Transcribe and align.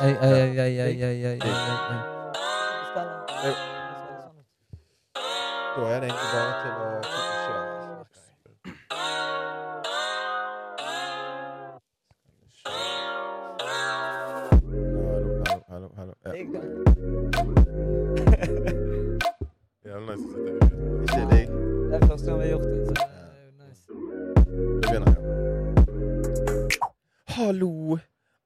ai, 0.00 0.16
ai, 0.20 0.58
ai, 0.58 0.80
ai, 0.80 1.02
ai, 1.02 1.24
ai, 1.24 1.26
ai, 1.26 1.38
Da 5.76 5.82
er 5.86 6.00
det 6.00 6.06
egentlig 6.08 6.30
bare 6.32 6.52
til 6.60 6.70
å 6.70 6.90
Hallo, 15.70 15.88
hallo. 15.96 16.12
Ja. 16.24 16.30
Jævlig 19.84 20.06
nice 20.08 20.24
å 20.24 20.30
sitte 20.32 20.50
ute. 20.50 20.66
Ikke 21.02 21.24
digg. 21.30 21.48
Det 21.90 21.94
er 21.94 22.02
første 22.06 22.26
gang 22.26 22.38
vi 22.38 22.44
har 22.44 22.50
gjort 22.50 22.64
det, 22.64 22.70
det 22.76 22.94
begynner, 24.88 25.10
ja. 25.10 25.20
Hallo 27.36 27.72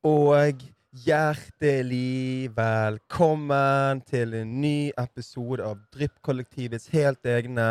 og 0.03 0.25
hjertelig 0.95 2.51
velkommen 2.55 3.99
til 4.07 4.35
en 4.39 4.51
ny 4.63 4.93
episode 5.01 5.65
av 5.67 5.81
Drypp-kollektivets 5.91 6.87
helt 6.93 7.27
egne 7.27 7.67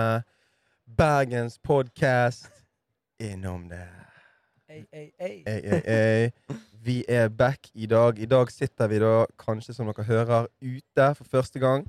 Bergens 0.84 1.56
podkast 1.64 2.50
Innom 3.24 3.70
det. 3.70 3.86
Ei, 4.68 4.84
ei, 4.92 5.06
ei. 5.22 5.38
Ei, 5.48 5.62
ei, 5.64 5.80
ei. 5.88 6.58
Vi 6.84 6.98
er 7.08 7.30
back 7.30 7.70
i 7.74 7.88
dag. 7.88 8.20
I 8.20 8.28
dag 8.28 8.52
sitter 8.52 8.92
vi 8.92 9.00
da, 9.00 9.14
kanskje 9.40 9.78
som 9.78 9.88
dere 9.88 10.04
hører, 10.04 10.52
ute 10.60 11.08
for 11.16 11.32
første 11.38 11.64
gang. 11.64 11.88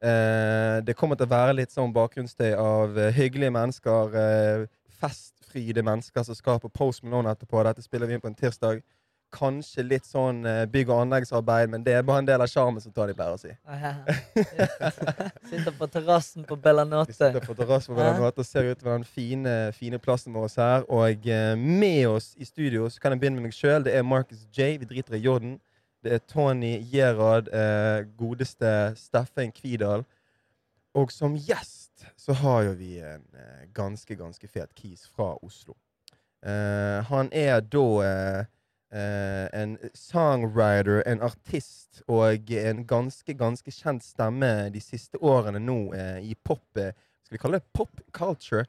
Eh, 0.00 0.80
det 0.86 0.96
kommer 0.96 1.20
til 1.20 1.28
å 1.28 1.34
være 1.34 1.58
litt 1.60 1.74
sånn 1.74 1.92
bakgrunnsstøy 1.92 2.54
av 2.56 2.96
eh, 2.96 3.12
hyggelige 3.12 3.52
mennesker. 3.52 4.16
Eh, 4.16 4.66
festfryde 5.02 5.84
mennesker 5.84 6.24
som 6.24 6.38
skal 6.38 6.62
på 6.62 6.72
Post 6.72 7.04
Malone 7.04 7.36
etterpå. 7.36 7.60
Dette 7.68 7.84
spiller 7.84 8.08
vi 8.08 8.16
inn 8.16 8.24
på 8.24 8.32
en 8.32 8.38
tirsdag. 8.38 8.80
Kanskje 9.34 9.82
litt 9.82 10.06
sånn 10.06 10.44
eh, 10.46 10.62
bygg- 10.70 10.92
og 10.94 11.00
anleggsarbeid, 11.02 11.70
men 11.72 11.82
det 11.82 11.96
er 11.98 12.04
bare 12.06 12.22
en 12.22 12.28
del 12.28 12.42
av 12.44 12.50
sjarmen, 12.50 12.78
som 12.82 12.92
Tony 12.94 13.14
pleier 13.16 13.34
å 13.34 13.40
si. 13.40 13.50
Sitter 15.50 15.74
på 15.74 15.88
terrassen 15.90 16.46
på 16.46 16.58
Bellanote. 16.62 17.10
Vi 17.10 17.16
sitter 17.16 17.42
på 17.42 17.56
terrassen 17.58 17.94
på 17.94 17.98
Bellanote 17.98 18.44
og 18.44 18.46
ser 18.46 18.70
utover 18.70 18.94
den 18.94 19.06
fine, 19.08 19.54
fine 19.74 19.98
plassen 20.02 20.36
vår 20.36 20.54
her. 20.54 20.86
Og 20.86 21.26
eh, 21.26 21.54
med 21.58 22.06
oss 22.12 22.32
i 22.38 22.46
studio 22.46 22.86
så 22.86 23.02
kan 23.02 23.14
jeg 23.14 23.24
begynne 23.24 23.40
med 23.40 23.48
meg 23.50 23.58
sjøl. 23.58 23.82
Det 23.86 23.96
er 23.98 24.06
Marcus 24.06 24.46
J. 24.54 24.76
Vi 24.82 24.90
driter 24.92 25.18
i 25.18 25.24
Jordan. 25.24 25.58
Det 26.04 26.12
er 26.14 26.24
Tony 26.30 26.76
Gerhard, 26.92 27.48
eh, 27.48 28.04
godeste 28.18 28.94
Steffen 29.00 29.50
Kvidal. 29.56 30.06
Og 30.94 31.10
som 31.10 31.34
gjest 31.34 32.06
så 32.20 32.36
har 32.38 32.68
jo 32.68 32.74
vi 32.78 33.00
en 33.02 33.24
ganske, 33.74 34.14
ganske 34.14 34.46
fet 34.46 34.70
kis 34.78 35.08
fra 35.10 35.32
Oslo. 35.42 35.74
Han 36.44 37.30
er 37.32 37.62
da 37.72 38.44
eh, 38.94 39.46
en 39.60 39.74
songwriter, 39.98 41.02
en 41.10 41.22
artist 41.26 42.02
og 42.08 42.50
en 42.54 42.84
ganske, 42.86 43.34
ganske 43.38 43.74
kjent 43.74 44.04
stemme 44.06 44.52
de 44.74 44.80
siste 44.82 45.18
årene 45.20 45.60
nå 45.62 45.78
eh, 45.98 46.20
i 46.30 46.34
pop... 46.44 46.64
Eh, 46.78 46.92
skal 47.24 47.38
vi 47.38 47.40
kalle 47.42 47.58
det 47.62 47.70
pop 47.74 48.00
culture? 48.12 48.64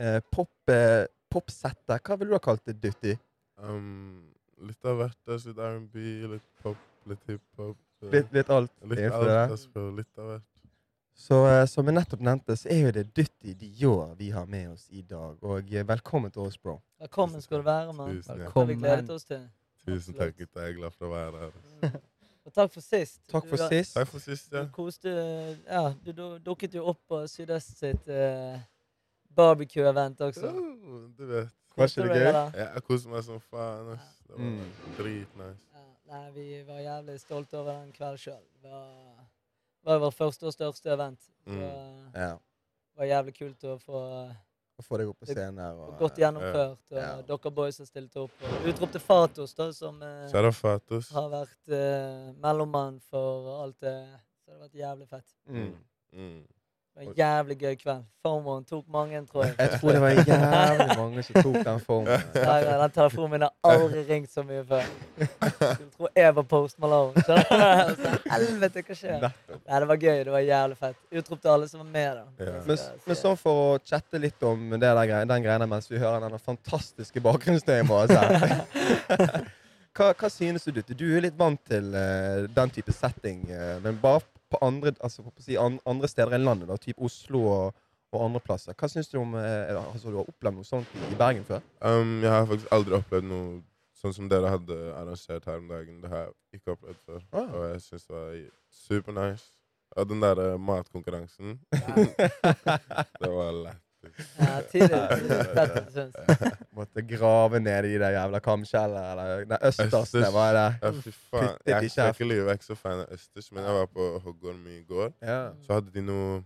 Eh, 0.00 0.20
pop, 0.32 0.52
eh, 0.70 1.04
Popsettet. 1.36 1.98
Hva 2.06 2.14
ville 2.16 2.30
du 2.30 2.36
ha 2.36 2.40
kalt 2.40 2.62
det, 2.64 2.76
Dutti? 2.80 3.16
Um, 3.58 4.28
litt 4.62 4.84
av 4.86 5.00
hvert. 5.00 5.18
altså, 5.26 5.50
Litt 5.50 5.58
R&B, 5.58 6.04
litt 6.30 6.44
pop, 6.62 6.78
litt 7.10 7.24
hiphop. 7.28 7.76
eh, 8.04 8.12
Litt, 8.14 8.30
litt 8.32 8.52
alt. 8.54 8.70
litt 8.86 9.00
innenfor 9.02 9.26
alt, 9.26 9.32
det. 9.32 9.40
altså, 9.56 9.72
bro, 9.74 9.88
litt 9.98 10.22
av 10.22 10.30
hvert. 10.30 10.46
Så 11.16 11.40
eh, 11.50 11.64
som 11.72 11.88
jeg 11.90 11.96
nettopp 11.96 12.22
nevnte, 12.28 12.56
så 12.60 12.68
er 12.72 12.80
jo 12.86 12.94
det 12.94 13.04
Dutti 13.16 13.54
Dior 13.58 14.14
vi 14.18 14.30
har 14.36 14.46
med 14.46 14.70
oss 14.76 14.86
i 14.94 15.02
dag. 15.02 15.36
Og 15.42 15.74
eh, 15.74 15.84
velkommen 15.88 16.30
til 16.32 16.46
oss, 16.46 16.56
bro. 16.62 16.78
Velkommen 17.02 17.42
skal 17.44 17.60
du 17.64 17.66
være, 17.66 17.92
mann. 17.96 18.14
Tusen 18.20 18.38
Det 18.44 18.50
har 18.54 18.66
vi 18.70 18.76
gledet 18.80 19.10
oss 19.18 19.24
til. 19.28 19.42
Tusen 19.86 20.14
takk, 20.18 20.36
gutta. 20.36 20.60
Jeg 20.66 20.74
er 20.74 20.78
glad 20.80 20.90
for 20.96 21.06
å 21.06 21.10
være 21.14 21.40
her. 21.46 21.96
Og 22.46 22.52
takk 22.54 22.70
for 22.72 22.80
sist. 22.84 23.20
Takk 23.30 23.46
for 23.50 23.58
sist. 23.70 23.94
Takk 23.96 24.08
for 24.10 24.22
sist, 24.22 24.52
ja. 24.52 24.62
Du 24.66 24.70
koste 24.74 25.10
Ja, 25.66 25.92
du 26.04 26.12
du- 26.12 26.38
dukket 26.38 26.74
jo 26.78 26.84
opp 26.92 27.00
på 27.10 27.20
Sydøst 27.30 27.78
sitt 27.80 28.06
uh, 28.08 28.58
barbecue-event 29.36 30.20
også. 30.20 30.50
Oh, 30.54 31.08
du 31.18 31.24
vet. 31.26 31.48
Var 31.76 31.90
ikke 31.90 32.06
det 32.08 32.20
gøy? 32.22 32.28
Ja, 32.32 32.44
jeg 32.74 32.82
koste 32.86 33.08
meg 33.12 33.24
som 33.26 33.40
faen. 33.50 33.90
ass. 33.96 34.12
Det 34.26 34.34
var 34.38 34.44
Mm. 34.44 34.70
dritnice. 34.96 35.58
Ja, 35.74 35.82
nei, 36.12 36.30
vi 36.30 36.62
var 36.66 36.78
jævlig 36.80 37.20
stolte 37.20 37.58
over 37.58 37.72
den 37.82 37.92
kvelden 37.92 38.18
sjøl. 38.18 38.42
Det 38.62 38.70
var, 38.70 39.26
var 39.84 39.98
vår 39.98 40.10
første 40.10 40.46
og 40.46 40.52
største 40.54 40.90
event. 40.94 41.20
Så 41.46 41.52
Mm. 41.52 42.12
det 42.12 42.38
var 42.96 43.04
jævlig 43.04 43.34
kult 43.38 43.64
å 43.64 43.76
få 43.78 44.00
Å 44.76 44.84
få 44.84 44.98
deg 45.00 45.08
opp 45.08 45.18
på 45.22 45.26
scenen 45.30 45.56
her. 45.62 45.76
Og, 45.80 45.94
godt 45.98 46.18
gjennomført. 46.20 46.82
Og 46.92 46.98
Ja. 47.00 47.22
dere 47.24 47.50
boys 47.50 47.78
har 47.80 47.86
stilt 47.88 48.16
opp. 48.20 48.30
Og 48.44 48.66
utrop 48.68 48.90
til 48.92 49.00
Fatos, 49.00 49.54
da, 49.56 49.70
som 49.72 50.02
eh, 50.02 50.50
Fatos. 50.52 51.08
har 51.16 51.30
vært 51.32 51.72
eh, 51.72 52.32
mellommann 52.42 53.00
for 53.08 53.62
alt 53.62 53.80
det. 53.80 53.96
Så 54.44 54.50
det 54.50 54.54
har 54.58 54.68
vært 54.68 54.76
jævlig 54.82 55.08
fett. 55.08 55.32
Mm. 55.48 55.72
Mm. 56.12 56.46
Det 56.96 57.04
var 57.04 57.10
en 57.10 57.16
jævlig 57.16 57.56
gøy 57.60 57.74
kveld. 57.76 58.04
Formoen 58.24 58.62
tok 58.64 58.84
mange, 58.88 59.18
tror 59.28 59.42
jeg. 59.44 59.54
Jeg 59.58 59.80
tror 59.80 59.92
det 59.92 60.00
var 60.00 60.10
jævlig 60.10 60.94
mange 60.96 61.22
som 61.22 61.34
tok 61.42 61.56
den 61.66 61.80
formoen. 61.80 62.22
Nei, 62.48 62.60
den 62.64 62.92
telefonen 62.94 63.30
min 63.30 63.42
har 63.44 63.50
aldri 63.70 64.04
ringt 64.08 64.30
så 64.32 64.44
mye 64.48 64.62
før. 64.64 64.86
Skulle 65.18 65.90
tror 65.96 66.08
jeg 66.16 66.36
var 66.38 66.46
Post 66.52 66.78
Malone. 66.78 67.24
Så. 67.26 67.36
Så, 68.00 68.12
Helvete, 68.30 68.84
hva 68.86 68.96
skjer? 68.96 69.26
Nei, 69.26 69.80
det 69.82 69.88
var 69.90 70.00
gøy. 70.06 70.22
Det 70.24 70.32
var 70.32 70.44
jævlig 70.46 70.78
fett. 70.86 70.96
Utrop 71.12 71.42
til 71.42 71.52
alle 71.52 71.68
som 71.68 71.82
var 71.82 71.90
med, 71.90 72.22
da. 72.22 72.46
Ja. 72.46 72.54
Men, 72.70 72.80
men 73.10 73.18
sånn 73.20 73.36
for 73.42 73.60
å 73.66 73.76
chatte 73.84 74.22
litt 74.22 74.46
om 74.48 74.64
det 74.72 74.80
der, 74.80 75.12
den 75.28 75.44
greiene 75.44 75.68
mens 75.68 75.90
vi 75.92 76.00
hører 76.00 76.24
denne 76.24 76.40
fantastiske 76.40 77.20
bakgrunnsstøyen 77.28 77.92
vår. 77.92 78.16
Hva, 79.96 80.10
hva 80.12 80.28
synes 80.28 80.64
du? 80.68 80.80
Du 80.92 81.06
er 81.08 81.22
litt 81.24 81.36
vant 81.38 81.60
til 81.68 81.86
uh, 81.96 82.44
den 82.52 82.72
type 82.72 82.92
setting, 82.92 83.46
uh, 83.48 83.78
men 83.84 83.96
bare 84.00 84.20
på 84.50 84.60
andre, 84.62 84.92
altså, 85.00 85.24
si, 85.42 85.56
andre 85.58 86.08
steder 86.08 86.36
i 86.36 86.42
landet, 86.42 86.68
da, 86.68 86.76
typ 86.80 87.00
Oslo 87.02 87.42
og, 87.50 87.78
og 88.14 88.24
andre 88.28 88.42
plasser. 88.44 88.76
Hva 88.78 88.88
syns 88.90 89.10
du 89.12 89.18
om 89.20 89.34
eh, 89.40 89.72
altså, 89.74 90.10
Du 90.10 90.20
har 90.20 90.28
opplevd 90.28 90.60
noe 90.60 90.68
sånt 90.68 90.92
i, 90.96 91.16
Bergen 91.18 91.46
før? 91.48 91.64
Um, 91.80 92.20
jeg 92.22 92.32
har 92.32 92.46
faktisk 92.46 92.72
aldri 92.76 92.98
opplevd 93.00 93.30
noe 93.30 93.48
sånn 93.96 94.14
som 94.14 94.28
dere 94.30 94.52
hadde 94.52 94.76
arrangert 94.94 95.48
her 95.48 95.62
om 95.62 95.70
dagen. 95.72 96.00
Det 96.02 96.12
har 96.12 96.26
jeg 96.26 96.60
ikke 96.60 96.76
opplevd 96.76 97.02
før. 97.06 97.24
Ah. 97.32 97.48
Og 97.48 97.66
jeg 97.72 97.82
syns 97.86 98.06
det 98.06 98.18
var 98.18 98.36
super 98.84 99.16
nice. 99.16 99.50
Og 99.96 100.08
den 100.10 100.22
der 100.22 100.42
eh, 100.42 100.60
matkonkurransen, 100.60 101.58
det 103.22 103.32
var 103.32 103.52
lett. 103.64 103.85
Ja. 104.38 106.06
Måtte 106.76 107.02
grave 107.08 107.60
ned 107.62 107.88
i 107.88 107.94
det 108.00 108.10
jævla 108.14 108.40
kamskjellet, 108.44 109.06
eller 109.12 109.44
Nei, 109.50 109.58
østers, 109.68 109.92
Østers. 109.94 110.12
det 110.26 110.32
var 110.34 110.52
det. 110.56 110.66
Ja, 110.82 110.90
fy 111.04 111.12
faen. 111.30 111.48
Jeg 111.66 111.90
skal 111.90 112.04
kjeft. 112.06 112.20
ikke 112.20 112.28
lyve, 112.30 112.42
jeg 112.44 112.52
er 112.52 112.60
ikke 112.60 112.68
så 112.70 112.76
fan 112.80 113.00
av 113.04 113.14
østers, 113.16 113.48
men 113.56 113.64
jeg 113.68 113.78
var 113.78 113.88
på 113.96 114.08
Hoggorm 114.26 114.66
i 114.72 114.78
går. 114.88 115.10
Ja, 115.22 115.40
Så 115.66 115.78
hadde 115.78 115.94
de 115.94 116.04
noe 116.04 116.42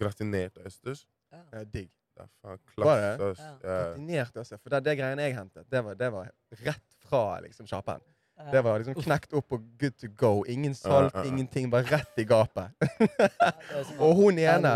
gratinert 0.00 0.58
østers. 0.66 1.04
ja 1.32 1.64
digg. 1.64 1.90
Det 2.16 2.24
er 2.24 2.28
faen 2.40 2.60
klasse, 2.72 3.30
ass. 3.30 3.40
Ja. 3.44 3.52
Ja. 3.52 3.78
Gratinert 3.82 4.36
også, 4.40 4.56
for 4.62 4.72
det, 4.72 4.84
det 4.86 4.94
greiene 5.02 5.26
jeg 5.26 5.34
hentet, 5.36 5.66
det 5.70 5.82
var, 5.84 5.94
det 6.00 6.12
var 6.14 6.30
rett 6.64 6.86
fra 7.06 7.24
liksom 7.44 7.66
sjappen. 7.68 8.00
Ja. 8.36 8.50
Det 8.52 8.60
var 8.64 8.78
liksom 8.78 8.94
knekt 9.00 9.32
opp 9.32 9.52
og 9.56 9.62
good 9.80 9.94
to 9.96 10.08
go. 10.12 10.44
Ingen 10.44 10.74
salt, 10.74 11.14
uh, 11.14 11.20
uh, 11.20 11.24
uh. 11.24 11.28
ingenting. 11.32 11.70
Bare 11.72 11.88
rett 11.88 12.18
i 12.20 12.24
gapet. 12.28 12.68
Og 14.04 14.14
hun 14.14 14.38
ene. 14.38 14.72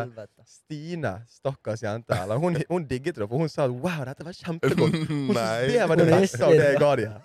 Stine, 0.48 1.12
stakkars 1.28 1.82
jente, 1.84 2.16
eller, 2.16 2.41
hun, 2.41 2.56
hun 2.71 2.87
digget 2.88 3.21
det, 3.21 3.28
for 3.28 3.37
hun 3.44 3.48
sa 3.53 3.66
at 3.69 3.75
wow, 3.75 4.00
dette 4.09 4.25
var 4.25 4.32
kjempegodt. 4.34 4.97
Hun 5.10 5.34
Nei. 5.37 5.44
syntes 5.60 5.76
det 5.76 5.88
var 5.88 6.00
det 6.00 6.06
beste 6.09 6.41
av 6.47 6.54
det 6.56 6.65
jeg 6.65 6.81
ga 6.81 6.91
de 6.98 7.04
her. 7.10 7.21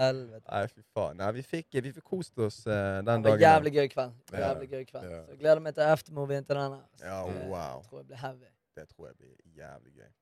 Nei, 0.00 0.60
fy 0.70 0.84
faen. 0.94 1.16
Nei, 1.18 1.30
vi 1.40 1.42
fikk, 1.46 1.80
vi 1.80 1.92
fikk 1.96 2.04
kost 2.12 2.38
oss 2.38 2.60
uh, 2.68 3.00
den 3.00 3.08
Det 3.08 3.14
var 3.14 3.24
dagen. 3.24 3.42
jævlig 3.46 3.72
gøy 3.78 3.88
kveld. 3.94 4.14
Jævlig 4.44 4.68
gøy 4.70 4.84
kveld. 4.92 5.08
Så 5.08 5.16
jeg 5.32 5.40
gleder 5.40 5.64
meg 5.64 5.74
til 5.80 5.88
aftermovien 5.88 6.46
til 6.46 6.60
denne. 6.60 6.78
Ja, 7.02 7.24
Det 7.26 7.40
tror 7.88 7.98
jeg 7.98 8.06
blir 8.12 8.22
heavy. 8.26 8.52
Det 8.76 8.86
tror 8.92 9.08
jeg 9.08 9.16
blir 9.16 9.34
jævlig 9.64 9.92
gøy. 9.96 10.12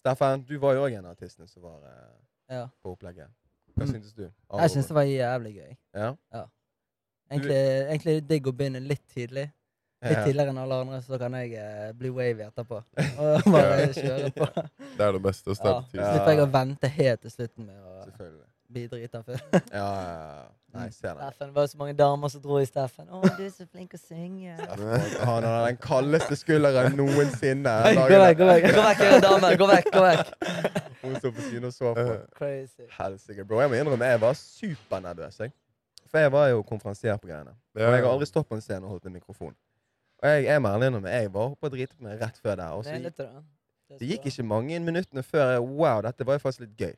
Steffen, 0.00 0.42
du 0.48 0.58
var 0.58 0.74
jo 0.74 0.88
òg 0.88 0.98
en 0.98 1.06
av 1.06 1.14
artistene 1.14 1.48
som 1.48 1.62
var 1.68 1.78
uh, 1.86 2.18
Ja. 2.50 2.66
på 2.82 2.96
opplegget. 2.96 3.30
Hva 3.76 3.86
Mm. 3.86 3.92
syntes 3.92 4.12
du? 4.14 4.26
Jeg 4.58 4.70
syns 4.70 4.86
det 4.86 4.94
var 4.94 5.02
jævlig 5.08 5.54
gøy. 5.56 5.76
Ja? 5.94 6.14
Egentlig, 7.32 7.56
egentlig 7.88 8.28
digg 8.28 8.46
å 8.46 8.52
begynne 8.52 8.80
litt 8.84 9.04
tidlig. 9.08 9.46
Litt 10.02 10.12
Ja. 10.18 10.24
tidligere 10.26 10.50
enn 10.50 10.58
alle 10.58 10.74
andre, 10.82 10.98
så 11.00 11.18
kan 11.18 11.32
jeg 11.38 11.52
eh, 11.54 11.92
bli 11.92 12.10
wavy 12.10 12.42
etterpå. 12.42 12.82
Og 13.22 13.44
bare 13.52 13.86
kjøre 13.94 14.32
på. 14.34 14.48
Det 14.98 15.00
er 15.06 15.12
det 15.12 15.22
beste 15.22 15.46
å 15.50 15.54
Ja. 15.54 15.60
starte 15.60 15.84
Ja. 15.84 15.88
tidlig. 15.92 16.08
Slipper 16.12 16.32
jeg 16.34 16.42
å 16.42 16.50
vente 16.52 16.88
helt 16.88 17.20
til 17.22 17.30
slutten 17.30 17.66
med 17.66 17.76
å 17.76 18.32
bli 18.72 18.86
drita 18.88 19.22
før. 19.22 19.40
Ja, 19.72 19.86
ja, 20.02 20.10
ja. 20.10 20.48
Nei, 20.72 20.86
jeg 20.88 20.94
ser 20.96 21.18
det. 21.18 21.26
Steffen, 21.26 21.48
det 21.50 21.54
var 21.54 21.66
så 21.68 21.78
mange 21.82 21.94
damer 21.98 22.30
som 22.32 22.40
dro 22.40 22.56
i 22.56 22.66
Steffen. 22.68 23.08
Å, 23.12 23.18
du 23.36 23.42
er 23.44 23.50
så 23.52 23.66
flink 23.68 23.92
å 23.92 23.98
synge. 24.00 24.54
Han 24.56 25.44
har 25.44 25.66
den 25.66 25.80
kaldeste 25.82 26.38
skulderen 26.40 26.96
noensinne. 26.96 27.74
Gå 27.92 28.06
vekk, 28.08 28.38
gå 28.38 28.48
vekk, 28.48 28.68
gå 28.72 28.86
vekk, 28.86 29.02
damer. 29.26 29.58
Gå 29.60 29.68
vekk, 29.68 29.90
gå 29.92 30.04
vekk. 30.06 30.32
Hun 31.02 31.18
sto 31.18 31.32
på 31.34 31.44
siden 31.44 31.68
og 31.68 31.74
så 31.76 31.92
på. 31.98 32.06
Crazy. 32.38 32.86
Helsike, 32.96 33.44
bro. 33.44 33.60
Jeg 33.60 33.72
må 33.74 33.82
innrømme, 33.82 34.08
jeg 34.14 34.22
var 34.24 34.40
supernervøs. 34.40 35.42
Jeg. 35.44 35.52
For 36.08 36.24
jeg 36.24 36.32
var 36.32 36.48
jo 36.54 36.64
konferansier 36.72 37.20
på 37.20 37.28
greiene. 37.28 37.52
Og 37.76 37.84
jeg 37.84 37.92
har 37.92 38.10
aldri 38.14 38.32
stått 38.32 38.48
på 38.48 38.56
en 38.56 38.64
scene 38.64 38.84
og 38.86 38.96
holdt 38.96 39.12
en 39.12 39.16
mikrofon. 39.20 39.54
Og 40.22 40.28
jeg, 40.28 40.44
jeg 40.48 40.62
må 40.62 40.72
ærlig 40.72 40.92
innrømme, 40.92 41.12
jeg 41.12 41.32
var 41.34 41.52
oppe 41.52 41.68
og 41.68 41.76
dritet 41.76 42.00
meg 42.04 42.20
rett 42.20 42.40
før 42.40 42.56
der. 42.60 42.76
Og 42.78 42.84
så 42.86 42.96
Nailet 42.96 43.12
gikk, 43.12 43.28
det? 43.28 43.96
det 44.00 44.10
gikk 44.14 44.28
ikke 44.32 44.44
mange 44.46 44.80
minuttene 44.80 45.24
før 45.26 45.56
jeg 45.56 45.64
Wow, 45.68 46.00
dette 46.06 46.26
var 46.28 46.40
jo 46.40 46.44
faktisk 46.48 46.64
litt 46.64 46.76
gøy. 46.80 46.94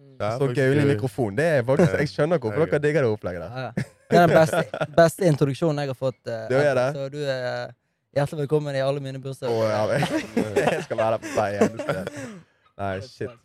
Mm. 0.00 0.14
Er 0.20 0.38
Så 0.38 0.48
gøy. 0.56 0.84
mikrofon. 0.88 1.36
Det 1.36 1.44
er 1.44 1.62
faktisk, 1.64 1.92
Jeg 1.98 2.08
skjønner 2.08 2.38
hvorfor 2.40 2.62
er 2.62 2.70
dere 2.72 2.82
digger 2.86 3.04
det 3.04 3.10
opplegget 3.10 3.42
der. 3.42 3.58
Ja, 3.58 3.64
ja. 3.66 3.88
Det 4.10 4.18
er 4.18 4.26
den 4.26 4.32
beste, 4.34 4.86
beste 4.96 5.26
introduksjonen 5.28 5.78
jeg 5.84 5.92
har 5.92 5.94
fått. 5.94 6.18
Uh, 6.26 6.48
Det 6.50 6.62
er 6.66 6.74
det. 6.74 6.86
Så 6.96 7.04
du 7.12 7.18
er 7.22 7.70
hjertelig 8.16 8.40
velkommen 8.40 8.74
i 8.74 8.80
alle 8.82 9.00
mine 9.04 9.20
bursdager. 9.22 9.54
Oh, 9.54 9.68
ja, 9.70 9.84
jeg 10.74 10.82
skal 10.88 10.98
være 10.98 11.12
der 11.12 11.22
på 11.22 11.36
vei 11.36 11.50
eneste. 11.60 12.32
Nei, 12.80 12.90
shit. 13.06 13.36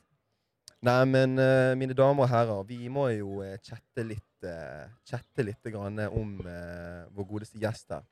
Nei, 0.86 0.98
men 1.12 1.38
uh, 1.38 1.76
mine 1.78 1.94
damer 1.98 2.26
og 2.26 2.32
herrer, 2.32 2.64
vi 2.66 2.88
må 2.90 3.08
jo 3.14 3.44
uh, 3.44 3.54
chatte 3.62 4.04
litt, 4.06 4.26
eh, 4.46 4.90
chatte 5.10 5.46
litt 5.46 5.70
grann 5.74 6.00
om 6.08 6.36
eh, 6.46 7.06
vår 7.14 7.26
godeste 7.30 7.62
gjest 7.62 7.94
her. 7.94 8.04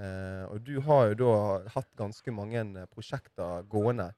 Eh, 0.00 0.44
og 0.48 0.60
du 0.64 0.78
har 0.88 1.12
jo 1.12 1.14
da 1.20 1.32
hatt 1.74 1.88
ganske 2.00 2.32
mange 2.32 2.60
eh, 2.60 2.86
prosjekter 2.92 3.64
gående 3.68 4.08
eh, 4.08 4.16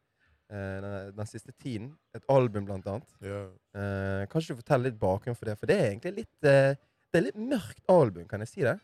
den, 0.55 1.13
den 1.17 1.29
siste 1.31 1.53
tiden. 1.53 1.93
Et 2.17 2.25
album, 2.31 2.65
blant 2.69 2.87
annet. 2.91 3.15
Yeah. 3.25 3.47
Eh, 3.75 4.25
kan 4.31 4.41
ikke 4.43 4.55
du 4.57 4.61
fortelle 4.63 4.91
litt 4.91 4.99
bakgrunn 5.01 5.39
for 5.39 5.51
det? 5.51 5.57
For 5.61 5.71
det 5.71 5.79
er 5.81 5.87
egentlig 5.93 6.13
litt 6.23 6.49
eh, 6.51 6.75
Det 7.15 7.21
er 7.21 7.27
litt 7.29 7.39
mørkt 7.39 7.83
album, 7.91 8.27
kan 8.31 8.43
jeg 8.43 8.51
si 8.51 8.65
det? 8.67 8.79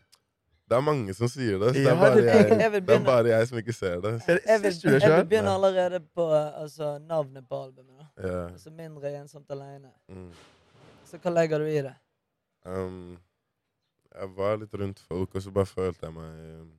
Det 0.71 0.77
er 0.77 0.83
mange 0.87 1.13
som 1.13 1.27
sier 1.27 1.57
det. 1.59 1.73
Så 1.73 1.81
det, 1.81 1.87
er 1.91 1.97
bare 1.99 2.21
jeg- 2.23 2.83
det 2.87 2.95
er 2.95 3.03
bare 3.03 3.33
jeg 3.33 3.47
som 3.49 3.57
ikke 3.59 3.73
ser 3.75 3.97
det. 4.03 4.13
Er 4.23 4.39
Jeg 4.45 4.61
vil, 4.63 4.77
jeg 5.01 5.11
vil 5.17 5.25
begynne 5.27 5.51
allerede 5.57 5.99
på 6.15 6.27
altså, 6.31 6.93
navnet 7.09 7.43
på 7.49 7.63
albumet. 7.65 8.05
Yeah. 8.19 8.53
Altså 8.53 8.71
Mindre 8.71 9.11
ensomt 9.19 9.51
alene. 9.51 9.91
Mm. 10.07 10.29
Så 11.09 11.19
hva 11.19 11.33
legger 11.35 11.59
du 11.59 11.67
i 11.67 11.81
det? 11.83 11.95
Um, 12.63 13.17
jeg 14.15 14.29
var 14.37 14.55
litt 14.61 14.73
rundt 14.79 14.99
folk, 15.09 15.35
og 15.35 15.43
så 15.43 15.51
bare 15.51 15.67
følte 15.67 16.07
jeg 16.07 16.15
meg 16.15 16.39
um, 16.61 16.69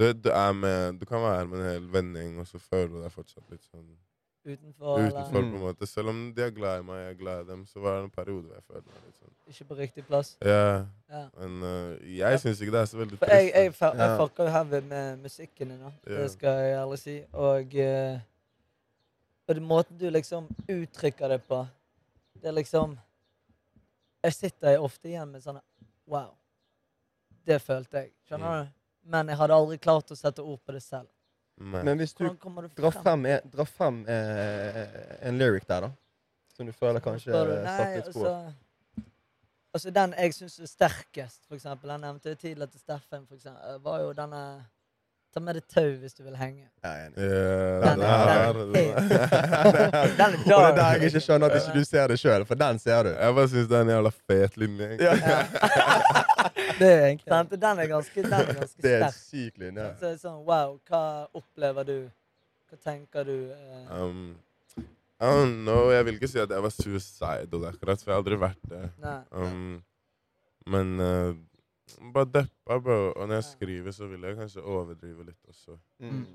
du, 0.00 0.06
du, 0.24 0.30
er 0.32 0.52
med, 0.56 0.98
du 1.00 1.04
kan 1.08 1.20
være 1.22 1.46
med 1.50 1.58
en 1.60 1.66
hel 1.74 1.88
vending, 1.92 2.38
og 2.40 2.46
så 2.48 2.58
føler 2.62 2.88
du 2.94 3.02
deg 3.04 3.12
fortsatt 3.12 3.50
litt 3.52 3.66
sånn 3.68 3.90
Utenfor, 4.40 4.96
utenfor. 4.96 5.04
eller 5.04 5.26
Mm. 5.26 5.32
på 5.32 5.38
en 5.58 5.60
måte. 5.60 5.86
Selv 5.86 6.08
om 6.08 6.20
de 6.34 6.42
er 6.46 6.50
glad 6.56 6.80
i 6.80 6.84
meg, 6.88 7.00
jeg 7.02 7.10
er 7.10 7.18
glad 7.18 7.42
i 7.44 7.48
dem, 7.50 7.66
så 7.68 7.82
var 7.84 7.98
det 7.98 8.04
en 8.06 8.10
periode 8.14 8.46
hvor 8.48 8.54
jeg 8.56 8.64
følte 8.70 8.94
meg 8.94 9.02
litt 9.04 9.18
sånn 9.20 9.34
ikke 9.52 9.66
på 9.68 9.76
riktig 9.76 10.04
plass? 10.06 10.30
Ja, 10.40 10.86
Ja. 11.10 11.22
men 11.38 11.62
uh, 11.62 11.98
jeg 12.16 12.40
syns 12.40 12.60
ikke 12.62 12.72
det 12.72 12.80
er 12.80 12.88
så 12.88 12.96
veldig 13.02 13.18
trist. 13.20 13.32
jeg, 13.32 13.52
jeg, 13.54 13.74
jeg 13.80 13.98
Ja. 14.00 14.16
fucker 14.16 14.44
jo 14.44 14.50
heavy 14.56 14.80
med 14.88 15.18
musikken 15.26 15.68
din. 15.74 15.84
Det 16.06 16.30
skal 16.30 16.48
jeg 16.64 16.78
ærlig 16.78 16.98
si. 16.98 17.16
Og, 17.32 17.74
uh, 17.76 18.20
og 19.48 19.62
måten 19.62 19.98
du 19.98 20.08
liksom 20.10 20.48
uttrykker 20.68 21.28
det 21.28 21.42
på, 21.44 21.66
det 22.40 22.48
er 22.48 22.52
liksom 22.56 22.98
Jeg 24.24 24.32
sitter 24.34 24.78
ofte 24.78 25.08
igjen 25.08 25.28
med 25.32 25.42
sånn 25.42 25.60
Wow. 26.06 26.32
Det 27.46 27.60
følte 27.62 27.98
jeg. 27.98 28.10
Skjønner 28.28 28.60
Mm. 28.62 28.66
du? 28.66 28.79
Men 29.10 29.30
jeg 29.32 29.40
hadde 29.40 29.56
aldri 29.56 29.78
klart 29.82 30.12
å 30.14 30.18
sette 30.18 30.42
ord 30.44 30.60
på 30.66 30.74
det 30.76 30.82
selv. 30.84 31.08
Men, 31.60 31.84
Men 31.84 31.98
hvis 32.00 32.14
du 32.16 32.24
du 32.24 32.68
drar 32.78 32.94
frem? 32.94 33.26
dra 33.52 33.66
frem 33.68 34.00
eh, 34.08 34.84
en 35.28 35.36
lyric 35.40 35.66
der, 35.68 35.88
da. 35.88 35.90
Som 36.56 36.68
du 36.68 36.72
føler 36.72 37.02
kanskje 37.04 37.32
du? 37.32 37.54
satt 37.56 37.64
Nei, 37.66 37.96
litt 37.98 38.12
spor. 38.14 38.28
altså 38.28 38.66
Altså, 39.70 39.90
den 39.94 40.14
jeg 40.18 40.34
syns 40.34 40.56
er 40.58 40.66
sterkest, 40.66 41.44
for 41.46 41.54
eksempel, 41.54 41.92
den 41.92 42.00
nevnte 42.02 42.32
jeg 42.32 42.38
tidligere 42.40 42.72
til 42.72 42.80
Steffen, 42.80 43.26
for 43.28 43.36
eksempel, 43.36 43.76
var 43.84 44.00
jo 44.02 44.08
denne 44.18 44.40
Ta 45.30 45.38
med 45.40 45.54
deg 45.54 45.62
tau 45.70 45.90
hvis 46.00 46.14
du 46.18 46.24
vil 46.26 46.34
henge. 46.34 46.64
Jeg 46.82 46.90
er 46.90 47.04
enig. 47.06 47.14
Den- 47.84 48.00
det 48.00 48.06
er- 48.06 48.16
er 48.50 48.56
Og 48.58 48.72
det 48.74 50.56
er 50.56 50.74
der 50.74 50.90
jeg 50.96 51.10
ikke 51.12 51.20
skjønner 51.22 51.46
at 51.50 51.56
ikke 51.60 51.74
du 51.78 51.84
ser 51.86 52.06
det 52.10 52.18
sjøl, 52.18 52.44
for 52.48 52.54
den 52.58 52.78
ser 52.82 53.02
du. 53.06 53.10
Jeg 53.14 53.34
bare 53.36 53.48
syns 53.52 53.68
det 53.70 53.76
er 53.78 53.84
en 53.86 53.92
jævla 53.94 54.10
fet 54.30 54.56
linje. 54.56 54.88
Ja. 55.00 55.12
Det 56.80 56.88
er 56.88 57.02
egentlig 57.10 57.28
sant? 57.28 57.50
Den 57.60 57.78
er 57.82 57.86
ganske, 57.90 58.22
den 58.22 58.32
er 58.32 58.54
ganske 58.56 58.82
Det 58.84 58.92
er 58.94 59.02
sterk. 59.10 59.14
syk 59.20 59.58
linje. 59.60 59.84
Så 60.00 60.06
det 60.06 60.10
er 60.14 60.20
sånn, 60.22 60.38
wow, 60.46 60.78
hva 60.88 61.02
opplever 61.36 61.84
du? 61.84 61.96
Hva 62.70 62.78
tenker 62.86 63.26
du? 63.28 63.34
eh, 63.52 63.90
Um, 64.00 64.36
I 65.20 65.26
don't 65.28 65.58
know. 65.66 65.90
Jeg 65.92 66.06
vil 66.06 66.14
ikke 66.16 66.30
si 66.32 66.38
at 66.40 66.48
jeg 66.54 66.62
var 66.64 66.72
suicidal 66.72 67.66
akkurat, 67.68 68.00
for 68.00 68.10
jeg 68.10 68.16
har 68.16 68.22
aldri 68.22 68.38
vært 68.40 68.62
det. 68.70 68.82
nei. 69.04 69.18
Um, 69.36 69.82
men 70.66 70.94
uh, 71.00 71.34
bare 72.14 72.28
deppa, 72.34 72.78
bro. 72.78 73.12
Og 73.12 73.28
når 73.28 73.34
jeg 73.34 73.44
skriver, 73.44 73.90
så 73.90 74.06
vil 74.06 74.22
jeg 74.22 74.36
kanskje 74.36 74.62
overdrive 74.62 75.24
litt 75.24 75.44
også. 75.48 75.76
Mm. 75.98 76.26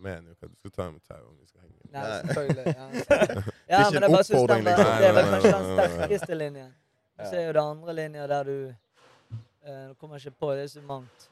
Mener 0.00 0.28
jo 0.28 0.30
ikke 0.30 0.46
at 0.46 0.52
du 0.52 0.56
skal 0.56 0.70
ta 0.70 0.90
med 0.90 1.00
tau 1.08 1.24
om 1.28 1.36
vi 1.40 1.46
skal 1.46 1.60
henge. 1.60 1.80
Nei, 1.92 2.04
selvfølgelig. 2.20 2.64
Ja, 2.66 2.86
ja 3.74 3.82
men 3.90 4.02
jeg 4.02 4.12
bare 4.12 4.24
den 4.30 4.48
var, 4.48 4.56
liksom. 4.56 4.92
det 4.98 5.08
er 5.08 5.16
vel 5.18 5.30
kanskje 5.34 5.52
den 5.52 5.72
sterkeste 5.74 6.34
linjen. 6.34 6.70
Du 7.18 7.24
så 7.24 7.36
er 7.36 7.46
jo 7.46 7.52
det 7.52 7.64
andre 7.64 7.94
linja 7.94 8.26
der 8.26 8.44
du 8.44 8.54
eh, 8.68 9.88
Nå 9.88 9.94
kommer 9.94 10.16
jeg 10.16 10.26
ikke 10.26 10.40
på, 10.40 10.52
det 10.56 10.62
er 10.62 10.72
så 10.72 10.82
mangt. 10.82 11.30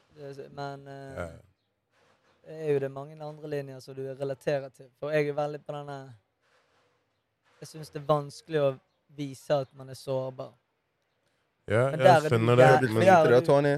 Men 0.51 0.87
eh, 0.87 1.15
Ja. 1.17 1.27
det 2.45 2.59
er 2.67 2.73
jo 2.73 2.79
det 2.79 2.91
mange 2.91 3.23
andre 3.23 3.49
linjer 3.49 3.79
som 3.79 3.95
du 3.95 4.01
relaterer 4.13 4.69
til. 4.69 4.89
For 4.99 5.09
jeg 5.09 5.27
er 5.29 5.33
veldig 5.33 5.65
på 5.65 5.73
denne 5.73 5.99
Jeg 7.59 7.67
syns 7.67 7.89
det 7.89 8.01
er 8.01 8.07
vanskelig 8.07 8.61
å 8.61 8.73
vise 9.17 9.53
at 9.53 9.73
man 9.73 9.89
er 9.89 9.97
sårbar. 9.97 10.53
Ja, 11.69 11.83
jeg 11.91 12.31
skjønner 12.31 12.55
Du 12.55 12.61
det. 12.61 12.67
har 12.69 12.79
blitt 12.81 12.93
Men 12.93 13.01
det, 13.01 13.41
du- 13.41 13.45
Tony. 13.45 13.75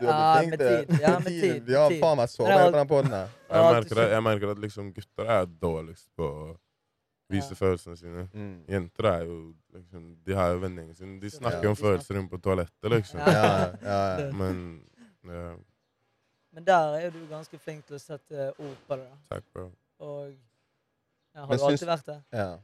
Du 0.00 0.06
flink 0.40 0.54
til 0.56 0.86
tid. 0.86 1.00
Ja, 1.00 1.18
med 1.18 1.40
tid. 1.44 1.60
Vi 1.66 1.74
har 1.76 1.90
faen 2.00 2.16
meg 2.16 2.28
Men 2.48 2.72
på 2.72 2.78
den 2.78 2.88
poden 2.88 3.10
her. 3.10 3.28
Jeg 3.50 3.56
jeg 3.60 3.74
merker, 3.74 4.00
at, 4.02 4.10
jeg 4.10 4.22
merker 4.22 4.50
at 4.50 4.58
liksom 4.58 4.92
gutter 4.96 5.24
er 5.36 5.46
dårligst 5.46 6.08
på 6.16 6.24
å 6.24 6.56
vise 7.30 7.50
Ja. 7.52 7.58
følelsene 7.60 7.96
sine. 8.00 8.28
Mm. 8.34 8.54
Jenter 8.68 9.04
er 9.12 9.24
jo 9.26 9.36
liksom 9.74 10.16
De 10.26 10.34
har 10.34 10.50
jo 10.54 10.58
vennene 10.64 10.94
sine. 10.96 11.20
De 11.20 11.30
snakker 11.30 11.62
Ja. 11.62 11.68
om 11.70 11.76
følelser 11.76 12.16
inne 12.18 12.28
på 12.32 12.40
toalettet, 12.40 12.90
liksom. 12.90 13.20
Ja. 13.20 13.26
Ja, 13.32 13.72
ja, 13.82 14.18
ja. 14.24 14.32
Men 14.40 14.80
ja, 15.24 15.54
Men 16.52 16.64
der 16.64 16.94
er 16.96 17.10
du 17.10 17.20
ganske 17.30 17.58
flink 17.58 17.84
til 17.86 17.96
å 17.96 18.00
sette 18.00 18.48
ord 18.58 18.76
på 18.88 18.96
det. 18.96 19.06
takk, 19.28 19.44
bro. 19.54 19.70
Og 20.00 20.30
ja, 21.34 21.40
Har 21.40 21.46
Men 21.48 21.58
du 21.58 21.64
alltid 21.64 21.78
syns- 21.78 21.88
vært 21.92 22.06
det? 22.06 22.22
ja. 22.32 22.56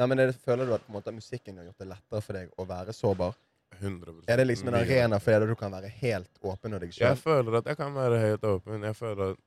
Nei, 0.00 0.06
men 0.08 0.22
er 0.22 0.30
det, 0.32 0.38
Føler 0.40 0.66
du 0.70 0.72
at 0.74 0.84
på 0.86 0.92
en 0.94 0.96
måte, 0.96 1.12
musikken 1.12 1.58
har 1.60 1.66
gjort 1.68 1.82
det 1.84 1.88
lettere 1.90 2.22
for 2.24 2.38
deg 2.38 2.52
å 2.56 2.64
være 2.68 2.94
sårbar? 2.96 3.34
100% 3.80 4.26
Er 4.32 4.40
det 4.40 4.46
liksom 4.48 4.68
en 4.72 4.78
arena 4.80 5.18
for 5.22 5.30
deg 5.32 5.44
der 5.44 5.52
du 5.52 5.58
kan 5.60 5.72
være 5.72 5.90
helt 6.00 6.40
åpen 6.42 6.72
med 6.74 6.80
deg 6.82 6.96
Jeg 6.98 7.18
føler 7.20 7.60
at 7.60 7.68
jeg 7.70 7.76
kan 7.78 7.92
være 7.94 8.18
helt 8.18 8.42
åpen. 8.48 8.82
Jeg 8.88 8.96
føler 8.98 9.30
at 9.34 9.38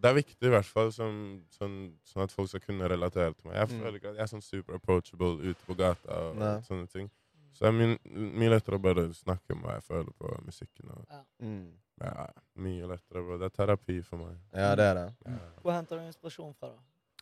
Det 0.00 0.08
er 0.08 0.14
viktig, 0.16 0.46
i 0.48 0.52
hvert 0.54 0.64
fall, 0.68 0.92
som, 0.96 1.16
sånn, 1.52 1.74
sånn 2.08 2.22
at 2.24 2.32
folk 2.32 2.48
skal 2.48 2.62
kunne 2.64 2.86
relatere 2.88 3.34
til 3.34 3.50
meg. 3.50 3.56
Jeg 3.58 3.68
Mm. 3.68 3.80
føler 3.82 3.96
ikke 3.98 4.08
at 4.12 4.16
jeg 4.16 4.22
er 4.22 4.30
sånn 4.32 4.42
super 4.46 4.74
approachable 4.78 5.34
ute 5.50 5.60
på 5.66 5.76
gata 5.76 6.08
og, 6.30 6.36
Nei. 6.40 6.54
og 6.56 6.62
sånne 6.64 6.88
ting. 6.88 7.10
Så 7.52 7.66
det 7.66 7.68
er 7.68 7.98
mye, 8.38 8.48
lettere 8.48 8.78
å 8.78 8.82
bare 8.82 9.08
snakke 9.12 9.52
om 9.52 9.60
hva 9.60 9.74
jeg 9.74 9.82
føler 9.84 10.12
på 10.16 10.30
musikken. 10.46 10.88
Og, 10.96 11.04
Mm. 11.42 11.72
ja, 12.00 12.26
mye 12.56 12.86
lettere, 12.88 13.20
bro. 13.26 13.36
Det 13.36 13.50
er 13.52 13.66
terapi 13.66 14.02
for 14.02 14.16
meg. 14.16 14.38
Ja, 14.54 14.74
det 14.74 14.84
er 14.84 14.94
det. 14.94 15.14
Ja. 15.26 15.38
Hvor 15.62 15.72
henter 15.72 15.98
du 15.98 16.06
inspirasjon 16.06 16.54
fra, 16.56 16.68
da? 16.68 16.78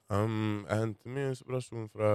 Um, 0.09 0.65
jeg 0.69 0.79
henter 0.81 1.13
mye 1.13 1.33
inspirasjon 1.35 1.89
fra 1.93 2.11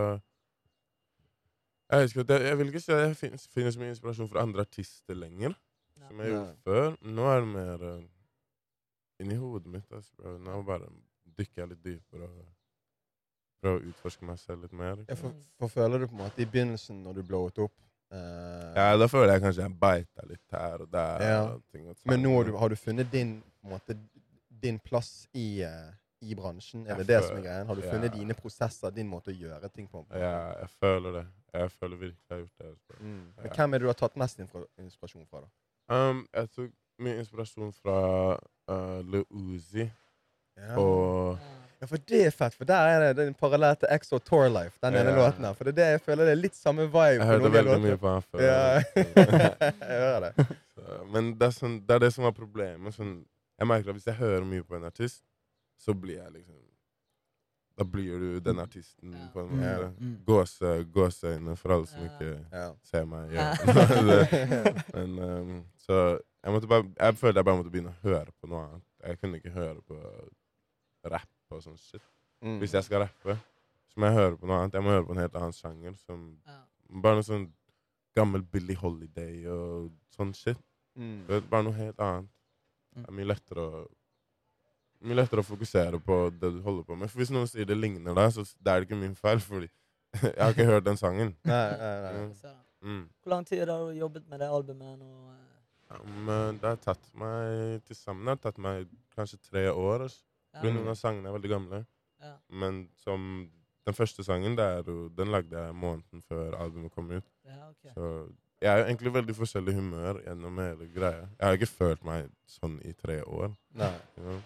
Jeg 1.93 2.09
ikke, 2.09 2.25
jeg, 2.33 2.47
jeg 2.47 2.57
vil 2.57 2.71
ikke 2.71 2.79
si 2.81 2.91
at 2.91 3.03
jeg 3.03 3.17
finner, 3.19 3.43
finner 3.53 3.71
så 3.71 3.79
mye 3.83 3.93
inspirasjon 3.93 4.29
fra 4.31 4.41
andre 4.41 4.65
artister 4.65 5.13
lenger. 5.13 5.53
Ja. 5.99 6.07
Som 6.07 6.19
jeg 6.23 6.33
gjorde 6.33 6.55
før. 6.63 6.95
Nå 7.01 7.27
er 7.29 7.39
det 7.39 7.51
mer 7.53 7.85
uh, 7.91 8.01
inni 9.21 9.37
hodet 9.37 9.71
mitt. 9.75 9.91
Altså. 9.91 10.37
Nå 10.41 10.61
bare 10.67 10.89
dykker 11.37 11.61
jeg 11.61 11.69
litt 11.73 11.83
dypere 11.85 12.27
og 12.27 12.43
prøver 13.63 13.79
å 13.79 13.91
utforske 13.93 14.27
meg 14.27 14.41
selv 14.41 14.65
litt 14.65 14.75
mer. 14.75 15.01
Ja, 15.07 15.17
for, 15.19 15.35
for 15.59 15.71
føler 15.71 16.03
du 16.03 16.09
på 16.09 16.17
en 16.17 16.23
måte 16.25 16.43
i 16.43 16.49
begynnelsen, 16.49 16.99
når 17.05 17.19
du 17.19 17.25
blowet 17.29 17.61
opp 17.63 17.75
uh, 18.13 18.73
Ja, 18.75 18.91
da 18.99 19.07
føler 19.11 19.35
jeg 19.35 19.45
kanskje 19.45 19.67
jeg 19.67 19.77
beita 19.85 20.27
litt 20.29 20.57
her 20.57 20.83
og 20.85 20.91
der. 20.91 21.27
Ja. 21.29 21.41
Og 21.53 21.63
ting 21.71 21.87
og 21.89 22.09
Men 22.09 22.25
nå 22.25 22.35
har 22.35 22.49
du, 22.49 22.55
har 22.59 22.73
du 22.73 22.79
funnet 22.79 23.11
din, 23.13 23.37
på 23.61 23.69
en 23.69 23.75
måte, 23.77 23.97
din 24.63 24.79
plass 24.83 25.27
i, 25.33 25.63
eh, 25.67 25.91
i 26.23 26.35
bransjen? 26.39 26.85
Er 26.87 26.93
Jeg 26.95 26.97
det 27.03 27.07
det 27.07 27.17
føler- 27.17 27.27
som 27.27 27.37
er 27.37 27.41
greien? 27.47 27.67
Har 27.67 27.75
du 27.75 27.81
funnet 27.81 27.93
funnet 27.93 28.13
dine 28.17 28.33
prosesser, 28.39 28.91
din 28.95 29.09
måte 29.11 29.31
å 29.33 29.37
gjøre 29.37 29.69
ting 29.73 29.87
på? 29.91 30.05
Ja, 30.11 30.53
jeg 30.61 30.69
føler 30.79 31.11
det. 31.19 31.25
Jeg 31.53 31.71
føler 31.71 31.97
virkelig 31.97 32.29
jeg 32.29 32.37
har 32.37 32.43
gjort 32.43 32.57
det. 32.59 32.67
altså. 32.73 32.99
Mm. 32.99 33.25
Men 33.41 33.51
hvem 33.57 33.73
er 33.73 33.77
det 33.77 33.81
du 33.81 33.87
har 33.91 33.99
tatt 34.03 34.15
mest 34.17 34.39
inspirasjon 34.39 35.27
fra? 35.29 35.41
da? 35.43 35.49
Um, 35.95 36.23
jeg 36.33 36.49
tok 36.55 36.71
mye 36.99 37.17
inspirasjon 37.19 37.73
fra 37.73 37.97
uh, 38.69 39.01
Le 39.03 39.23
Uzi 39.29 39.89
Ja. 40.57 40.77
og 40.77 41.37
Ja. 41.81 41.85
For 41.87 41.97
det 41.97 42.19
er 42.27 42.31
fett, 42.31 42.53
for 42.55 42.63
der 42.63 42.87
er 42.87 43.13
det, 43.13 43.27
en 43.27 43.33
parallell 43.33 43.75
til 43.75 43.89
EXO 43.91 44.17
Tour 44.23 44.47
Life, 44.47 44.77
den 44.81 44.93
ene 44.95 45.11
låten 45.17 45.43
her. 45.43 45.51
For 45.53 45.65
det 45.67 45.73
er 45.73 45.79
det 45.81 45.87
jeg 45.91 46.01
føler 46.05 46.23
det 46.29 46.31
er 46.31 46.39
litt 46.39 46.55
samme 46.55 46.85
vibe. 46.87 47.19
Jeg 47.19 47.27
hørte 47.27 47.49
veldig 47.51 47.81
mye 47.83 47.97
på 47.99 48.07
han 48.13 48.21
før. 48.21 48.39
Ja, 48.39 48.79
jeg 49.91 49.99
hører 49.99 50.19
det. 50.31 50.45
Så, 50.75 51.03
men 51.11 51.33
det 51.35 51.49
er, 51.49 51.51
sånn, 51.57 51.75
det 51.85 51.95
er 51.97 51.99
det 52.05 52.13
som 52.15 52.23
er 52.29 52.31
problemet. 52.31 52.95
Sånn, 52.95 53.25
jeg 53.59 53.67
merker 53.67 53.89
at 53.91 53.97
hvis 53.99 54.07
jeg 54.07 54.15
hører 54.15 54.45
mye 54.47 54.63
på 54.63 54.77
en 54.79 54.85
artist, 54.87 55.19
så 55.77 55.93
blir 55.93 56.19
jeg 56.23 56.31
liksom 56.39 56.59
Da 57.75 57.83
blir 57.89 58.19
du 58.21 58.39
den 58.39 58.59
artisten 58.61 59.13
på 59.33 59.39
en 59.41 59.47
Mm. 59.49 59.57
måte. 59.59 59.87
Mm. 59.99 60.17
Gåse, 60.25 60.73
gåseøyne 60.93 61.55
for 61.57 61.71
alle 61.73 61.87
som 61.87 62.03
ikke 62.05 62.45
Ja. 62.51 62.67
ser 62.83 63.05
meg 63.05 63.31
Ja. 63.33 63.55
Men, 64.93 65.19
um, 65.19 65.65
så 65.77 66.19
jeg, 66.43 66.53
måtte 66.53 66.67
bare, 66.67 66.85
jeg 66.99 67.15
følte 67.17 67.37
jeg 67.39 67.45
bare 67.45 67.57
måtte 67.57 67.71
begynne 67.71 67.89
å 67.95 68.01
høre 68.03 68.31
på 68.41 68.47
noe 68.47 68.61
annet. 68.67 68.83
Jeg 69.03 69.19
kunne 69.19 69.37
ikke 69.41 69.49
høre 69.55 69.81
på 69.81 69.97
rapp 71.09 71.29
og 71.49 71.63
sånn 71.63 71.77
shit. 71.79 72.01
Mm. 72.43 72.59
Hvis 72.61 72.73
jeg 72.77 72.83
skal 72.83 72.99
rappe, 73.07 73.39
så 73.89 73.99
må 73.99 74.05
jeg 74.09 74.17
høre 74.19 74.37
på 74.37 74.45
noe 74.47 74.59
annet. 74.61 74.73
Jeg 74.77 74.83
må 74.85 74.93
høre 74.93 75.05
på 75.07 75.11
en 75.17 75.23
helt 75.23 75.35
annen 75.41 75.53
sjanger. 75.57 75.97
Som 76.05 76.37
Ja. 76.45 76.59
bare 77.01 77.15
noe 77.15 77.23
sånn 77.27 77.51
gammel 78.15 78.41
Billy 78.43 78.75
Holiday 78.75 79.47
og 79.47 79.91
sånn 80.15 80.33
shit. 80.35 80.57
Mm. 80.95 81.25
Det 81.27 81.49
bare 81.49 81.63
noe 81.63 81.73
helt 81.73 81.97
annet. 81.99 82.29
Mm. 82.95 83.01
Det 83.01 83.09
er 83.09 83.13
mye 83.17 83.25
lettere 83.33 83.57
å 83.65 83.87
mye 85.03 85.17
lettere 85.19 85.43
å 85.43 85.47
fokusere 85.47 85.99
på 86.03 86.17
det 86.39 86.51
du 86.55 86.59
holder 86.65 86.85
på 86.87 86.97
med. 86.97 87.11
For 87.11 87.21
Hvis 87.21 87.31
noen 87.33 87.49
sier 87.51 87.67
det 87.67 87.77
ligner 87.77 88.15
deg, 88.17 88.33
så 88.35 88.43
det 88.43 88.73
er 88.73 88.81
det 88.81 88.89
ikke 88.89 88.99
min 88.99 89.15
feil. 89.19 89.39
fordi 89.43 89.69
Jeg 90.23 90.37
har 90.39 90.53
ikke 90.53 90.69
hørt 90.69 90.85
den 90.85 90.99
sangen. 90.99 91.33
Nei, 91.49 91.63
nei, 91.79 91.95
nei. 92.03 92.13
Mm. 92.19 92.59
Mm. 92.83 93.01
Hvor 93.23 93.33
lang 93.33 93.47
tid 93.47 93.63
har 93.63 93.71
du 93.71 93.97
jobbet 93.97 94.27
med 94.29 94.39
det 94.43 94.49
albumet 94.51 94.99
nå? 94.99 95.09
eh? 95.31 95.39
Um, 95.93 96.29
eh, 96.29 96.51
det 96.61 96.69
har 96.69 96.79
tatt 96.81 97.09
meg 97.17 97.81
til 97.87 97.97
sammen 97.97 98.27
har 98.31 98.39
tatt 98.41 98.57
meg 98.61 98.87
kanskje 99.15 99.39
tre 99.49 99.67
år. 99.71 100.07
Altså. 100.07 100.23
Ja. 100.53 100.63
Noen 100.69 100.91
av 100.91 100.97
sangene 100.99 101.29
er 101.29 101.35
veldig 101.37 101.51
gamle. 101.51 101.83
Ja. 102.23 102.35
Men 102.49 102.87
som 103.03 103.49
den 103.85 103.97
første 103.97 104.23
sangen, 104.23 104.55
det 104.57 104.63
er 104.63 104.87
den 105.17 105.33
lagde 105.33 105.59
jeg 105.59 105.75
måneden 105.75 106.23
før 106.29 106.55
albumet 106.61 106.93
kom 106.95 107.11
ut. 107.11 107.25
Ja, 107.45 107.69
okay. 107.69 107.91
Så 107.95 108.09
jeg 108.63 108.71
er 108.71 108.79
jo 108.79 108.85
egentlig 108.85 109.13
veldig 109.13 109.35
forskjellig 109.35 109.73
humør 109.75 110.21
gjennom 110.23 110.59
hele 110.63 110.87
greia. 110.93 111.25
Jeg 111.35 111.43
har 111.47 111.57
ikke 111.57 111.71
følt 111.73 112.03
meg 112.07 112.29
sånn 112.47 112.77
i 112.87 112.93
tre 112.95 113.19
år. 113.23 113.51
nei. 113.75 113.93
you 114.17 114.23
know. 114.23 114.41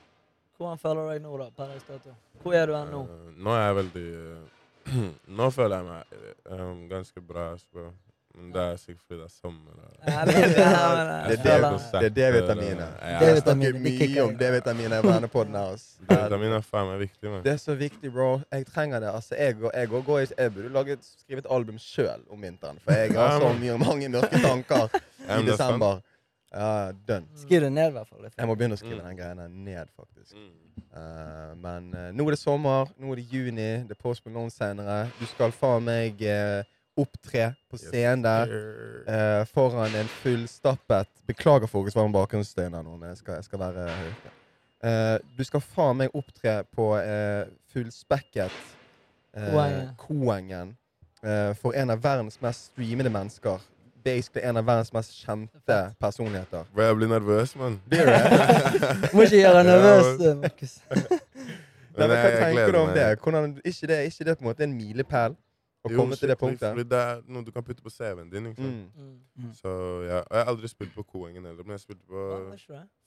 Hvordan 0.58 0.80
føler 0.82 1.02
du 1.04 1.10
deg 1.14 1.22
nå, 1.22 1.38
da? 1.38 1.50
per 1.58 1.72
dags 1.74 1.84
dato? 1.90 2.16
Hvor 2.44 2.54
er 2.58 2.66
du 2.66 2.74
nå? 2.92 3.02
Uh, 3.06 3.32
nå 3.46 3.54
er 3.54 3.64
jeg 3.68 3.76
veldig 3.84 4.06
uh, 4.18 4.54
Nå 5.38 5.50
føler 5.54 5.78
jeg 5.82 5.86
meg 5.88 6.20
eh, 6.56 6.68
ganske 6.90 7.22
bra. 7.28 7.50
Så. 7.60 7.90
Men 8.38 8.52
det 8.54 8.62
er 8.62 8.76
sikkert 8.78 9.02
fordi 9.08 9.18
det 9.18 9.26
er 9.26 9.32
sommer. 9.34 9.78
Ja, 10.08 10.26
det, 10.26 10.34
er- 10.38 10.52
Det 11.28 11.38
jeg 11.50 11.62
det, 12.04 12.10
D-vitaminet. 12.16 12.92
Ja, 13.02 13.20
Jeg 13.26 13.42
snakker 13.42 13.80
mye 13.82 14.22
om. 14.24 14.36
D-vitaminer 14.38 15.00
i 15.02 15.08
denne 15.08 15.30
her. 15.34 15.82
D-vitaminet 16.12 16.58
er 16.60 16.68
faen 16.68 16.92
meg 16.92 17.00
viktig. 17.02 17.32
Man. 17.32 17.42
Det 17.48 17.52
er 17.56 17.58
så 17.64 17.74
viktig, 17.80 18.12
bro. 18.14 18.28
Jeg 18.54 18.68
trenger 18.70 19.02
det. 19.02 19.10
Altså, 19.10 19.36
jeg, 19.36 19.58
jeg, 19.74 19.90
i- 20.22 20.36
jeg 20.38 20.54
burde 20.54 20.70
laget, 20.76 21.10
skrive 21.24 21.42
et 21.44 21.50
album 21.58 21.80
sjøl 21.82 22.22
om 22.30 22.46
vinteren. 22.46 22.78
For 22.86 22.94
jeg 22.94 23.16
har 23.18 23.40
så 23.42 23.50
mye 23.58 23.78
mange 23.82 24.10
mørke 24.14 24.42
tanker 24.46 24.88
i 24.94 25.02
er 25.28 25.42
desember. 25.50 26.00
Ja, 26.54 26.92
done. 27.08 27.28
Skriv 27.36 27.62
det 27.62 27.72
ned, 27.74 27.90
i 27.90 27.96
hvert 27.98 28.08
fall. 28.08 28.30
Jeg 28.38 28.48
må 28.48 28.56
begynne 28.56 28.78
å 28.78 28.80
skrive 28.80 29.02
Mm. 29.02 29.08
den 29.08 29.18
greia 29.18 29.48
ned, 29.48 29.88
faktisk. 29.96 30.34
Mm. 30.34 30.56
Uh, 30.98 31.52
men 31.62 31.94
uh, 31.94 32.08
nå 32.16 32.26
er 32.28 32.36
det 32.38 32.40
sommer, 32.40 32.88
nå 32.98 33.12
er 33.12 33.20
det 33.20 33.28
juni, 33.34 33.70
det 33.88 33.92
er 33.98 34.02
Post 34.02 34.26
Malone 34.26 34.52
senere. 34.54 35.10
Du 35.20 35.26
skal 35.26 35.52
faen 35.52 35.84
meg 35.84 36.22
uh, 36.24 36.64
opptre 36.98 37.52
på 37.70 37.78
scenen 37.78 38.24
der 38.26 38.50
eh, 39.06 39.44
foran 39.54 39.94
en 39.96 40.10
fullstappet 40.22 41.12
Beklager 41.30 41.70
folkens 41.70 41.96
var 41.96 42.08
bakgrunnsstøyen 42.10 42.16
bakgrunnsstøy 42.16 42.64
der 42.74 42.86
nå, 42.88 42.96
men 42.98 43.12
jeg 43.12 43.20
skal, 43.22 43.38
jeg 43.38 43.46
skal 43.46 43.62
være 43.62 43.86
høy. 44.00 44.32
Eh, 44.88 45.16
du 45.38 45.44
skal 45.46 45.62
faen 45.62 46.00
meg 46.02 46.18
opptre 46.18 46.56
på 46.74 46.88
eh, 46.98 47.46
fullspekket 47.74 48.58
eh, 49.38 49.94
Koengen. 50.02 50.74
Eh, 51.22 51.54
for 51.62 51.78
en 51.78 51.94
av 51.94 52.02
verdens 52.04 52.42
mest 52.42 52.72
streamede 52.72 53.12
mennesker. 53.14 53.62
Basically 54.08 54.44
en 54.48 54.58
av 54.62 54.68
verdens 54.70 54.94
mest 54.96 55.16
kjente 55.20 55.80
personligheter. 56.04 56.64
Bro, 56.74 56.84
jeg 56.88 56.96
blir 57.02 57.12
nervøs, 57.12 57.56
mann. 57.60 57.80
Blir 57.92 58.06
du? 58.08 58.14
Må 59.18 59.26
ikke 59.28 59.42
gjøre 59.42 59.58
deg 59.58 59.66
nervøs, 59.74 60.24
Markus. 60.46 60.78
Nei, 61.98 62.06
men 62.08 62.14
jeg- 62.14 62.24
hva 62.24 62.46
tenker 62.46 62.72
du 62.72 62.80
om 62.86 62.94
det? 62.96 63.10
Hvordan, 63.26 63.58
ikke 63.66 63.88
det? 63.92 64.00
Ikke 64.12 64.26
det 64.30 64.38
på 64.38 64.46
en 64.46 64.50
måte 64.52 64.64
en 64.68 64.74
milepæl 64.78 65.36
å 65.88 65.92
Jo, 65.92 65.98
komme 65.98 66.16
til 66.20 66.30
det 66.30 66.36
punktet? 66.38 66.70
Fordi 66.74 66.84
det 66.92 67.00
er 67.00 67.20
noe 67.32 67.46
du 67.48 67.52
kan 67.56 67.64
putte 67.66 67.82
på 67.86 67.90
CV-en 67.94 68.30
din. 68.30 68.48
ikke 68.52 68.62
sant? 68.62 68.94
Mm. 68.98 69.18
Mm. 69.40 69.52
Så 69.56 69.72
ja, 70.06 70.20
og 70.22 70.36
Jeg 70.36 70.44
har 70.44 70.52
aldri 70.52 70.68
spilt 70.72 70.94
på 70.96 71.04
Koengen 71.08 71.46
heller, 71.48 71.64
men 71.64 71.74
jeg 71.78 71.84
spilte 71.86 72.04
på? 72.10 72.24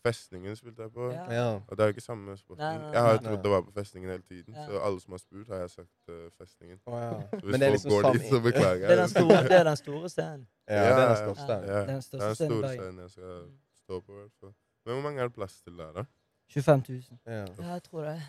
Festningen. 0.06 0.56
spilte 0.56 0.82
jeg 0.86 0.92
på. 0.94 1.10
Ja. 1.12 1.46
Og 1.68 1.76
det 1.76 1.84
er 1.84 1.90
jo 1.90 1.94
ikke 1.96 2.04
samme 2.06 2.36
sporten. 2.40 2.62
Nei, 2.64 2.78
nei, 2.82 2.92
Jeg 2.94 3.02
har 3.06 3.12
jo 3.12 3.22
trodd 3.26 3.42
det 3.44 3.50
var 3.54 3.62
på 3.68 3.72
Festningen 3.78 4.10
hele 4.14 4.22
tiden, 4.28 4.54
Ja. 4.56 4.66
så 4.70 4.80
alle 4.88 5.00
som 5.04 5.12
har 5.12 5.22
spurt, 5.26 5.48
har 5.52 5.60
jeg 5.66 5.70
sagt 5.70 5.92
uh, 6.08 6.14
Festningen. 6.40 6.78
Oh, 6.86 6.98
ja. 6.98 7.10
Så 7.30 7.42
hvis 7.44 7.50
Men 7.52 7.60
det 7.60 7.68
folk 7.68 7.76
liksom 7.76 7.90
går 7.96 8.12
dit, 8.16 8.26
så 8.30 8.40
beklager 8.48 8.86
Det 8.88 8.96
er 8.96 9.02
den 9.04 9.08
store, 9.14 9.42
det 9.50 9.58
er 9.60 9.64
den 9.70 9.76
store 9.76 10.08
scenen. 10.08 10.46
Ja, 10.76 10.82
det 10.84 10.90
er 10.90 10.98
den 11.00 11.10
Ja, 11.10 11.20
største. 11.24 11.52
Ja, 11.52 11.78
Den 11.80 11.86
det 11.86 11.96
er 11.96 12.00
største 12.00 12.28
en 12.28 12.34
scenen 12.34 12.52
i 12.52 12.58
stor 12.58 12.66
Bergen. 12.66 12.98
jeg 12.98 13.10
skal 13.10 13.46
stå 13.82 14.00
på. 14.00 14.12
hvert 14.18 14.36
fall. 14.40 14.54
Men 14.84 14.94
hvor 14.94 15.02
mange 15.02 15.20
er 15.20 15.28
det 15.30 15.34
plass 15.34 15.60
til 15.60 15.78
der, 15.78 15.92
da? 15.92 16.04
25 16.50 16.84
000. 16.88 17.02
Ja. 17.26 17.44
Ja, 17.58 17.72
jeg 17.72 17.82
tror 17.82 18.04
det. 18.04 18.20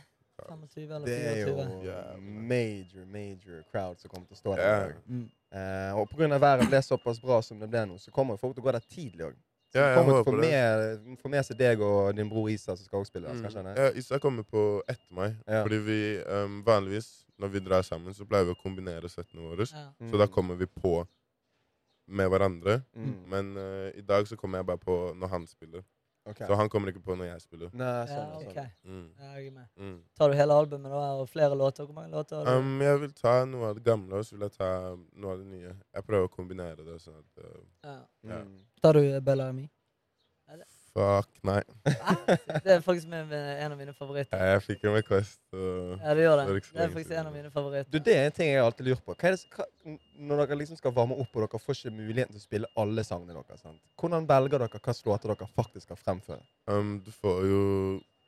25 0.50 0.96
eller 0.96 1.06
Det 1.06 1.28
er 1.28 1.48
jo 1.48 2.22
major, 2.22 3.06
major 3.06 3.62
crowd 3.72 3.98
som 4.02 4.10
kommer 4.10 4.28
til 4.28 4.36
å 4.36 4.40
stå 4.40 4.56
der. 4.58 4.94
Mm. 5.06 5.30
Uh, 5.52 6.00
og 6.00 6.10
pga. 6.10 6.38
været 6.40 6.70
ble 6.70 6.82
såpass 6.82 7.22
bra 7.22 7.42
som 7.42 7.60
det 7.60 7.70
ble 7.70 7.86
nå, 7.86 7.98
så 7.98 8.12
kommer 8.12 8.38
folk 8.38 8.56
til 8.56 8.64
å 8.64 8.68
gå 8.70 8.72
der 8.72 8.86
tidlig 8.90 9.26
òg. 9.28 9.40
Ja, 9.74 9.86
jeg 9.86 9.98
kommer 9.98 10.12
til 10.12 10.20
å 10.20 10.24
få 10.26 10.32
håper 10.32 10.42
det. 10.42 10.50
med, 10.52 11.18
få 11.22 11.30
med 11.32 11.46
seg 11.48 11.60
deg 11.60 11.82
og 11.86 12.16
din 12.16 12.30
bror 12.30 12.50
Isa 12.52 12.76
som 12.76 12.84
skal 12.86 13.00
også 13.00 13.14
spille. 13.14 13.32
Mm. 13.32 13.46
Skal? 13.52 13.70
Ja, 13.78 13.92
Isa 13.96 14.20
kommer 14.20 14.44
på 14.44 14.64
etter 14.84 15.16
meg. 15.16 15.38
Ja. 15.48 15.62
Fordi 15.64 15.80
vi 15.86 16.00
um, 16.28 16.58
vanligvis, 16.68 17.08
når 17.40 17.54
vi 17.54 17.62
drar 17.64 17.86
sammen, 17.88 18.14
så 18.18 18.28
pleier 18.28 18.50
vi 18.50 18.56
å 18.56 18.60
kombinere 18.60 19.10
settene 19.12 19.46
våre. 19.46 19.68
Ja. 19.72 19.86
Mm. 20.02 20.10
Så 20.12 20.20
da 20.20 20.28
kommer 20.28 20.60
vi 20.60 20.68
på 20.68 20.98
med 22.08 22.30
hverandre. 22.30 22.82
Mm. 22.96 23.16
Men 23.32 23.58
uh, 23.58 23.90
i 23.98 24.02
dag 24.02 24.28
så 24.28 24.38
kommer 24.40 24.62
jeg 24.62 24.70
bare 24.72 24.82
på 24.82 25.00
når 25.18 25.28
han 25.28 25.48
spiller. 25.48 25.84
Okay. 26.26 26.46
Så 26.46 26.54
han 26.54 26.70
kommer 26.70 26.92
ikke 26.92 27.02
på 27.02 27.16
når 27.18 27.32
jeg 27.32 27.42
spiller. 27.42 27.70
Nei, 27.74 27.88
Ja, 27.88 28.06
sånn, 28.06 28.34
ok. 28.46 28.54
sånn. 28.54 28.68
Mm. 28.86 29.06
Jeg 29.18 29.48
er 29.48 29.54
med. 29.56 29.68
Mm. 29.82 29.96
Tar 30.20 30.30
du 30.30 30.36
hele 30.38 30.58
albumet 30.62 30.94
da, 30.94 31.00
og 31.18 31.30
flere 31.32 31.58
låter? 31.58 31.88
Hvor 31.88 31.98
mange 31.98 32.14
låter 32.14 32.38
har 32.38 32.46
du? 32.46 32.52
Um, 32.62 32.82
jeg 32.86 33.00
vil 33.02 33.14
ta 33.18 33.34
noe 33.50 33.72
av 33.72 33.80
det 33.80 33.84
gamle, 33.88 34.20
og 34.20 34.28
så 34.28 34.36
vil 34.36 34.46
jeg 34.46 34.54
ta 34.54 34.70
noe 35.18 35.34
av 35.34 35.42
det 35.42 35.48
nye. 35.50 35.74
Jeg 35.98 36.06
prøver 36.06 36.30
å 36.30 36.34
kombinere 36.36 36.86
det. 36.86 37.00
sånn 37.02 37.18
at... 37.18 37.42
Uh, 37.42 37.64
ja. 37.88 37.96
ja. 38.30 38.42
Mm. 38.46 38.60
Tar 38.86 39.00
du 39.00 39.22
Bellamy? 39.26 39.66
Fuck, 40.94 41.28
nei. 41.48 41.62
Det 42.64 42.74
er 42.76 42.82
faktisk 42.84 43.08
en 43.12 43.72
av 43.72 43.78
mine 43.80 43.94
favoritter. 43.96 44.42
Jeg 44.52 44.62
fikk 44.66 44.84
en 44.90 44.96
request. 44.98 45.40
Ja, 45.54 46.14
du 46.18 46.22
gjør 46.22 46.42
Det 46.42 46.48
det. 46.50 46.64
Det 46.74 46.82
er 46.86 46.90
faktisk 46.96 47.12
en 47.20 47.28
av 47.30 47.34
mine 47.36 47.52
favoritter. 47.54 47.92
Du, 47.94 48.00
det 48.00 48.16
er 48.18 48.26
en 48.30 48.36
ting 48.36 48.50
jeg 48.52 48.64
alltid 48.66 48.90
lurer 48.90 49.02
på. 49.06 49.16
Hva 49.16 49.30
er 49.32 49.38
det, 49.38 49.46
hva, 49.56 49.68
når 50.32 50.42
dere 50.46 50.58
liksom 50.62 50.78
skal 50.82 50.96
varme 50.98 51.16
opp 51.24 51.36
og 51.40 51.46
dere 51.48 51.62
får 51.64 51.78
ikke 51.80 51.94
muligheten 51.96 52.36
til 52.36 52.42
å 52.42 52.46
spille 52.46 52.72
alle 52.84 53.04
sangene 53.08 53.38
deres, 53.40 53.62
sant? 53.64 53.80
hvordan 54.02 54.28
velger 54.30 54.58
dere 54.66 54.70
hvilke 54.82 55.10
låter 55.12 55.34
dere 55.36 55.50
faktisk 55.56 55.88
skal 55.88 56.02
fremføre? 56.04 56.44
Um, 56.68 56.98
du 57.06 57.12
får 57.22 57.42
jo 57.48 57.62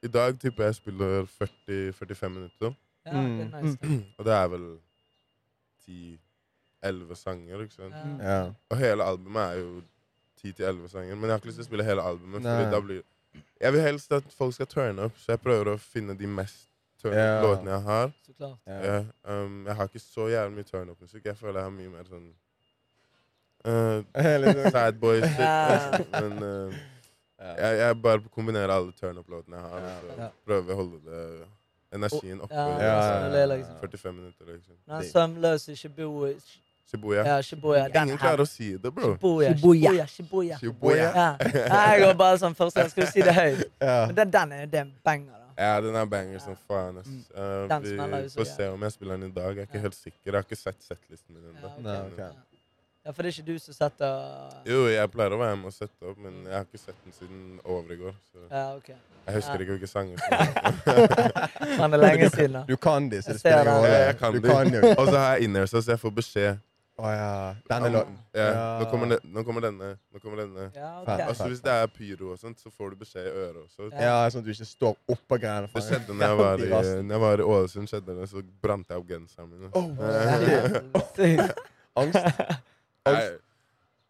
I 0.03 0.11
dag 0.11 0.39
tipper 0.39 0.65
jeg 0.69 0.75
spiller 0.79 1.27
40-45 1.67 2.29
minutter. 2.39 2.73
Ja, 3.05 3.11
det 3.11 3.23
Mm. 3.23 3.39
er 3.53 3.61
nice. 3.61 3.77
det. 3.81 4.03
Og 4.17 4.25
det 4.25 4.33
er 4.33 4.47
vel 4.47 4.65
10-11 6.83 7.15
sanger, 7.15 7.61
ikke 7.63 7.75
sant? 7.75 7.95
Ja. 7.95 8.27
Ja. 8.27 8.43
Og 8.71 8.77
hele 8.79 9.03
albumet 9.03 9.41
er 9.43 9.59
jo 9.59 9.81
10-11 10.45 10.87
sanger. 10.91 11.15
Men 11.15 11.23
jeg 11.23 11.31
har 11.31 11.37
ikke 11.41 11.47
lyst 11.51 11.57
til 11.61 11.65
å 11.65 11.69
spille 11.71 11.83
hele 11.87 12.01
albumet. 12.01 12.41
Nei. 12.43 12.57
Fordi 12.59 12.71
da 12.75 12.79
blir 12.81 13.01
Jeg 13.61 13.73
vil 13.73 13.81
helst 13.81 14.11
at 14.11 14.23
folk 14.37 14.53
skal 14.53 14.67
turne 14.67 15.01
up, 15.07 15.17
så 15.17 15.31
jeg 15.33 15.39
prøver 15.41 15.73
å 15.73 15.77
finne 15.79 16.13
de 16.19 16.27
mest 16.27 16.67
turn 17.01 17.13
Ja. 17.13 17.39
up-låtene 17.39 17.71
jeg 17.71 17.81
har. 17.81 18.11
Så 18.25 18.33
klart. 18.37 18.57
Ja. 18.67 19.03
Um, 19.23 19.65
jeg 19.65 19.75
har 19.75 19.87
ikke 19.87 19.99
så 20.03 20.27
jævlig 20.29 20.55
mye 20.55 20.63
turn 20.69 20.89
up-musikk. 20.89 21.25
Jeg 21.25 21.37
føler 21.37 21.59
jeg 21.59 21.63
har 21.63 21.71
mye 21.71 21.89
mer 21.89 22.03
sånn 22.11 22.27
uh, 23.65 24.03
Litt 24.43 24.57
sånn- 24.57 24.71
Sad 24.71 24.99
boy 24.99 25.21
shit. 25.21 25.39
Ja. 25.39 25.91
liksom. 25.97 26.11
Men 26.11 26.43
uh, 26.43 26.79
Ja. 27.43 27.55
jeg, 27.59 27.77
jeg 27.79 28.01
bare 28.01 28.21
kombinerer 28.31 28.71
alle 28.71 28.91
turn 28.95 29.17
up-låtene 29.19 29.57
jeg 29.57 29.65
har, 29.69 29.79
Ja. 29.81 29.95
og 29.97 30.15
så 30.19 30.29
prøver 30.47 30.71
å 30.71 30.75
holde 30.79 30.99
det, 31.03 31.47
energien 31.93 32.39
oppe. 32.41 32.55
Ja, 32.55 32.67
i 32.79 32.83
ja, 32.85 33.29
det 33.33 33.41
er 33.41 33.49
liksom. 33.57 33.75
45 33.81 34.13
minutter, 34.15 34.45
liksom. 34.53 34.75
Når 34.87 34.95
han 34.95 35.03
er 35.03 35.09
søvnløs 35.09 35.67
ikke 35.67 35.77
Shibuya 35.81 36.33
Shibuya. 36.91 37.23
Ja, 37.25 37.41
Shibuya. 37.41 37.87
Den 37.89 38.03
Ingen 38.03 38.17
her. 38.17 38.17
klarer 38.21 38.43
å 38.43 38.47
si 38.47 38.71
det, 38.77 38.91
bro. 38.93 39.13
Shibuya. 39.15 39.53
Shibuya. 39.57 39.91
Shibuya. 40.07 40.07
Shibuya. 40.07 40.57
Shibuya. 40.59 41.07
Ja. 41.15 41.37
Jeg 41.93 42.01
går 42.03 42.13
bare 42.19 42.37
sånn 42.41 42.55
først, 42.57 42.77
jeg 42.77 42.91
skal 42.91 43.05
du 43.07 43.11
si 43.11 43.21
det 43.25 43.33
høyt. 43.33 43.63
Ja. 43.81 43.95
Men 44.09 44.15
den, 44.19 44.31
den 44.35 44.51
er 44.53 44.65
det 44.69 44.79
er 44.79 44.85
en 44.85 44.93
banger, 45.03 45.33
da. 45.33 45.39
Ja, 45.63 45.73
den 45.85 45.95
er 45.95 46.05
banger 46.09 46.39
som 46.41 46.55
faen. 46.67 46.95
Mm. 47.05 47.19
Uh, 47.33 47.79
vi 47.81 48.29
får 48.33 48.47
se 48.49 48.67
om 48.73 48.81
jeg 48.87 48.91
spiller 48.95 49.17
den 49.21 49.29
i 49.29 49.33
dag. 49.35 49.51
Jeg 49.55 49.61
er 49.65 49.69
ikke 49.69 49.77
Ja. 49.77 49.85
helt 49.87 49.97
sikker. 49.97 50.19
Jeg 50.25 50.33
har 50.33 50.45
ikke 50.47 50.57
sett 50.57 50.81
settlisten 50.81 51.35
min 51.35 51.43
ennå. 51.51 51.61
Ja, 51.61 51.73
Nei, 51.85 51.97
ok. 52.07 52.17
Ja. 53.03 53.11
for 53.11 53.21
det 53.21 53.29
er 53.29 53.35
ikke 53.41 53.45
du 53.53 53.59
som 53.59 53.73
setter 53.75 54.53
Jo, 54.65 54.85
jeg 54.87 55.11
pleier 55.11 55.33
å 55.35 55.39
være 55.41 55.57
med 55.59 55.69
og 55.69 55.73
sette 55.75 56.07
opp, 56.09 56.17
men 56.23 56.37
jeg 56.47 56.53
har 56.55 56.65
ikke 56.65 56.79
sett 56.81 56.99
den 57.05 57.13
siden 57.17 57.59
over 57.65 57.93
i 57.93 57.97
går. 58.01 58.13
Så 58.31 58.45
Ja, 58.49 58.63
OK. 58.77 58.89
jeg 59.27 59.35
husker 59.35 59.53
Ja. 59.53 59.61
ikke 59.61 59.77
hvilke 59.77 59.91
sanger 59.91 60.17
som 60.17 60.33
er. 60.97 61.87
Det 61.87 61.93
er 61.93 61.97
lenge 62.05 62.29
siden, 62.33 62.53
da. 62.59 62.63
Du 62.67 62.75
kan 62.77 63.09
de, 63.09 63.21
så 63.21 63.33
det 63.33 63.39
spiller 63.43 63.61
ingen 63.61 63.73
rolle. 63.77 63.93
Ja, 63.93 64.05
jeg 64.09 64.17
kan 64.17 64.33
du 64.33 64.39
de. 64.39 64.95
Og 64.97 65.07
så 65.07 65.17
har 65.17 65.35
jeg 65.37 65.43
innersa, 65.49 65.81
så 65.81 65.91
jeg 65.97 65.99
får 65.99 66.15
beskjed. 66.21 66.57
Å 67.01 67.09
ja. 67.09 67.55
Denne 67.69 67.87
Ja. 67.89 67.93
låten. 67.95 68.17
Ja, 68.37 68.43
Ja. 68.53 68.65
Nå, 68.79 68.85
kommer 68.91 69.07
den, 69.09 69.19
nå 69.33 69.39
kommer 69.43 69.61
denne. 69.65 69.87
Nå 70.13 70.17
kommer 70.21 70.37
denne. 70.43 70.63
Ja, 70.75 71.01
Fett. 71.05 71.21
ok. 71.29 71.39
Og 71.41 71.47
hvis 71.49 71.61
det 71.65 71.71
er 71.73 71.87
pyro 71.87 72.31
og 72.33 72.37
sånt, 72.39 72.59
så 72.61 72.69
får 72.69 72.89
du 72.91 72.95
beskjed 73.01 73.25
i 73.25 73.29
øret 73.33 73.57
også. 73.65 73.81
Ja. 73.93 73.99
Ja, 74.01 74.29
sånn 74.29 74.39
at 74.39 74.45
du 74.45 74.51
ikke 74.53 74.65
står 74.69 74.95
oppå 75.09 75.37
greiene. 75.41 75.67
Det 75.73 75.83
skjedde 75.83 76.13
når 76.13 76.25
jeg 76.27 76.37
var 76.37 76.53
i, 76.53 76.55
når 77.01 77.11
jeg 77.15 77.21
var 77.25 77.37
i 77.37 77.41
Ålesund, 77.55 77.87
skjedde 77.89 78.13
det, 78.19 78.29
så 78.29 78.41
brant 78.61 78.87
jeg 78.89 78.97
opp 79.01 79.07
genseren 79.09 79.49
min. 79.49 79.69
Oh, 79.73 79.89
Ja, 79.97 80.37
sykt. 81.15 81.53
Angst? 81.97 82.17
Nei, 83.05 83.29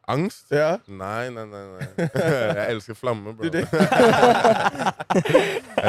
Angst? 0.08 0.52
Ja. 0.52 0.78
Nei, 0.88 1.30
nei, 1.32 1.46
nei. 1.46 1.64
nei. 1.72 1.88
Jeg 2.60 2.70
elsker 2.76 2.94
flammer, 3.00 3.32
bro. 3.32 3.44
Jeg 3.48 3.54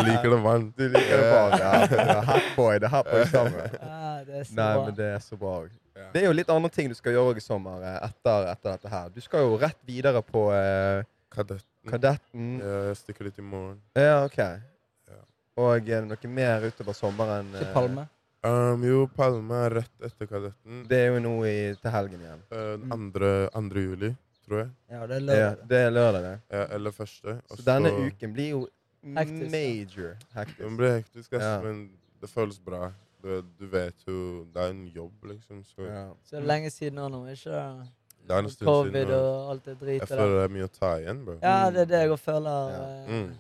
liker 0.07 0.31
det 0.31 0.39
varmt. 0.45 0.77
Du 0.79 0.85
liker 0.89 1.17
det 1.19 1.31
bra. 1.31 1.49
Ja. 1.59 1.87
Det 1.91 1.99
er 2.01 2.21
Hatboy. 2.29 2.75
Det 2.79 2.85
er 2.87 2.91
Hatboy 2.95 3.25
sammen. 3.31 3.61
Ja, 3.83 4.21
det 4.27 4.35
er 4.41 4.45
så 4.45 4.55
Nei, 4.55 4.75
bra. 4.75 4.85
men 4.87 4.95
det 4.99 5.05
er 5.15 5.19
så 5.19 5.37
bra. 5.41 5.57
Ja. 5.95 6.09
Det 6.13 6.23
er 6.23 6.27
jo 6.27 6.33
litt 6.35 6.49
andre 6.51 6.71
ting 6.75 6.89
du 6.91 6.95
skal 6.99 7.13
gjøre 7.15 7.37
i 7.39 7.43
sommer 7.45 7.83
eh, 7.87 7.99
etter, 8.09 8.49
etter 8.51 8.73
dette 8.77 8.91
her. 8.91 9.11
Du 9.15 9.21
skal 9.23 9.45
jo 9.47 9.59
rett 9.63 9.79
videre 9.87 10.23
på 10.27 10.49
eh, 10.55 11.05
Kadetten. 11.35 11.91
Kadetten. 11.91 12.49
Ja, 12.63 12.81
jeg 12.91 12.97
stikker 13.03 13.29
litt 13.29 13.39
i 13.39 13.45
morgen. 13.47 13.79
Ja, 13.99 14.25
OK. 14.27 14.39
Ja. 14.41 15.21
Og 15.61 15.71
er 15.77 15.85
det 15.87 16.01
noe 16.09 16.31
mer 16.35 16.67
utover 16.67 16.97
sommeren? 16.99 17.53
Ikke 17.55 17.69
eh, 17.69 17.75
Palme? 17.77 18.07
Um, 18.45 18.83
jo, 18.85 19.07
Palme 19.17 19.61
er 19.69 19.77
rett 19.81 20.05
etter 20.11 20.29
Kadetten. 20.29 20.83
Det 20.91 20.99
er 21.07 21.15
jo 21.15 21.21
nå 21.25 21.35
i, 21.49 21.55
til 21.81 21.95
helgen 21.95 22.21
igjen. 22.27 22.43
Eh, 22.53 22.73
den 22.83 22.93
andre, 22.93 23.31
andre 23.57 23.85
juli, 23.87 24.11
tror 24.45 24.65
jeg. 24.65 24.71
Ja, 24.93 25.07
det 25.09 25.17
er 25.17 25.23
Ja, 25.23 25.29
lørdag. 25.31 25.69
det 25.71 25.79
er 25.87 25.95
lørdag, 25.95 26.27
det. 26.27 26.35
Ja, 26.59 26.65
eller 26.77 26.93
første. 26.99 27.39
Også 27.49 27.63
Så 27.63 27.69
denne 27.71 27.95
uken 28.03 28.35
blir 28.37 28.51
jo 28.57 28.65
Hektisk, 29.05 29.51
major 29.53 30.13
hektisk. 30.35 30.61
Den 30.65 30.77
blir 30.81 30.95
hektisk, 30.99 31.33
ass, 31.37 31.43
Ja. 31.45 31.57
men 31.61 31.81
det 32.23 32.31
føles 32.33 32.59
bra. 32.65 32.87
Du, 33.25 33.31
du 33.59 33.67
vet 33.73 34.03
jo 34.07 34.45
Det 34.53 34.63
er 34.63 34.71
en 34.75 34.83
jobb, 34.93 35.25
liksom. 35.31 35.63
Så 35.65 35.87
Ja. 35.89 36.03
Så 36.29 36.41
lenge 36.45 36.71
siden 36.71 36.95
nå, 37.01 37.09
nå, 37.09 37.23
ikke 37.33 37.51
det? 37.51 37.89
er 38.29 38.39
en 38.39 38.51
stund 38.51 38.69
Covid 38.69 38.93
siden. 38.93 39.15
Og 39.15 39.51
alt 39.51 39.65
det 39.65 39.77
dritet 39.81 40.01
Jeg 40.11 40.19
føler 40.19 40.35
det 40.37 40.45
er 40.45 40.53
mye 40.59 40.65
å 40.69 40.73
ta 40.79 40.91
igjen, 41.01 41.25
bro. 41.25 41.39
Ja, 41.43 41.71
det 41.71 41.81
er 41.81 41.85
det 41.93 42.01
jeg 42.05 42.11
òg 42.11 42.19
føler. 42.21 42.69
Ja. 42.75 42.83
eh, 43.05 43.09
Mm. 43.25 43.33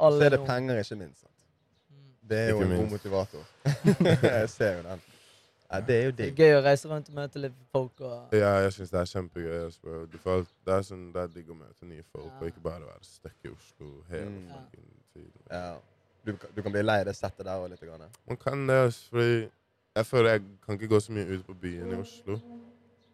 Alle 0.00 0.18
Så 0.18 0.24
er 0.24 0.30
det 0.30 0.40
penger, 0.46 0.78
ikke 0.78 0.96
minst. 0.96 1.20
sant? 1.20 1.32
Mm. 1.90 2.28
Det 2.28 2.38
er 2.38 2.48
jo 2.50 2.60
Ikke 2.60 2.72
en 2.74 2.80
god 2.80 2.90
motivator. 2.90 3.44
jeg 4.22 4.48
ser 4.50 4.76
jo 4.76 4.82
den. 4.88 5.00
Ja, 5.72 5.80
det 5.80 5.94
er 5.96 6.04
jo 6.04 6.10
digg. 6.16 6.36
gøy 6.38 6.52
å 6.56 6.62
reise 6.64 6.88
rundt 6.88 7.08
og 7.10 7.14
møte 7.14 7.38
litt 7.42 7.52
folk 7.72 8.00
og 8.00 8.32
Ja, 8.32 8.52
jeg 8.64 8.72
syns 8.72 8.90
det 8.90 9.00
er 9.00 9.04
kjempegøy. 9.10 10.06
Du 10.12 10.18
får, 10.18 10.46
det 10.64 10.74
er 10.74 10.82
sånn, 10.86 11.12
det 11.12 11.22
er 11.22 11.26
digg 11.34 11.50
å 11.50 11.54
møte 11.58 11.84
nye 11.84 12.02
folk, 12.12 12.30
Ja. 12.32 12.38
og 12.40 12.46
ikke 12.46 12.62
bare 12.62 12.80
være 12.86 13.02
stuck 13.04 13.34
i 13.44 13.48
Oslo 13.48 14.02
hele 14.08 14.30
Mm. 14.30 14.48
tiden. 15.14 15.32
Ja. 15.50 15.76
Du, 16.24 16.32
kan- 16.36 16.50
du 16.56 16.62
kan 16.62 16.72
bli 16.72 16.82
lei 16.82 17.04
det 17.04 17.14
settet 17.16 17.44
der 17.46 17.56
òg 17.58 17.70
litt. 17.70 17.80
Grann. 17.80 18.08
Man 18.28 18.36
kan 18.36 18.66
det, 18.66 18.76
ass, 18.88 19.08
fordi 19.08 19.48
jeg 19.96 20.06
føler 20.06 20.30
jeg 20.30 20.42
kan 20.66 20.74
ikke 20.78 20.88
gå 20.88 21.00
så 21.00 21.12
mye 21.12 21.26
ut 21.38 21.46
på 21.46 21.54
byen 21.54 21.92
i 21.92 22.00
Oslo. 22.00 22.38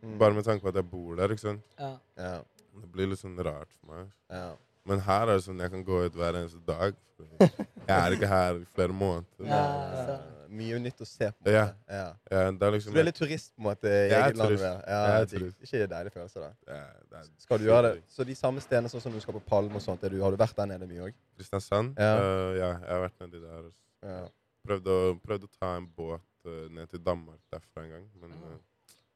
Mm. 0.03 0.19
Bare 0.19 0.35
med 0.35 0.45
tanke 0.45 0.63
på 0.63 0.69
at 0.69 0.75
jeg 0.75 0.91
bor 0.91 1.15
der, 1.17 1.29
ikke 1.33 1.41
sant. 1.47 1.63
ja. 1.79 1.97
Ja. 2.19 2.39
Det 2.75 2.89
blir 2.93 3.07
litt 3.07 3.21
sånn 3.21 3.37
rart 3.39 3.71
for 3.81 3.95
meg. 3.95 4.09
Ja. 4.31 4.49
Men 4.85 5.01
her 5.01 5.23
er 5.29 5.37
det 5.39 5.45
sånn 5.47 5.61
jeg 5.63 5.71
kan 5.71 5.85
gå 5.87 6.01
ut 6.07 6.13
hver 6.19 6.35
eneste 6.41 6.59
dag. 6.67 6.95
Jeg 7.89 7.95
er 7.95 8.11
ikke 8.17 8.27
her 8.29 8.57
i 8.59 8.65
flere 8.75 8.93
måneder. 8.93 9.47
Ja, 9.47 9.57
Ja, 9.57 10.07
så- 10.07 10.44
Mye 10.55 10.79
nytt 10.83 11.01
å 11.03 11.07
se 11.09 11.29
på. 11.35 11.51
Ja. 11.51 11.65
Ja. 11.91 12.05
Ja, 12.31 12.43
det 12.51 12.67
er 12.67 12.71
Så 12.71 12.73
liksom 12.77 12.95
du 12.95 13.01
er 13.03 13.07
litt 13.09 13.19
turist 13.19 13.51
på 13.55 13.63
en 13.63 13.69
måte 13.69 13.91
i 13.91 14.03
eget 14.07 14.39
land? 14.39 14.55
Ja, 14.61 14.75
Jeg 14.87 15.15
er 15.17 15.31
turist. 15.33 15.57
Ikke 15.67 15.81
det 15.83 15.89
deilig 15.91 16.13
følelse, 16.15 16.45
da? 16.45 16.51
ja, 16.77 16.85
det 17.11 17.23
er 17.23 17.31
Skal 17.47 17.61
du 17.61 17.67
gjøre 17.69 17.89
det? 17.89 18.05
Så 18.15 18.27
de 18.29 18.37
samme 18.39 18.63
stedene 18.65 18.93
sånn 18.93 19.03
som 19.05 19.15
du 19.15 19.21
skal 19.25 19.37
på 19.39 19.43
Palm 19.49 19.75
og 19.75 19.83
sånt, 19.83 20.05
er 20.07 20.15
du, 20.15 20.21
har 20.23 20.35
du 20.35 20.39
vært 20.41 20.57
der 20.61 20.71
nede 20.71 20.89
mye 20.91 21.09
òg? 21.09 21.17
Kristiansand? 21.39 21.99
Ja. 21.99 22.13
Uh, 22.21 22.53
ja, 22.59 22.71
jeg 22.77 22.93
har 22.93 23.03
vært 23.09 23.25
nedi 23.25 23.43
der. 23.43 23.73
Ja. 24.05 24.21
Prøvde 24.69 24.95
å, 24.95 25.11
prøvde 25.25 25.51
å 25.51 25.57
ta 25.59 25.75
en 25.81 25.91
båt 25.99 26.49
uh, 26.49 26.63
ned 26.73 26.93
til 26.93 27.03
Danmark 27.05 27.43
derfra 27.53 27.85
en 27.85 27.97
gang, 27.97 28.07
men 28.23 28.39
uh, 28.45 28.57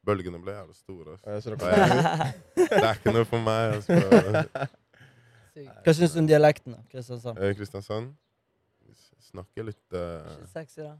bølgene 0.05 0.41
ble 0.43 0.57
jævlig 0.57 0.77
store. 0.77 1.17
Altså. 1.17 1.55
Jeg, 1.55 2.35
det 2.59 2.83
er 2.83 2.93
ikke 2.99 3.15
noe 3.15 3.27
for 3.29 3.47
meg. 3.47 3.79
Altså. 3.79 4.77
Hva 5.83 5.93
syns 5.95 6.15
du 6.15 6.21
om 6.21 6.27
dialekten? 6.29 6.75
Kristiansand? 6.91 7.39
Eh, 7.39 7.55
Kristiansand 7.57 8.11
snakker 9.29 9.67
litt 9.67 9.95
uh, 9.95 10.25
Ikke 10.33 10.49
Sexy, 10.49 10.81
da. 10.85 10.95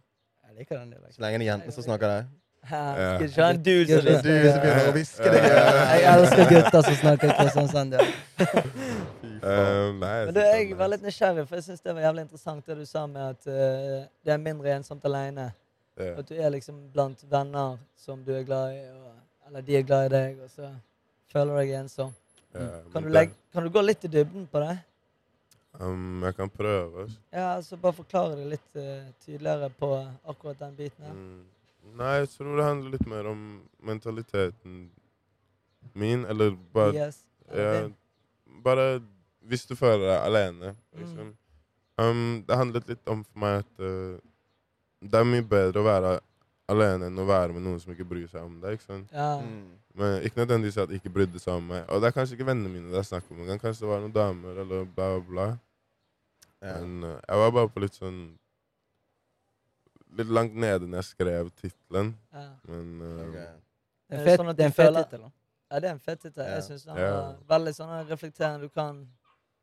Jeg 0.49 0.57
liker 0.57 0.79
den 0.79 0.93
Så 1.13 1.21
lenge 1.21 1.39
det 1.39 1.45
er 1.45 1.51
jentene 1.53 1.73
som 1.75 1.83
snakker 1.85 2.07
det? 2.09 2.21
Skal 2.65 3.23
ikke 3.23 3.43
ha 3.43 3.49
en 3.53 3.61
dude 3.63 3.87
som 3.87 4.01
Du 4.03 4.33
som 4.51 4.59
begynner 4.59 4.89
å 4.89 4.95
hviske 4.95 5.31
det. 5.31 5.43
Jeg 5.45 6.07
elsker 6.13 6.49
gutter 6.49 6.81
som 6.89 6.97
snakker 7.03 7.35
Kristiansand. 7.37 7.95
Ja. 9.39 9.51
eh, 9.55 9.93
Nei, 9.95 10.25
Men 10.27 10.33
du, 10.35 10.39
jeg 10.43 10.73
var 10.75 10.89
litt 10.91 11.03
nysgjerrig, 11.05 11.45
for 11.47 11.55
jeg 11.55 11.63
syns 11.69 11.79
det 11.79 11.93
var 11.95 12.03
jævlig 12.03 12.25
interessant 12.25 12.65
det 12.67 12.75
du 12.75 12.81
sa 12.83 13.05
med 13.07 13.21
at 13.23 13.45
uh, 13.47 14.01
det 14.27 14.33
er 14.33 14.41
mindre 14.43 14.73
ensomt 14.73 15.05
alene. 15.07 15.45
Yeah. 15.95 16.17
At 16.19 16.27
du 16.27 16.33
er 16.35 16.51
liksom 16.51 16.81
blant 16.91 17.23
venner 17.31 17.77
som 17.95 18.19
du 18.25 18.33
er 18.35 18.43
glad 18.43 18.73
i, 18.75 18.81
og, 18.91 19.13
eller 19.47 19.63
de 19.63 19.77
er 19.79 19.85
glad 19.87 20.09
i 20.09 20.11
deg, 20.11 20.41
og 20.43 20.51
så 20.51 20.73
føler 21.31 21.55
du 21.55 21.61
deg 21.61 21.71
ensom. 21.79 22.11
Ja, 22.51 22.67
Kan 22.91 23.07
du, 23.07 23.13
legge, 23.15 23.37
kan 23.55 23.63
du 23.63 23.71
gå 23.71 23.85
litt 23.85 24.03
i 24.03 24.11
dybden 24.11 24.49
på 24.51 24.59
det? 24.65 24.75
Um, 25.77 26.23
jeg 26.25 26.35
kan 26.35 26.49
prøve. 26.49 27.05
Ja, 27.31 27.55
altså 27.55 27.77
Bare 27.77 27.93
forklare 27.93 28.35
det 28.39 28.47
litt 28.55 28.79
uh, 28.79 29.05
tydeligere 29.21 29.69
på 29.69 29.91
akkurat 30.25 30.59
den 30.59 30.75
biten 30.75 31.05
her. 31.05 31.13
Mm. 31.13 31.43
Nei, 31.99 32.13
jeg 32.19 32.29
tror 32.33 32.57
det 32.57 32.65
handler 32.65 32.95
litt 32.95 33.07
mer 33.07 33.29
om 33.29 33.43
mentaliteten 33.85 34.79
min, 35.93 36.25
eller 36.25 36.57
bare 36.73 36.93
Yes. 36.93 37.21
ja, 37.55 37.87
Bare 38.63 39.01
hvis 39.49 39.65
du 39.65 39.75
føler 39.75 40.03
deg 40.05 40.25
alene, 40.25 40.73
liksom. 40.97 41.35
Um, 41.99 42.43
det 42.47 42.57
handlet 42.57 42.87
litt 42.87 43.07
om 43.11 43.23
for 43.23 43.39
meg 43.41 43.61
at 43.63 43.83
uh, 43.83 44.17
det 45.01 45.19
er 45.19 45.27
mye 45.27 45.45
bedre 45.45 45.81
å 45.81 45.87
være 45.87 46.11
alene 46.69 47.09
enn 47.09 47.19
å 47.19 47.25
være 47.27 47.55
med 47.55 47.65
noen 47.65 47.79
som 47.81 47.93
ikke 47.93 48.07
bryr 48.07 48.27
seg 48.29 48.43
om 48.45 48.59
deg. 48.61 48.77
ikke 48.77 48.87
sant? 48.87 49.09
Ja. 49.15 49.39
Mm. 49.41 49.79
Men 49.99 50.21
Ikke 50.23 50.41
nødvendigvis 50.43 50.77
at 50.77 50.91
de 50.91 50.99
ikke 50.99 51.11
brydde 51.13 51.41
seg 51.41 51.57
om 51.57 51.65
meg. 51.71 51.83
Og 51.89 52.01
det 52.01 52.09
er 52.09 52.15
kanskje 52.15 52.37
ikke 52.37 52.47
vennene 52.51 52.71
mine 52.71 52.91
det 52.91 53.01
er 53.01 53.07
snakk 53.07 53.31
om 53.31 53.41
engang. 53.41 53.59
Kanskje 53.61 53.85
det 53.85 53.91
var 53.91 54.03
noen 54.03 54.15
damer 54.15 54.61
eller 54.63 54.85
bla, 54.95 55.09
bla, 55.25 55.47
Men 56.61 57.03
eh, 57.03 57.19
jeg 57.27 57.37
var 57.39 57.51
bare 57.55 57.69
på 57.69 57.79
litt 57.85 57.95
sånn 57.95 58.37
Litt 60.17 60.27
langt 60.33 60.55
nede 60.57 60.87
når 60.89 61.03
jeg 61.03 61.07
skrev 61.11 61.49
tittelen, 61.53 62.15
ja. 62.33 62.47
men 62.67 63.01
eh, 63.05 63.19
okay. 63.27 63.49
Det 64.09 64.17
Er 64.17 64.21
er, 64.21 64.25
det 64.25 64.37
sånn 64.39 64.49
at 64.49 64.55
er 64.59 64.63
du 64.63 64.73
fet 64.73 64.75
føler- 64.79 65.03
tittel. 65.05 65.25
ja, 65.69 65.79
det 65.79 65.85
er 65.89 65.91
en 65.93 65.99
fett 65.99 66.21
tittel. 66.23 66.45
Ja. 66.47 66.55
Jeg 66.55 66.63
syns 66.65 66.85
den 66.87 66.97
Ja. 66.97 67.11
var 67.13 67.35
veldig 67.59 67.73
sånn 67.77 68.07
reflekterende. 68.09 68.61
Du 68.65 68.69
kan 68.69 69.07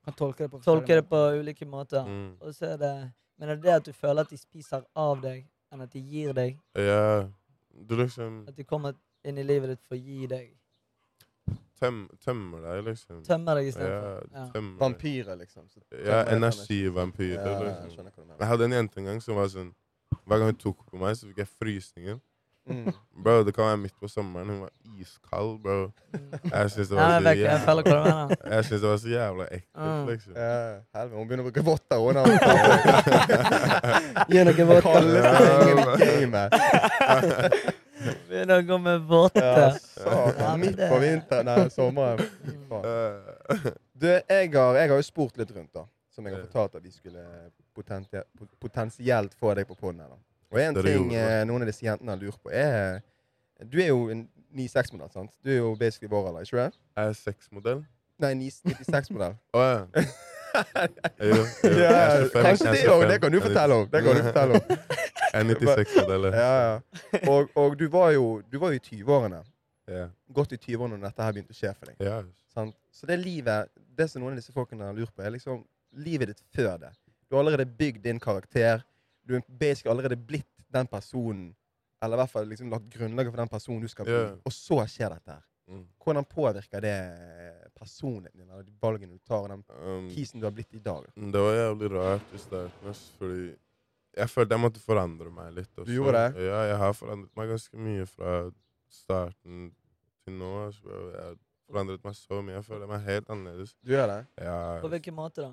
Kan 0.04 0.14
tolke 0.14 0.38
det 0.46 0.50
på 0.52 0.61
tolke 0.62 0.87
det 0.94 1.09
på 1.09 1.16
ulike 1.40 1.66
måter. 1.66 2.04
mm, 2.06 2.37
Og 2.40 2.54
så 2.54 2.66
er 2.74 2.76
det 2.76 3.12
Men 3.38 3.48
er 3.50 3.54
det 3.56 3.62
det 3.64 3.72
at 3.74 3.85
du 3.85 3.92
føler 3.92 4.20
at 4.20 4.28
de 4.30 4.37
spiser 4.38 4.85
av 4.94 5.20
deg, 5.20 5.46
enn 5.72 5.80
at 5.82 5.90
de 5.90 6.00
gir 6.00 6.32
deg? 6.32 6.59
Ja, 6.76 7.28
du 7.87 7.96
liksom 7.96 8.46
At 8.48 8.54
de 8.56 8.64
kommer 8.64 8.94
inn 9.24 9.37
i 9.38 9.42
livet 9.42 9.68
ditt 9.68 9.82
for 9.82 9.96
å 9.96 9.98
gi 10.00 10.26
deg? 10.28 10.56
Tøm, 11.80 12.08
tømmer 12.24 12.60
deg, 12.66 12.84
liksom. 12.90 13.22
Tømmer 13.26 13.54
deg 13.60 13.64
i 13.64 13.68
istedenfor? 13.72 14.22
Ja. 14.34 14.44
deg. 14.54 14.76
Vampyrer, 14.80 15.36
liksom. 15.40 15.62
Ja, 16.04 16.22
energivampyrer. 16.36 17.50
Ja, 17.50 17.66
liksom. 17.84 18.04
Jeg, 18.06 18.12
Jeg 18.38 18.46
hadde 18.52 18.64
en 18.64 18.72
jente 18.72 18.98
en 19.00 19.04
gang 19.12 19.20
som 19.22 19.36
var 19.36 19.46
sånn 19.52 19.72
Hver 20.26 20.38
gang 20.38 20.48
hun 20.52 20.56
tok 20.62 20.78
på 20.90 20.96
meg, 20.98 21.16
så 21.18 21.26
fikk 21.28 21.38
jeg 21.44 21.48
frysninger. 21.58 22.18
Mm. 22.66 22.88
Bro, 23.22 23.44
Det 23.46 23.52
kan 23.54 23.64
være 23.68 23.76
midt 23.78 23.94
på 24.00 24.08
sommeren. 24.10 24.48
Hun 24.50 24.60
var 24.64 24.70
iskald, 24.98 25.60
bro. 25.62 25.92
Mm. 26.10 26.30
Jeg 26.50 26.70
syns 26.74 26.88
det 26.90 26.96
Ja, 26.98 27.18
synes 28.66 28.80
det 28.82 28.88
var 28.90 28.96
så 28.98 29.08
jævla 29.12 29.44
ekkelt, 29.46 29.76
Mm. 29.76 30.06
liksom. 30.10 30.32
Ja, 30.34 30.80
helvete, 30.98 31.16
hun 31.16 31.28
begynner 31.28 31.44
å 31.44 31.46
bruke 31.46 31.62
votter. 31.62 31.96
òg, 32.02 32.14
da. 32.14 32.22
Gi 34.34 34.44
noe 34.44 34.64
votter. 34.66 35.02
Begynner 38.28 38.60
å 38.62 38.66
gå 38.68 38.78
med 38.82 39.04
våte. 39.08 39.42
Ja, 39.42 39.70
satan. 39.78 40.60
Midt 40.62 40.78
på 40.80 40.98
vinteren, 41.02 41.48
nei, 41.48 41.66
sommeren. 41.74 42.22
Fy 42.44 42.54
faen. 42.70 42.86
Eh, 42.92 43.66
Du, 43.96 44.06
jeg 44.08 44.50
har, 44.52 44.76
jeg 44.76 44.90
har 44.92 44.98
jo 45.00 45.04
spurt 45.06 45.38
litt 45.40 45.52
rundt, 45.56 45.72
da. 45.74 45.86
Som 46.12 46.26
jeg 46.28 46.34
har 46.36 46.42
fortalt 46.46 46.74
at 46.78 46.84
vi 46.84 46.92
skulle 46.92 47.22
potensielt 48.60 49.34
få 49.40 49.54
deg 49.56 49.68
på 49.68 49.76
poden. 49.78 50.02
Og 50.52 50.60
en 50.60 50.78
ting 50.84 51.12
eh, 51.16 51.42
noen 51.48 51.64
av 51.64 51.68
disse 51.70 51.84
jentene 51.84 52.14
har 52.14 52.20
lurt 52.20 52.40
på, 52.42 52.52
er 52.52 53.00
Du 53.64 53.78
er 53.80 53.88
jo 53.90 54.08
en 54.12 54.26
96-modell, 54.56 55.10
sant? 55.12 55.32
Du 55.44 55.50
er 55.52 55.58
jo 55.60 55.74
basically 55.80 56.08
vår 56.12 56.28
alder, 56.30 56.46
ikke? 56.48 56.70
Er 56.96 57.10
jeg 57.10 57.18
sexmodell? 57.22 57.82
Nei, 58.22 58.32
96-modell. 58.48 59.36
Å 59.56 59.64
ja. 59.64 60.04
Ja, 60.56 61.40
Jeg 61.62 62.30
25, 62.32 62.42
kanskje 62.46 62.72
det 62.72 62.84
òg. 62.92 63.04
Det 63.10 63.18
kan 63.22 63.32
du 63.32 63.40
fortelle 63.44 63.80
om. 63.80 63.88
Det 63.92 64.02
kan 64.04 64.16
du 64.16 64.22
fortelle 64.28 64.60
om. 64.60 64.76
Jeg 65.32 65.42
er 65.42 65.44
96-modell. 65.50 66.28
Ja, 66.32 66.52
ja. 66.66 67.20
Og, 67.32 67.50
og 67.58 67.76
du 67.78 67.86
var 67.92 68.10
jo 68.16 68.26
du 68.52 68.58
var 68.62 68.72
jo 68.74 68.80
i 68.80 68.84
20-årene. 68.84 69.42
Ja. 69.90 70.06
Godt 70.34 70.54
i 70.56 70.58
20-årene 70.60 70.96
når 70.98 71.10
dette 71.10 71.26
her 71.26 71.36
begynte 71.36 71.54
å 71.54 71.58
skje 71.60 71.72
for 71.76 71.90
deg. 71.92 72.00
Så 72.96 73.06
det 73.08 73.18
livet, 73.20 73.68
det 73.98 74.08
som 74.10 74.22
noen 74.22 74.32
av 74.32 74.40
disse 74.40 74.54
folkene 74.54 74.86
har 74.88 74.96
lurt 74.96 75.12
på, 75.14 75.22
er 75.22 75.34
liksom 75.34 75.60
livet 76.06 76.32
ditt 76.32 76.40
før 76.56 76.78
det. 76.80 76.92
Du 77.28 77.36
har 77.36 77.42
allerede 77.44 77.66
bygd 77.78 78.00
din 78.06 78.20
karakter. 78.22 78.80
Du 79.26 79.34
er 79.36 79.42
basically 79.48 79.92
allerede 79.92 80.16
blitt 80.16 80.48
den 80.72 80.86
personen, 80.88 81.50
eller 82.02 82.16
i 82.16 82.20
hvert 82.22 82.32
fall 82.32 82.48
liksom 82.48 82.70
lagt 82.72 82.88
grunnlaget 82.92 83.32
for 83.34 83.42
den 83.42 83.52
personen 83.52 83.82
du 83.84 83.88
skal 83.92 84.08
bli. 84.08 84.16
Og 84.46 84.52
så 84.54 84.80
skjer 84.88 85.12
dette 85.16 85.36
her. 85.36 85.44
Mm. 85.66 85.83
Hvordan 86.05 86.24
påvirker 86.31 86.81
det 86.85 86.96
personligheten 87.74 88.38
din, 88.40 88.50
eller 88.50 88.62
de 88.62 88.74
valgene 88.81 89.16
du 89.16 89.18
tar, 89.26 89.42
og 89.42 89.48
den 89.50 89.64
Um, 89.76 90.09
kisen 90.14 90.40
du 90.40 90.46
har 90.46 90.52
blitt 90.55 90.74
i 90.74 90.79
dag? 90.79 91.05
det 91.16 91.40
var 91.42 91.55
jævlig 91.59 91.90
rart 91.92 92.35
i 92.35 92.38
starten, 92.38 92.94
fordi 93.18 93.57
jeg 94.16 94.31
følte 94.31 94.55
jeg 94.55 94.62
måtte 94.62 94.81
forandre 94.81 95.31
meg 95.31 95.52
litt. 95.59 95.72
Også. 95.76 95.85
Du 95.88 95.92
gjorde 95.92 96.22
det? 96.22 96.44
Ja, 96.46 96.61
jeg 96.70 96.76
har 96.81 96.92
forandret 96.96 97.37
meg 97.37 97.48
ganske 97.50 97.76
mye 97.76 98.07
fra 98.07 98.37
starten 98.88 99.72
til 100.24 100.38
nå. 100.38 100.52
Så. 100.72 100.88
Jeg 101.12 101.24
har 101.26 101.37
forandret 101.68 102.05
meg 102.07 102.14
så 102.16 102.38
mye. 102.42 102.55
Jeg 102.57 102.64
føler 102.64 102.87
meg 102.87 103.02
helt 103.05 103.29
annerledes. 103.35 103.74
Du 103.83 103.90
gjør 103.92 104.07
det? 104.14 104.20
Ja, 104.40 104.81
På 104.81 104.88
hvilken 104.88 105.14
måte 105.18 105.42
da? 105.42 105.52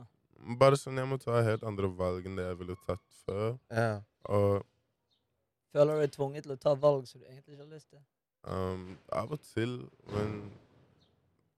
bare 0.59 0.75
sånn 0.79 0.97
jeg 0.99 1.07
må 1.07 1.17
ta 1.21 1.41
helt 1.43 1.63
andre 1.63 1.87
valg 1.97 2.25
enn 2.27 2.35
det 2.39 2.45
jeg 2.49 2.57
ville 2.59 2.75
tatt 2.85 3.03
før. 3.25 3.57
Ja. 3.71 4.01
Og 4.29 4.63
Føler 5.73 5.95
du 5.95 6.01
deg 6.05 6.11
tvunget 6.13 6.43
til 6.45 6.53
å 6.53 6.59
ta 6.61 6.73
valg 6.77 7.07
som 7.09 7.19
du 7.21 7.25
egentlig 7.27 7.55
ikke 7.55 7.63
har 7.65 7.71
lyst 7.73 7.89
til? 7.89 7.99
Um, 8.43 8.97
av 9.11 9.31
og 9.31 9.41
til, 9.41 9.89
men 10.13 10.51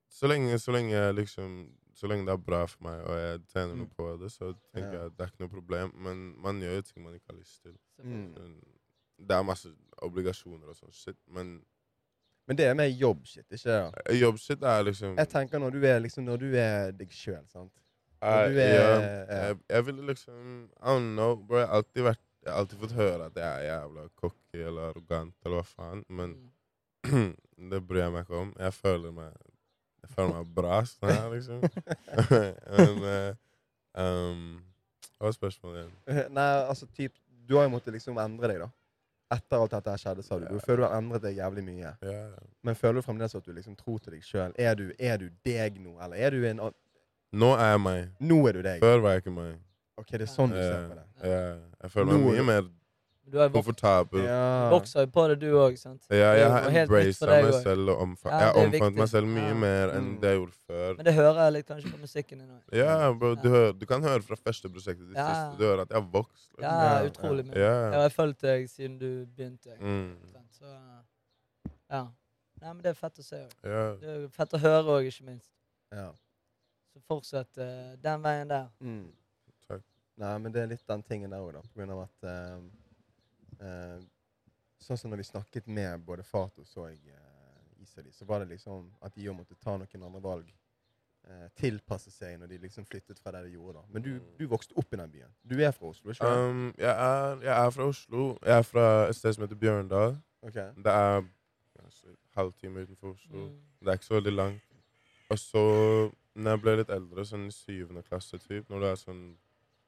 så 0.10 0.28
lenge, 0.28 0.60
så 0.60 0.71
lenge 0.71 0.93
jeg 0.95 1.15
liksom 1.15 1.56
så 1.95 2.08
lenge 2.12 2.26
det 2.28 2.34
er 2.34 2.41
bra 2.43 2.65
for 2.67 2.84
meg, 2.84 3.02
og 3.08 3.15
jeg 3.15 3.39
tjener 3.54 3.76
noe 3.80 3.86
Mm. 3.88 3.93
på 3.95 4.08
det, 4.19 4.32
så 4.32 4.50
tenker 4.74 4.91
Ja. 4.91 4.98
jeg 4.98 5.06
at 5.06 5.17
det 5.17 5.24
er 5.24 5.30
ikke 5.32 5.39
noe 5.45 5.50
problem. 5.50 5.91
Men 5.95 6.36
man 6.41 6.60
gjør 6.62 6.76
jo 6.76 6.82
ting 6.82 7.04
man 7.04 7.13
ikke 7.13 7.30
har 7.32 7.38
lyst 7.39 7.62
til. 7.63 7.78
Mm. 8.04 8.60
Det 9.17 9.32
er 9.32 9.43
masse 9.43 9.69
obligasjoner 10.04 10.67
og 10.67 10.76
sånn 10.76 10.91
shit, 10.93 11.15
men 11.28 11.62
Men 12.48 12.58
det 12.58 12.65
er 12.67 12.74
mer 12.76 12.86
jobbshit, 12.91 13.45
ikke 13.50 13.63
det? 13.63 13.93
da? 14.06 14.13
jobbshit 14.13 14.62
er 14.63 14.84
liksom 14.84 15.15
Jeg 15.17 15.30
tenker 15.30 15.58
når 15.60 15.69
du 15.71 15.84
er, 15.86 16.00
liksom, 16.00 16.24
når 16.26 16.38
du 16.38 16.52
er 16.56 16.91
deg 16.91 17.10
sjøl, 17.10 17.48
sant. 17.48 17.71
Når 18.21 18.30
jeg, 18.30 18.54
du 18.54 18.60
er 18.60 18.76
ja, 18.76 19.00
ja. 19.00 19.48
jeg, 19.48 19.58
jeg 19.69 19.86
ville 19.86 20.06
liksom 20.06 20.69
I 20.82 20.86
don't 20.86 21.13
know, 21.15 21.36
bro. 21.38 21.58
Jeg 21.58 21.67
har 21.67 21.76
alltid 21.76 22.04
vært 22.04 22.19
Jeg 22.43 22.52
har 22.54 22.60
alltid 22.60 22.80
fått 22.80 22.91
høre 22.91 23.26
at 23.26 23.36
jeg 23.36 23.43
er 23.65 23.80
jævla 23.80 24.08
cocky 24.15 24.60
eller 24.67 24.82
arrogant 24.91 25.34
eller 25.45 25.56
hva 25.62 25.63
faen, 25.65 26.04
men 26.10 26.30
Mm. 26.36 26.52
det 27.72 27.82
bryr 27.88 28.02
jeg 28.06 28.13
meg 28.15 28.26
ikke 28.28 28.39
om. 28.41 28.54
Jeg 28.60 28.74
føler 28.74 29.12
meg 29.15 29.34
Jeg 30.06 30.10
føler 30.15 30.34
meg 30.38 30.50
bra 30.56 30.80
sånn 30.86 31.10
her, 31.12 31.30
liksom. 31.34 31.62
men 32.78 33.04
uh, 33.04 33.36
um, 34.02 34.41
Hva 35.18 35.30
var 35.30 35.36
spørsmålet 35.38 35.84
igjen? 35.86 36.34
Nei, 36.36 36.50
altså 36.70 36.88
typ 36.94 37.13
Du 37.48 37.56
har 37.58 37.68
jo 37.68 37.74
måttet 37.76 37.94
liksom 37.96 38.18
endre 38.22 38.50
deg, 38.54 38.60
da. 38.65 38.70
etter 39.36 39.58
alt 39.62 39.74
dette 39.74 39.89
her 39.96 40.02
skjedde, 40.02 40.24
sa 40.26 40.38
du. 40.39 40.46
Du 40.50 40.60
føler 40.62 40.84
du 40.84 40.88
har 40.88 40.98
endret 41.00 41.22
deg 41.26 41.38
jævlig 41.39 41.63
mye. 41.65 41.91
Ja. 42.06 42.22
Men 42.65 42.76
føler 42.78 43.00
du 43.02 43.06
fremdeles 43.06 43.34
at 43.38 43.46
du 43.46 43.52
liksom 43.54 43.76
tror 43.78 44.00
til 44.06 44.13
deg 44.15 44.24
sjøl? 44.26 44.54
Er, 44.62 44.76
du- 44.78 44.94
er 45.00 45.18
du 45.22 45.30
deg 45.46 45.78
nå, 45.82 45.96
eller 46.02 46.18
er 46.26 46.34
du 46.36 46.41
en 46.46 46.60
annen 46.60 46.82
Nå 47.36 47.50
er 47.60 47.72
jeg 47.74 47.80
meg. 47.84 48.04
Nå 48.24 48.38
er 48.48 48.54
du 48.56 48.62
deg. 48.63 48.80
Før 48.80 49.02
var 49.04 49.15
jeg 49.18 49.26
ikke 49.26 49.34
meg. 49.36 49.56
OK, 50.00 50.12
det 50.13 50.22
er 50.28 50.30
sånn 50.32 50.54
du 50.54 50.60
ser 50.60 50.76
Eh, 50.78 50.86
på 50.91 50.96
det. 50.96 51.06
ja. 51.32 51.41
Jeg 51.84 51.91
føler 51.91 52.12
meg 52.12 52.22
Nå- 52.22 52.32
mye 52.36 52.46
mer 52.48 52.68
Du 53.26 53.38
har 53.40 53.48
jo 53.48 53.54
vok 53.56 53.66
komfortabel. 53.66 54.22
Ja. 54.24 54.70
vokser 54.70 55.02
jo 55.02 55.08
på 55.16 55.24
det, 55.30 55.40
du 55.42 55.48
òg, 55.58 55.78
sant? 55.82 56.04
Ja, 56.12 56.32
er 56.32 56.38
jeg 56.38 56.50
har 56.52 56.68
embraced 56.84 57.28
meg 57.28 57.46
også. 57.50 57.62
selv 57.64 57.90
og 57.90 58.02
omfa 58.04 58.30
Ja, 58.30 58.50
er 58.52 58.60
omfavnet 58.62 59.00
meg 59.02 59.08
selv 59.10 59.28
mye 59.28 59.48
Ja. 59.48 59.54
mer 59.54 59.94
enn 59.96 60.04
Mm. 60.06 60.20
det 60.22 60.30
jeg 60.30 60.38
gjorde 60.40 60.54
før. 60.70 60.96
Men 60.98 61.06
det 61.06 61.14
hører 61.16 61.40
jeg 61.46 61.54
litt 61.54 61.68
kanskje 61.68 61.92
på 61.92 61.98
musikken 62.04 62.38
din 62.40 62.50
òg. 62.50 62.62
Ja, 62.78 63.12
bro, 63.14 63.34
du, 63.36 63.48
Ja. 63.50 63.54
hører, 63.56 63.74
du 63.80 63.86
kan 63.86 64.02
høre 64.04 64.22
fra 64.22 64.36
første 64.36 64.70
prosjektet 64.70 65.08
til 65.10 65.16
Ja. 65.16 65.26
siste. 65.34 65.58
Du 65.58 65.64
hører 65.66 65.82
at 65.82 65.90
jeg 65.90 66.02
har 66.02 66.10
vokst. 66.12 66.52
liksom. 66.54 66.62
Ja, 66.62 67.00
Ja, 67.02 67.10
utrolig 67.10 67.46
mye. 67.48 67.56
Ja. 67.58 67.92
Jeg 67.92 68.02
har 68.02 68.10
fulgt 68.10 68.42
deg 68.42 68.68
siden 68.70 69.00
du 69.00 69.26
begynte. 69.26 69.78
Mm. 69.80 70.16
Så 70.52 70.66
ja. 71.92 72.08
Nei, 72.62 72.74
men 72.74 72.82
det 72.84 72.92
er 72.92 72.94
fett 72.94 73.20
å 73.20 73.24
se 73.24 73.36
òg. 73.36 73.52
Ja. 73.64 73.96
Det 73.96 74.10
er 74.10 74.28
fett 74.30 74.54
å 74.54 74.60
høre 74.60 74.86
òg, 74.86 75.08
ikke 75.08 75.26
minst. 75.26 75.50
Ja. 75.92 76.12
Så 76.94 77.02
fortsett 77.10 77.58
uh, 77.58 77.96
den 78.02 78.22
veien 78.24 78.48
der. 78.48 78.68
Mm. 78.82 79.08
Takk. 79.68 79.82
Nei, 80.18 80.38
men 80.38 80.52
det 80.52 80.62
er 80.64 80.68
litt 80.68 80.86
den 80.88 81.04
tingen 81.04 81.30
der 81.32 81.40
òg, 81.40 81.54
da. 81.54 81.60
På 81.62 81.76
grunn 81.82 81.92
av 81.92 82.04
at 82.04 82.24
eh, 82.24 82.60
Sånn 84.86 85.00
som 85.00 85.10
når 85.10 85.24
vi 85.24 85.28
snakket 85.32 85.68
med 85.68 86.04
både 86.06 86.24
Fatos 86.24 86.76
og 86.78 86.91
eh, 86.91 87.82
Isali, 87.82 88.12
så 88.12 88.26
var 88.26 88.44
det 88.44 88.52
liksom 88.52 88.91
at 89.02 89.15
de 89.15 89.30
òg 89.32 89.38
måtte 89.39 89.56
ta 89.62 89.78
noen 89.78 90.04
andre 90.04 90.22
valg. 90.22 90.52
eh, 91.26 91.48
tilpasse 91.58 92.12
seg 92.13 92.38
når 92.39 92.52
de 92.52 92.60
liksom 92.65 92.86
flyttet 92.86 93.20
fra 93.20 93.32
det 93.36 93.44
de 93.48 93.56
gjorde. 93.56 93.80
da. 93.80 93.86
Men 93.94 94.04
du, 94.06 94.12
du 94.39 94.46
vokste 94.52 94.76
opp 94.78 94.94
i 94.94 95.00
den 95.00 95.12
byen. 95.12 95.32
Du 95.44 95.56
er 95.62 95.72
fra 95.72 95.89
Oslo, 95.89 96.12
ikke? 96.12 96.28
Um, 96.28 96.68
jeg, 96.78 96.91
er, 96.91 97.39
jeg 97.48 97.56
er 97.56 97.70
fra 97.70 97.88
Oslo. 97.89 98.28
Jeg 98.46 98.58
er 98.58 98.68
fra 98.68 98.86
et 99.10 99.15
sted 99.15 99.34
som 99.34 99.46
heter 99.46 99.60
Bjørndal. 99.60 100.20
Okay. 100.46 100.70
Det 100.86 100.91
er 100.91 101.24
altså, 101.84 102.13
halvtime 102.38 102.86
utenfor 102.86 103.15
Oslo. 103.15 103.48
Mm. 103.48 103.58
Det 103.80 103.88
er 103.88 104.00
ikke 104.00 104.12
så 104.12 104.20
veldig 104.20 104.34
langt. 104.34 104.62
Og 105.30 105.39
så, 105.39 105.63
når 106.36 106.52
jeg 106.52 106.62
ble 106.62 106.76
litt 106.82 106.94
eldre, 106.94 107.26
sånn 107.26 107.48
i 107.50 107.56
syvende 107.56 108.06
klasse 108.06 108.38
typ, 108.38 108.70
når 108.70 108.84
du 108.84 108.88
er 108.91 109.02
sånn 109.02 109.24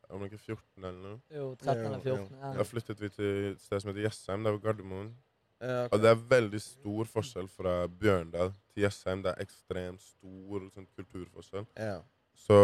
om 0.10 0.24
ikke 0.28 0.40
14 0.40 0.86
eller 0.86 1.00
noe, 1.02 1.18
Jo, 1.34 1.48
13 1.56 1.86
eller 1.86 2.04
14. 2.04 2.28
Ja. 2.42 2.52
da 2.58 2.66
flyttet 2.68 3.02
vi 3.02 3.10
til 3.14 3.32
et 3.52 3.64
sted 3.64 3.82
som 3.84 3.92
heter 3.92 4.06
Jessheim. 4.06 4.46
Det 4.46 4.54
var 4.56 4.62
Gardermoen. 4.68 5.10
Ja, 5.58 5.86
okay. 5.86 5.90
Og 5.98 6.04
det 6.04 6.10
er 6.12 6.26
veldig 6.30 6.62
stor 6.62 7.10
forskjell 7.10 7.48
fra 7.50 7.74
Bjørndal 7.90 8.52
til 8.74 8.84
Jessheim. 8.86 9.24
Det 9.26 9.34
er 9.34 9.46
ekstremt 9.48 10.04
stor 10.06 10.68
sånn, 10.70 10.88
kulturforskjell. 11.00 11.66
Ja. 11.76 12.02
Så 12.38 12.60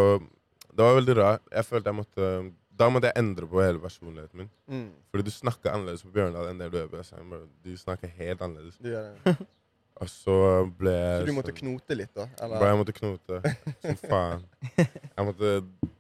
det 0.70 0.86
var 0.86 1.00
veldig 1.00 1.16
rart. 1.18 1.48
Jeg 1.52 1.66
følte 1.66 1.90
jeg 1.92 2.00
måtte 2.00 2.28
Da 2.74 2.88
måtte 2.90 3.10
jeg 3.12 3.22
endre 3.22 3.46
på 3.50 3.62
hele 3.62 3.82
personligheten 3.82 4.40
min. 4.44 4.48
Mm. 4.68 4.88
Fordi 5.12 5.26
du 5.28 5.34
snakker 5.34 5.70
annerledes 5.74 6.02
på 6.06 6.14
Bjørndal 6.16 6.48
enn 6.50 6.62
det 6.62 6.72
du 6.74 6.80
gjør 6.80 6.88
på 6.90 7.02
Jessheim. 7.02 7.36
Du 7.66 7.74
snakker 7.78 8.10
helt 8.18 8.42
annerledes. 8.42 8.80
Det. 8.82 9.36
Og 10.04 10.10
så 10.12 10.34
ble 10.78 10.92
jeg 10.94 11.20
Så 11.22 11.26
du 11.30 11.34
måtte 11.38 11.54
knote 11.56 11.96
litt, 11.98 12.12
da? 12.18 12.26
Eller? 12.44 12.66
Jeg 12.68 12.80
måtte 12.82 12.96
knote 12.98 13.40
som 13.84 14.00
faen. 14.04 14.44
Jeg 15.18 15.26
måtte 15.30 15.52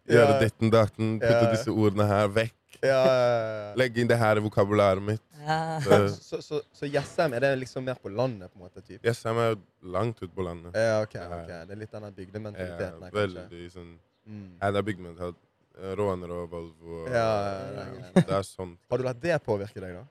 Ja. 0.04 0.18
gjøre 0.18 0.40
ditten 0.42 0.72
datten, 0.74 1.14
putte 1.22 1.52
disse 1.54 1.72
ordene 1.72 2.08
her 2.10 2.28
vekk. 2.36 2.58
Legge 3.80 4.02
inn 4.04 4.10
det 4.10 4.18
her 4.20 4.40
i 4.42 4.44
vokabulæret 4.44 5.04
mitt. 5.06 5.22
Ja. 5.44 5.80
Så- 5.84 6.08
Så, 6.18 6.42
så, 6.42 6.60
så 6.74 6.88
Jessheim, 6.92 7.34
er 7.34 7.40
det 7.46 7.52
liksom 7.60 7.84
mer 7.86 7.96
på 7.96 8.10
landet, 8.12 8.52
på 8.52 8.60
en 8.60 8.66
måte? 8.68 8.82
Typ? 8.84 9.00
Jessheim 9.06 9.38
er 9.38 9.56
langt 9.84 10.20
ute 10.22 10.32
på 10.36 10.44
landet. 10.44 10.76
Ja, 10.76 11.02
ok. 11.04 11.16
Ok. 11.16 11.48
Det 11.48 11.72
er 11.72 11.80
litt 11.80 11.92
den 11.92 12.04
Ja, 12.04 12.10
bygdementaliteten 12.20 13.02
her, 13.04 13.12
kanskje? 13.12 13.22
veldig 13.22 13.72
sånn 13.72 13.94
Mm. 14.26 14.52
Ja, 14.62 14.72
det 14.72 14.78
er 14.80 14.84
bygdementalitet. 14.88 15.42
Råner 15.98 16.32
og 16.32 16.50
Volvo. 16.52 17.02
Og, 17.04 17.08
Ja, 17.12 17.14
ja, 17.14 17.54
ja, 17.76 17.86
ja. 18.16 18.22
Det 18.22 18.30
er 18.38 18.44
sånn. 18.48 18.78
Har 18.90 18.98
du 18.98 19.04
latt 19.04 19.20
det 19.20 19.40
påvirke 19.44 19.82
deg, 19.82 19.96
da? 19.98 20.04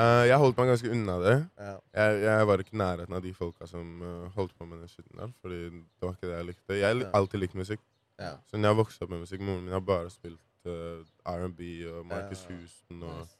Eh, 0.00 0.24
jeg 0.26 0.38
holdt 0.42 0.56
meg 0.58 0.66
ganske 0.72 0.90
unna 0.90 1.14
det. 1.22 1.34
Ja. 1.58 1.74
Jeg, 1.94 2.22
jeg 2.24 2.46
var 2.46 2.58
ikke 2.58 2.74
i 2.74 2.78
nærheten 2.80 3.14
av 3.14 3.22
de 3.22 3.30
folka 3.34 3.66
som 3.70 4.00
uh, 4.02 4.24
holdt 4.34 4.54
på 4.58 4.66
med 4.66 4.80
den 4.82 4.88
skitten 4.90 5.20
der. 5.20 5.30
Fordi 5.40 5.60
det 5.70 6.02
var 6.02 6.16
ikke 6.16 6.26
det 6.30 6.36
jeg 6.36 6.46
likte. 6.48 6.78
Jeg 6.80 6.88
har 6.88 7.04
Ja. 7.04 7.10
alltid 7.14 7.38
likt 7.40 7.54
musikk. 7.54 7.80
Ja. 8.18 8.32
Så 8.50 8.56
når 8.58 8.68
jeg 8.68 8.76
vokste 8.76 9.02
opp 9.02 9.10
med 9.10 9.20
musikk, 9.22 9.40
moren 9.40 9.62
min 9.64 9.72
har 9.72 9.80
bare 9.80 10.10
spilt 10.10 10.40
uh, 10.66 11.04
R&B 11.30 11.60
og 11.92 12.06
Marcus 12.06 12.42
Ja. 12.48 12.54
Houston 12.56 13.02
og 13.02 13.18
Nice. 13.20 13.36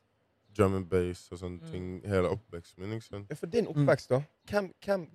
drum 0.56 0.74
and 0.76 0.86
bass 0.86 1.28
og 1.32 1.38
sånne 1.38 1.58
Mm. 1.60 1.70
ting 1.72 2.02
hele 2.06 2.28
oppveksten 2.30 2.78
min. 2.84 2.92
ikke 2.92 3.06
sant? 3.06 3.26
Ja, 3.30 3.34
For 3.34 3.46
din 3.46 3.66
oppvekst, 3.66 4.10
da? 4.10 4.22
Hvem, 4.50 4.72
hvem 4.84 5.08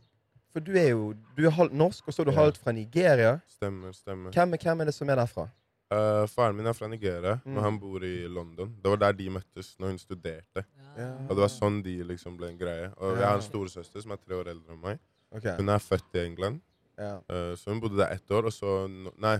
For 0.52 0.60
du 0.60 0.71
er 0.75 0.89
jo 0.89 1.13
du 1.38 1.45
er 1.45 1.52
halvt 1.52 1.73
norsk, 1.73 2.08
og 2.08 2.13
så 2.13 2.21
er 2.21 2.25
du 2.25 2.32
Ja. 2.32 2.38
halvt 2.41 2.58
fra 2.58 2.71
Nigeria. 2.71 3.39
Stemmer, 3.47 3.91
stemmer. 3.91 4.32
Hvem, 4.32 4.49
hvem 4.63 4.82
er 4.82 4.86
det 4.86 4.93
som 4.93 5.10
er 5.10 5.15
derfra? 5.15 5.47
Eh, 5.91 6.28
faren 6.30 6.56
min 6.56 6.67
er 6.69 6.73
fra 6.78 6.88
Nigeria, 6.88 7.39
Mm. 7.45 7.54
men 7.54 7.63
han 7.63 7.80
bor 7.80 8.04
i 8.04 8.28
London. 8.28 8.75
Det 8.84 8.89
var 8.91 8.97
der 8.97 9.12
de 9.13 9.30
møttes 9.30 9.75
når 9.80 9.88
hun 9.88 9.97
studerte. 9.97 10.63
Ja. 10.97 11.13
Og 11.25 11.30
det 11.30 11.38
var 11.41 11.47
sånn 11.49 11.82
de 11.84 12.04
liksom 12.04 12.38
ble 12.38 12.49
en 12.49 12.58
greie. 12.60 12.91
Og 12.97 13.17
jeg 13.17 13.25
har 13.25 13.36
en 13.36 13.41
storesøster 13.41 14.02
som 14.02 14.12
er 14.12 14.17
tre 14.17 14.36
år 14.36 14.47
eldre 14.52 14.73
enn 14.75 14.82
meg. 14.82 14.99
Okay. 15.32 15.56
Hun 15.58 15.69
er 15.69 15.80
født 15.80 16.13
i 16.15 16.25
England, 16.25 16.62
Ja. 16.97 17.15
uh, 17.30 17.56
så 17.56 17.71
hun 17.71 17.80
bodde 17.82 17.97
der 17.97 18.12
ett 18.13 18.30
år, 18.32 18.45
og 18.45 18.52
så 18.54 18.88
Nei, 19.17 19.39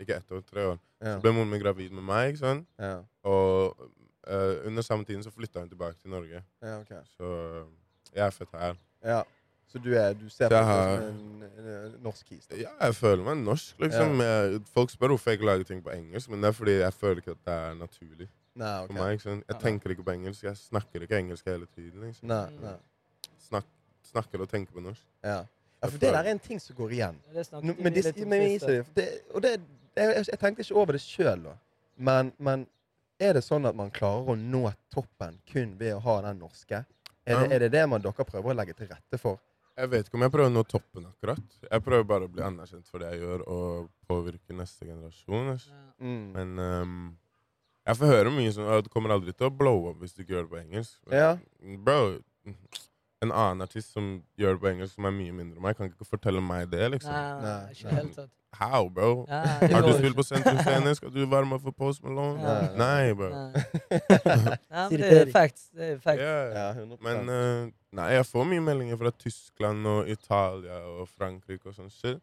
ikke 0.00 0.16
ett 0.16 0.30
år, 0.32 0.40
tre 0.44 0.66
år. 0.66 0.78
Ja. 1.00 1.16
Så 1.16 1.22
ble 1.22 1.32
moren 1.32 1.50
min 1.50 1.60
gravid 1.60 1.90
med 1.92 2.02
meg, 2.02 2.28
ikke 2.34 2.38
sant? 2.38 2.66
Ja. 2.78 3.02
Og 3.24 3.76
uh, 4.28 4.66
under 4.66 4.82
samme 4.82 5.04
tiden 5.04 5.22
så 5.22 5.30
flytta 5.30 5.60
hun 5.60 5.68
tilbake 5.68 5.96
til 6.02 6.10
Norge. 6.10 6.42
ja, 6.62 6.80
ok. 6.80 6.92
Så 7.16 7.64
jeg 8.14 8.26
er 8.26 8.30
født 8.30 8.52
her. 8.52 8.74
Ja. 9.04 9.22
Så 9.66 9.80
du, 9.82 9.90
er, 9.98 10.14
du 10.14 10.28
ser 10.30 10.48
på 10.48 10.54
jeg 10.54 10.66
deg 10.66 10.68
som 10.70 11.06
en, 11.10 11.46
en, 11.50 11.70
en 11.74 11.94
norsk 12.04 12.28
kis? 12.30 12.46
Ja, 12.54 12.70
jeg 12.80 12.94
føler 12.94 13.24
meg 13.26 13.40
norsk, 13.42 13.74
liksom. 13.82 14.20
Jeg, 14.22 14.60
folk 14.72 14.92
spør 14.94 15.14
hvorfor 15.14 15.32
jeg 15.32 15.40
ikke 15.40 15.48
lager 15.48 15.66
ting 15.68 15.80
på 15.84 15.90
engelsk, 15.94 16.30
men 16.30 16.44
det 16.44 16.52
er 16.52 16.56
fordi 16.56 16.76
jeg 16.78 16.94
føler 16.94 17.22
ikke 17.22 17.34
at 17.34 17.42
det 17.48 17.56
er 17.64 17.80
naturlig 17.80 18.28
Nei, 18.56 18.76
for 18.86 18.96
meg. 18.96 19.10
Liksom. 19.16 19.42
Jeg 19.48 19.60
tenker 19.64 19.94
ikke 19.94 20.06
på 20.06 20.14
engelsk. 20.14 20.44
Jeg 20.46 20.60
snakker 20.60 21.04
ikke 21.04 21.18
engelsk 21.18 21.50
hele 21.50 21.66
tiden. 21.74 22.06
Liksom. 22.06 22.30
Nei, 22.30 22.46
nei. 22.62 22.76
Snak, 23.48 23.66
snakker 24.06 24.46
og 24.46 24.48
tenker 24.48 24.72
på 24.76 24.84
norsk. 24.86 25.02
Ja. 25.24 25.42
ja, 25.42 25.90
for 25.90 25.98
det 25.98 26.14
der 26.14 26.22
er 26.22 26.30
en 26.36 26.42
ting 26.46 26.62
som 26.62 26.78
går 26.78 26.94
igjen. 26.96 27.18
Det 27.34 27.46
snakket 27.50 27.68
Nå, 27.68 27.76
men 27.82 27.98
litt 27.98 28.22
men, 28.22 28.46
sist, 28.54 28.94
det, 28.96 29.08
og 29.34 29.44
det, 29.44 29.56
jeg, 29.96 30.14
jeg, 30.14 30.24
jeg 30.30 30.42
tenkte 30.44 30.64
ikke 30.64 30.78
over 30.78 30.96
det 30.96 31.02
sjøl, 31.04 31.44
da. 31.50 31.56
Men, 31.96 32.32
men 32.38 32.66
er 33.18 33.36
det 33.36 33.42
sånn 33.44 33.66
at 33.68 33.76
man 33.76 33.90
klarer 33.90 34.32
å 34.32 34.38
nå 34.38 34.68
toppen 34.92 35.38
kun 35.50 35.74
ved 35.80 35.96
å 35.96 36.00
ha 36.06 36.20
den 36.28 36.40
norske? 36.44 36.84
Er 37.26 37.42
det 37.42 37.56
er 37.56 37.66
det, 37.66 37.70
det 37.74 37.84
man 37.90 38.02
dere 38.04 38.24
prøver 38.28 38.52
å 38.52 38.56
legge 38.56 38.76
til 38.78 38.88
rette 38.88 39.18
for? 39.18 39.40
Jeg 39.76 39.92
vet 39.92 40.08
ikke 40.08 40.16
om 40.16 40.24
jeg 40.24 40.32
prøver 40.32 40.48
å 40.48 40.54
nå 40.54 40.62
toppen 40.64 41.04
akkurat. 41.10 41.56
Jeg 41.66 41.84
prøver 41.84 42.06
bare 42.08 42.28
å 42.28 42.32
bli 42.32 42.44
anerkjent 42.44 42.88
for 42.88 43.02
det 43.02 43.10
jeg 43.12 43.20
gjør, 43.26 43.44
og 43.52 43.90
påvirke 44.08 44.56
neste 44.56 44.88
generasjon. 44.88 45.50
Mm. 46.00 46.22
Men 46.32 46.62
um, 46.62 46.94
jeg 47.86 48.00
får 48.00 48.12
høre 48.14 48.32
mye 48.34 48.54
sånn 48.54 48.70
du 48.86 48.88
kommer 48.92 49.12
aldri 49.14 49.34
til 49.36 49.50
å 49.50 49.52
blow 49.52 49.90
up 49.90 50.00
hvis 50.00 50.16
du 50.16 50.24
ikke 50.24 50.38
gjør 50.38 50.48
det 50.48 50.52
på 50.54 50.62
engelsk. 50.62 50.96
Ja. 51.12 51.34
Bro, 51.84 52.16
en 53.26 53.34
annen 53.34 53.66
artist 53.66 53.92
som 53.94 54.16
gjør 54.40 54.56
det 54.56 54.62
på 54.62 54.72
engelsk, 54.72 54.96
som 54.96 55.08
er 55.10 55.14
mye 55.18 55.34
mindre 55.34 55.58
enn 55.58 55.66
meg, 55.66 55.76
kan 55.78 55.90
ikke 55.90 56.08
fortelle 56.08 56.42
meg 56.44 56.70
det, 56.72 56.86
liksom. 56.96 57.14
Nei, 57.44 57.60
ikke 57.74 57.94
helt 57.94 58.14
sant. 58.14 58.26
tatt. 58.26 58.34
How, 58.56 58.88
bro? 58.88 59.26
Nei, 59.28 59.68
Har 59.72 59.82
du 59.84 59.92
spilt 59.98 60.16
på 60.16 60.24
Sentrum 60.24 60.58
Scene? 60.64 60.94
Skal 60.96 61.12
du 61.12 61.26
varme 61.28 61.58
opp 61.58 61.64
for 61.66 61.76
Post 61.76 62.02
Malone? 62.04 62.40
Nei. 62.40 62.70
Nei, 62.80 63.12
bro. 63.18 63.28
Nei. 63.28 64.88
Det 64.96 65.10
er 65.10 65.32
facts. 65.32 65.68
Det 65.76 65.90
er 65.90 65.98
facts. 66.00 66.22
Yeah. 66.22 66.78
Ja, 66.78 66.96
Men 67.04 67.28
uh, 67.28 67.68
nei, 67.98 68.08
jeg 68.16 68.26
får 68.30 68.48
mye 68.48 68.64
meldinger 68.64 69.00
fra 69.02 69.12
Tyskland 69.12 69.86
og 69.90 70.08
Italia 70.08 70.80
og 70.94 71.10
Frankrike 71.12 71.68
og 71.68 71.76
sånn 71.76 71.92
shit. 71.92 72.22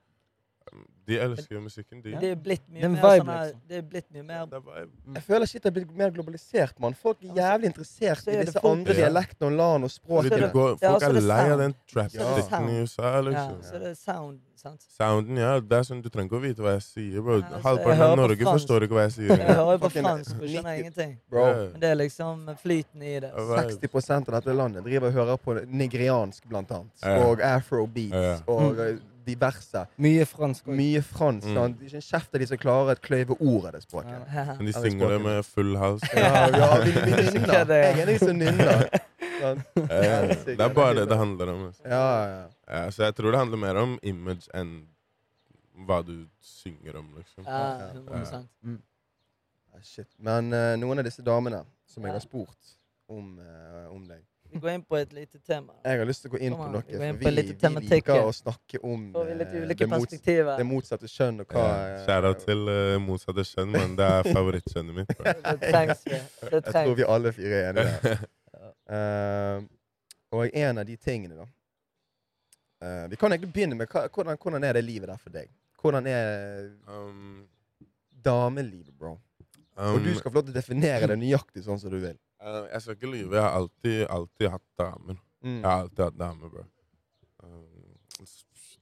De 1.06 1.18
elsker 1.20 1.52
jo 1.58 1.60
musikken, 1.60 2.02
de. 2.02 2.14
Det 2.16 2.30
er 2.32 2.36
blitt 2.40 2.64
mye 2.72 2.84
er 2.86 2.88
mer 2.90 3.02
vibe, 3.02 3.18
sånn 3.26 3.28
her- 3.28 3.44
liksom. 3.44 3.62
Det 3.68 3.78
er 3.78 3.82
blitt 3.82 4.06
mye 4.14 4.24
mer 4.24 4.46
Det 4.46 4.54
er 4.54 4.62
vibe. 4.62 5.14
Jeg 5.18 5.24
føler 5.24 5.46
shit 5.52 5.66
er 5.66 5.72
blitt 5.72 5.92
mer 5.96 6.12
globalisert, 6.12 6.80
mann. 6.80 6.94
Folk 6.94 7.18
er 7.24 7.34
jævlig 7.36 7.66
interessert 7.74 8.24
så 8.24 8.28
i 8.32 8.36
er 8.36 8.38
det 8.40 8.46
disse 8.48 8.62
folk- 8.62 8.78
andre 8.80 8.94
Ja. 8.94 9.10
dialektene 9.10 9.48
og 9.52 9.52
land 9.60 9.84
og 9.84 9.92
Fordi 9.92 10.00
språk. 10.00 10.24
de 10.24 10.30
det- 10.40 10.54
går, 10.54 10.70
ja, 10.82 10.90
folk 10.92 11.02
så 11.04 11.10
er 11.10 11.14
det 11.14 11.24
er 11.24 11.28
lei 11.28 11.40
av 11.44 11.48
sound. 11.50 11.60
den 11.60 11.74
Så 11.74 12.00
er 12.00 12.04
det 12.08 12.12
trap-stikken 12.14 12.50
sound. 12.50 12.70
i 12.70 12.82
USA, 12.82 13.04
Ja, 13.04 13.22
liksom. 13.22 13.62
så 13.64 13.72
det 13.80 13.88
er 13.92 13.96
sound, 13.96 14.40
sant? 14.56 14.82
Sounden, 14.98 15.38
ja. 15.38 15.60
Det 15.60 15.72
er 15.74 15.84
sånn, 15.84 16.02
Du 16.02 16.10
trenger 16.10 16.30
ikke 16.30 16.40
å 16.40 16.42
vite 16.42 16.62
hva 16.64 16.72
jeg 16.74 16.82
sier, 16.84 17.22
bro. 17.22 17.36
Ja, 17.38 17.44
altså, 17.44 17.52
jeg 17.54 17.64
Halvparten 17.64 17.98
hører 18.00 18.08
av 18.08 18.18
på 18.18 18.22
Norge 18.24 18.38
fransk. 18.44 18.56
forstår 18.64 18.80
ikke 18.88 18.96
hva 18.96 19.04
jeg 19.04 19.12
sier. 19.12 19.28
Jeg 19.34 19.40
engang. 19.44 19.56
hører 19.60 19.72
jo 19.74 19.78
på 19.78 19.92
Fucking 19.92 20.04
fransk 20.08 20.34
og 20.42 20.48
skjønner 20.48 20.80
ingenting. 20.80 21.18
Bro, 21.30 21.44
Ja. 21.44 21.54
Men 21.54 21.80
det 21.82 21.90
er 21.92 21.96
liksom 21.96 22.46
flyten 22.64 23.02
i 23.04 23.20
det. 23.20 23.32
Ja, 23.36 23.44
vibe. 23.44 23.90
60 23.92 24.28
av 24.28 24.42
dette 24.42 24.56
landet 24.56 24.84
driver 24.86 25.08
og 25.08 25.14
hører 25.14 25.38
på 25.38 25.68
nigeriansk, 25.68 26.48
blant 26.48 26.72
annet. 26.72 26.92
Ja. 27.04 27.28
Og 27.28 27.40
afrobeats. 27.42 28.14
Ja. 28.14 28.40
Og 28.48 28.80
eh, 28.80 28.98
diverse. 29.26 29.86
Mye 30.04 30.26
fransk 30.30 30.68
Også. 30.68 30.76
Mye 30.78 31.02
fransk. 31.06 31.48
Mm. 31.48 31.56
sant? 31.58 31.78
Det 31.80 31.86
er 31.86 31.92
ikke 31.94 32.02
en 32.02 32.08
kjeft 32.10 32.36
av 32.38 32.44
de 32.44 32.48
som 32.52 32.62
klarer 32.62 32.92
et 32.96 33.02
kløyve 33.08 33.38
ord 33.40 33.66
av 33.70 33.74
det 33.78 33.84
språket. 33.86 34.22
Ja. 34.36 34.46
Men 34.60 34.66
de 34.70 34.74
synger 34.78 35.14
det 35.16 35.20
med 35.26 35.42
full 35.48 35.76
hals. 35.82 36.06
Ja, 36.14 36.46
ja 36.58 36.70
vi, 36.84 36.92
vi 36.92 37.12
nynner. 37.38 37.64
er? 37.64 37.76
Jeg 37.84 38.00
er 38.06 38.12
de 38.14 38.18
som 38.24 38.38
nynner. 38.38 38.88
Eh, 39.44 40.34
Det 40.46 40.60
er 40.60 40.74
bare 40.74 40.94
det 41.02 41.08
det 41.10 41.18
handler 41.20 41.54
om. 41.54 41.66
altså. 41.68 41.84
Ja, 41.90 42.26
ja. 42.32 42.44
Ja, 42.70 42.90
så 42.92 43.04
jeg 43.04 43.16
tror 43.16 43.32
det 43.32 43.40
handler 43.44 43.58
mer 43.58 43.80
om 43.82 43.98
image 44.04 44.48
enn 44.56 44.74
hva 45.88 46.02
du 46.06 46.14
synger 46.40 46.96
om, 47.02 47.10
liksom. 47.18 47.44
Ja, 47.48 47.90
100 47.94 48.44
Ah, 49.74 49.80
Shit. 49.82 50.08
Men 50.22 50.54
uh, 50.54 50.76
noen 50.78 51.02
av 51.02 51.06
disse 51.08 51.24
damene 51.26 51.64
som 51.90 52.06
jeg 52.06 52.14
har 52.14 52.22
spurt 52.22 52.76
om, 53.10 53.40
uh, 53.42 53.90
om 53.92 54.04
deg 54.08 54.22
Vi 54.54 54.60
går 54.62 54.70
inn 54.70 54.84
på 54.86 54.98
et 55.00 55.14
lite 55.14 55.40
tema. 55.40 55.74
Jeg 55.82 56.00
har 56.00 56.06
lyst 56.06 56.22
til 56.22 56.30
å 56.30 56.34
gå 56.36 56.40
inn 56.46 56.54
på 56.54 56.68
noe, 56.70 56.84
vi 56.86 56.94
inn 56.94 57.18
vi, 57.18 57.26
på 57.26 57.72
vi 57.80 57.88
liker 57.90 58.20
å 58.22 58.34
snakke 58.38 58.82
om 58.86 59.08
eh, 59.18 59.32
det, 59.74 59.88
mots 59.90 60.20
det 60.28 60.66
motsatte 60.70 61.10
kjønn 61.10 61.42
og 61.42 61.56
hva 61.56 61.64
Ja, 61.64 62.20
eh, 62.20 62.36
til 62.44 62.62
uh, 62.70 62.98
motsatte 63.02 63.46
kjønn, 63.50 63.74
men 63.74 63.96
det 63.98 64.10
er 64.20 64.30
favorittkjønnet 64.30 65.00
mitt. 65.00 65.14
Det 65.48 65.56
trengs 65.64 66.06
vi. 66.06 66.20
Det 66.52 66.60
Jeg 66.60 66.76
tror 66.76 66.94
vi 67.00 67.08
alle 67.16 67.34
fire 67.34 67.62
er 67.64 67.70
enige 67.72 67.98
der. 68.06 68.24
Eh, 68.94 69.64
og 70.36 70.56
en 70.60 70.80
av 70.82 70.86
de 70.86 70.98
tingene, 71.00 71.38
da 71.40 71.46
uh, 72.84 73.06
Vi 73.10 73.16
kan 73.16 73.32
egentlig 73.32 73.54
begynne 73.56 73.78
med 73.80 73.88
hva, 73.88 74.10
hvordan, 74.12 74.36
hvordan 74.36 74.66
er 74.68 74.76
det 74.76 74.84
livet 74.84 75.08
der 75.08 75.22
for 75.22 75.34
deg? 75.34 75.48
Hvordan 75.80 76.08
er 76.12 76.68
Um, 76.92 77.46
damelivet, 78.26 78.92
bro? 79.00 79.16
um, 79.78 79.96
Og 79.96 80.04
du 80.04 80.12
skal 80.16 80.32
få 80.32 80.38
lov 80.38 80.46
til 80.50 80.54
å 80.54 80.60
definere 80.60 81.10
det 81.12 81.18
nøyaktig 81.20 81.64
sånn 81.66 81.80
som 81.80 81.92
du 81.92 81.98
vil. 82.04 82.20
Uh, 82.44 82.64
jeg 82.72 82.82
skal 82.82 82.98
ikke 82.98 83.12
lyve. 83.12 83.36
Jeg 83.36 83.44
har 83.44 83.58
alltid, 83.60 84.06
alltid 84.10 84.50
hatt 84.50 84.68
damer. 84.80 85.20
Mm. 85.44 85.60
Jeg 85.60 85.70
har 85.70 85.82
alltid 85.82 86.04
hatt 86.04 86.20
damer, 86.20 86.50
bro. 86.50 86.66
Um, 87.44 87.94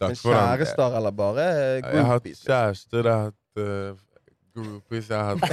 er 0.02 0.08
Men 0.08 0.16
kjærester 0.16 0.98
eller 0.98 1.12
bare 1.12 1.46
groupies? 1.82 1.94
Jeg 1.94 2.06
har 2.06 2.14
hatt 2.14 2.24
kjærester, 2.46 3.04
jeg 3.04 3.14
har 3.14 3.24
hatt 3.30 3.62
uh, 3.62 3.98
groupies, 4.56 5.10
jeg 5.14 5.18
har 5.18 5.26
hatt 5.26 5.44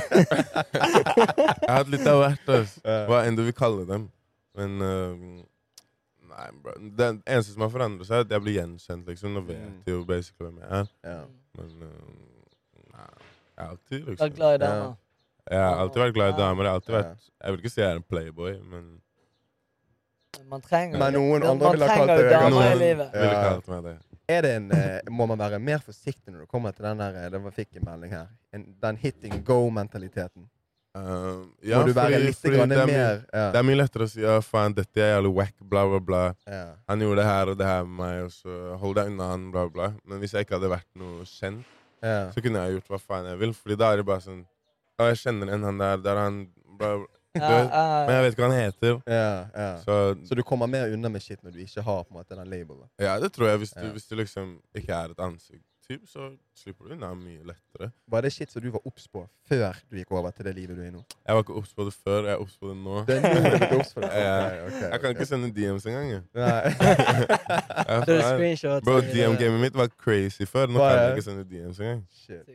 Jeg 0.75 1.69
har 1.69 1.77
hatt 1.77 1.93
litt 1.93 2.07
av 2.09 2.23
hvert, 2.23 2.49
altså. 2.49 2.97
Hva 3.11 3.23
enn 3.27 3.37
du 3.39 3.45
vil 3.45 3.57
kalle 3.57 3.85
dem. 3.89 4.09
Men 4.59 4.83
uh, 4.83 5.45
Nei, 6.39 6.49
bro. 6.63 6.73
Det 6.99 7.07
eneste 7.27 7.53
som 7.53 7.65
har 7.65 7.71
forandret 7.73 8.07
seg, 8.07 8.21
er 8.21 8.27
at 8.27 8.33
jeg 8.35 8.45
blir 8.45 8.57
gjenkjent. 8.61 9.09
liksom. 9.11 9.35
Nå 9.35 9.43
vet 9.49 9.59
jeg 9.89 9.95
jo 9.95 10.05
basically 10.07 10.49
hvem 10.49 10.61
jeg 10.63 10.81
er. 10.81 10.91
Ja. 11.05 11.21
Men 11.59 11.73
uh, 11.83 12.83
nei, 12.95 13.07
jeg 13.57 13.65
har 13.65 13.73
alltid 13.73 14.11
liksom 14.13 14.35
glad 14.37 14.59
i 14.59 14.61
damer. 14.65 14.93
Jeg 15.49 15.61
har 15.65 15.83
alltid 15.83 16.03
vært 16.03 16.17
glad 16.17 16.35
i 16.35 16.39
damer. 16.39 16.65
Jeg 16.65 16.71
har 16.71 16.81
alltid 16.81 16.97
vært 16.97 17.29
Jeg 17.29 17.55
vil 17.55 17.63
ikke 17.63 17.73
si 17.73 17.81
jeg 17.81 17.89
er 17.91 18.01
en 18.01 18.09
playboy, 18.15 18.59
men 18.73 18.91
Man 20.49 20.65
trenger 20.65 21.01
Men 21.01 21.17
noen 21.17 21.41
man 21.41 21.51
andre 21.55 21.73
ville 21.75 21.89
ha 21.89 21.97
kalt 22.03 22.29
damer 22.33 22.69
i 22.69 22.77
livet. 22.83 23.17
Ville 23.17 23.41
kalt 23.49 23.73
meg 23.73 23.89
det. 23.89 23.97
Er 24.29 24.45
det 24.45 24.51
en, 24.59 24.69
eh, 24.77 25.09
må 25.09 25.25
man 25.27 25.41
være 25.41 25.59
mer 25.59 25.81
forsiktig 25.81 26.35
når 26.35 26.45
du 26.45 26.51
kommer 26.53 26.75
til 26.77 26.85
den 26.85 27.01
der 27.01 27.15
eh, 27.17 27.31
Det 27.33 27.41
var 27.41 27.55
fikk 27.57 27.79
en 27.81 27.87
melding 27.87 28.13
her. 28.13 28.27
En, 28.53 28.67
den 28.83 28.99
hit 29.01 29.25
and 29.25 29.41
go-mentaliteten. 29.45 30.49
Uh, 30.99 31.45
må 31.63 31.83
du 31.87 31.93
være 31.95 32.19
litt 32.23 32.39
fordi 32.41 32.59
det, 32.59 32.79
er 32.81 32.89
mer 32.89 33.19
ja. 33.21 33.43
det 33.53 33.59
er 33.61 33.65
mye 33.69 33.77
lettere 33.77 34.07
å 34.09 34.11
si 34.11 34.23
ja, 34.23 34.39
faen, 34.43 34.73
dette 34.75 34.99
er 35.05 35.13
jævlig 35.13 35.31
wack, 35.37 35.53
bla, 35.61 35.85
bla, 35.87 36.01
bla. 36.03 36.23
ja. 36.49 36.63
Han 36.89 37.05
gjorde 37.05 37.21
det 37.21 37.27
her 37.29 37.53
og 37.53 37.59
det 37.61 37.69
her 37.69 37.85
med 37.85 37.99
meg, 38.01 38.23
og 38.25 38.33
så 38.35 38.79
hold 38.81 38.97
deg 38.99 39.11
unna 39.13 39.29
han, 39.31 39.45
bla, 39.55 39.67
bla. 39.73 39.91
Men 40.09 40.23
hvis 40.23 40.35
jeg 40.35 40.47
ikke 40.47 40.57
hadde 40.57 40.73
vært 40.73 40.89
noe 40.99 41.29
kjent, 41.29 41.77
ja. 42.03 42.17
så 42.35 42.43
kunne 42.43 42.65
jeg 42.65 42.79
gjort 42.79 42.95
hva 42.95 43.01
faen 43.05 43.29
jeg 43.31 43.41
vil. 43.45 43.55
Fordi 43.61 43.79
da 43.79 43.93
er 43.93 44.01
det 44.01 44.09
bare 44.09 44.25
sånn 44.25 44.43
Ja, 44.99 45.07
jeg 45.13 45.17
kjenner 45.23 45.53
en, 45.55 45.63
han 45.63 45.79
der, 45.79 45.97
der 46.03 46.11
er 46.17 46.25
han 46.25 46.41
bla, 46.79 46.97
bla. 46.97 47.07
Ja, 47.39 47.49
vet- 47.49 47.71
ja, 47.71 48.07
Men 48.07 48.15
jeg 48.17 48.23
vet 48.25 48.33
ikke 48.35 48.43
hva 48.43 48.51
han 48.51 48.61
heter. 48.65 48.95
ja, 49.07 49.47
ja. 49.55 49.77
Så 49.85 50.17
Så 50.27 50.35
du 50.35 50.43
kommer 50.43 50.67
mer 50.67 50.93
unna 50.93 51.09
med 51.09 51.21
shit 51.23 51.43
når 51.45 51.53
du 51.55 51.59
ikke 51.63 51.83
har 51.83 52.03
på 52.03 52.11
en 52.15 52.17
måte 52.23 52.35
den 52.35 52.49
labelen? 52.51 52.89
ja, 52.99 53.19
det 53.21 53.33
tror 53.33 53.47
jeg. 53.49 53.59
Hvis 53.59 53.71
du, 53.77 53.81
Ja. 53.87 53.93
hvis 53.93 54.07
du 54.09 54.15
liksom 54.17 54.61
ikke 54.75 54.93
er 54.93 55.11
et 55.11 55.19
ansikt, 55.21 55.63
så 56.05 56.37
slipper 56.57 56.85
du 56.89 56.95
unna 56.95 57.15
mye 57.15 57.41
lettere. 57.49 57.91
Var 58.11 58.21
det 58.21 58.33
shit 58.33 58.51
som 58.53 58.61
du 58.63 58.71
var 58.71 58.81
obs 58.85 59.07
på 59.09 59.23
før 59.49 59.73
du 59.91 59.97
gikk 59.97 60.11
over 60.13 60.31
til 60.31 60.45
det 60.45 60.55
livet 60.55 60.77
du 60.77 60.83
er 60.83 60.87
i 60.89 60.91
nå? 60.91 61.05
Jeg 61.27 61.35
var 61.35 61.43
ikke 61.43 61.55
obs 61.57 61.73
på 61.75 61.85
det 61.85 61.95
før, 61.95 62.25
jeg 62.27 62.33
er 62.33 62.41
obs 62.43 62.57
på 62.61 62.69
det 62.69 62.77
nå. 62.77 63.05
Det 63.07 63.17
er 63.17 63.23
nå 63.23 63.59
du 63.59 63.65
er 63.65 63.79
obs 63.79 63.95
på 63.95 64.01
det? 64.01 64.11
Ja. 64.25 64.47
Ok, 64.47 64.73
okay. 64.73 64.91
Jeg 64.91 65.01
kan 65.01 65.11
ikke 65.11 65.27
sende 65.27 65.49
DMs 65.55 65.87
engang. 65.87 66.11
jeg. 66.11 66.23
Nei. 66.35 66.63
Jeg. 67.89 68.83
Bro, 68.85 69.01
DM-gamet 69.01 69.61
mitt 69.61 69.75
var 69.77 69.89
crazy 69.99 70.45
før. 70.45 70.67
Nå 70.67 70.79
kan 70.79 70.99
jeg 70.99 71.17
ikke 71.17 71.23
sende 71.25 71.45
DMs 71.45 71.79
engang. 71.81 72.05
Shit. 72.13 72.49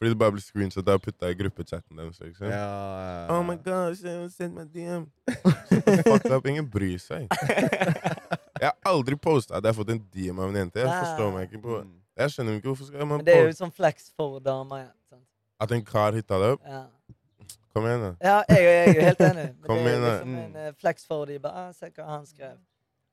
Fordi 0.00 0.14
det 0.14 0.18
bare 0.18 0.32
blir 0.32 0.40
screenshot 0.40 0.86
og 0.88 1.02
putta 1.04 1.28
i 1.28 1.34
gruppechatten 1.36 1.98
deres. 2.00 2.20
Liksom. 2.24 2.46
Ja, 2.48 2.60
ja, 3.04 3.24
Oh 3.34 3.42
my 3.44 3.58
gosh, 3.60 4.00
send 4.32 4.54
meg 4.56 4.70
DM. 4.72 5.02
Fucked 6.08 6.32
up, 6.32 6.46
ingen 6.48 6.64
bryr 6.72 6.96
seg. 7.02 7.26
Jeg 7.28 8.64
har 8.64 8.76
aldri 8.88 9.18
posta 9.20 9.58
at 9.58 9.64
jeg 9.64 9.74
har 9.74 9.76
fått 9.76 9.92
en 9.92 10.00
DM 10.14 10.40
av 10.40 10.48
en 10.48 10.56
jente. 10.62 10.80
Jeg 10.80 10.88
forstår 11.04 11.34
meg 11.36 11.50
ikke 11.50 11.60
på 11.66 11.82
Mm. 11.84 11.96
Jeg 12.20 12.32
skjønner 12.34 12.56
ikke 12.58 12.68
hvorfor 12.68 12.88
skal 12.88 13.06
man 13.06 13.20
Men 13.20 13.24
det 13.24 13.34
er 13.36 13.46
jo 13.46 13.52
sånn 13.56 13.70
flex 13.72 14.10
for 14.16 14.40
damer 14.44 14.82
Ja. 14.82 14.88
At 15.60 15.72
en 15.72 15.84
kar 15.84 16.16
hitta 16.16 16.38
det 16.40 16.48
opp? 16.56 16.64
Ja. 16.64 16.82
Kom 17.76 17.86
igjen, 17.86 18.00
da. 18.02 18.10
Ja, 18.24 18.38
jeg, 18.50 18.64
jeg 18.64 18.80
er 18.80 18.94
jo 18.96 19.04
helt 19.06 19.20
enig. 19.28 19.44
Men 19.54 19.66
Kom 19.68 19.78
det 19.78 19.84
er 19.84 19.90
igjen, 19.92 20.02
da. 20.04 20.12
liksom 20.16 20.38
en 20.40 20.56
eh, 20.64 20.72
flex 20.80 21.06
for 21.06 21.28
de 21.30 21.36
bare 21.44 21.62
ah, 21.68 21.72
Se 21.76 21.90
hva 21.92 22.06
han 22.08 22.24
skrev. 22.26 22.56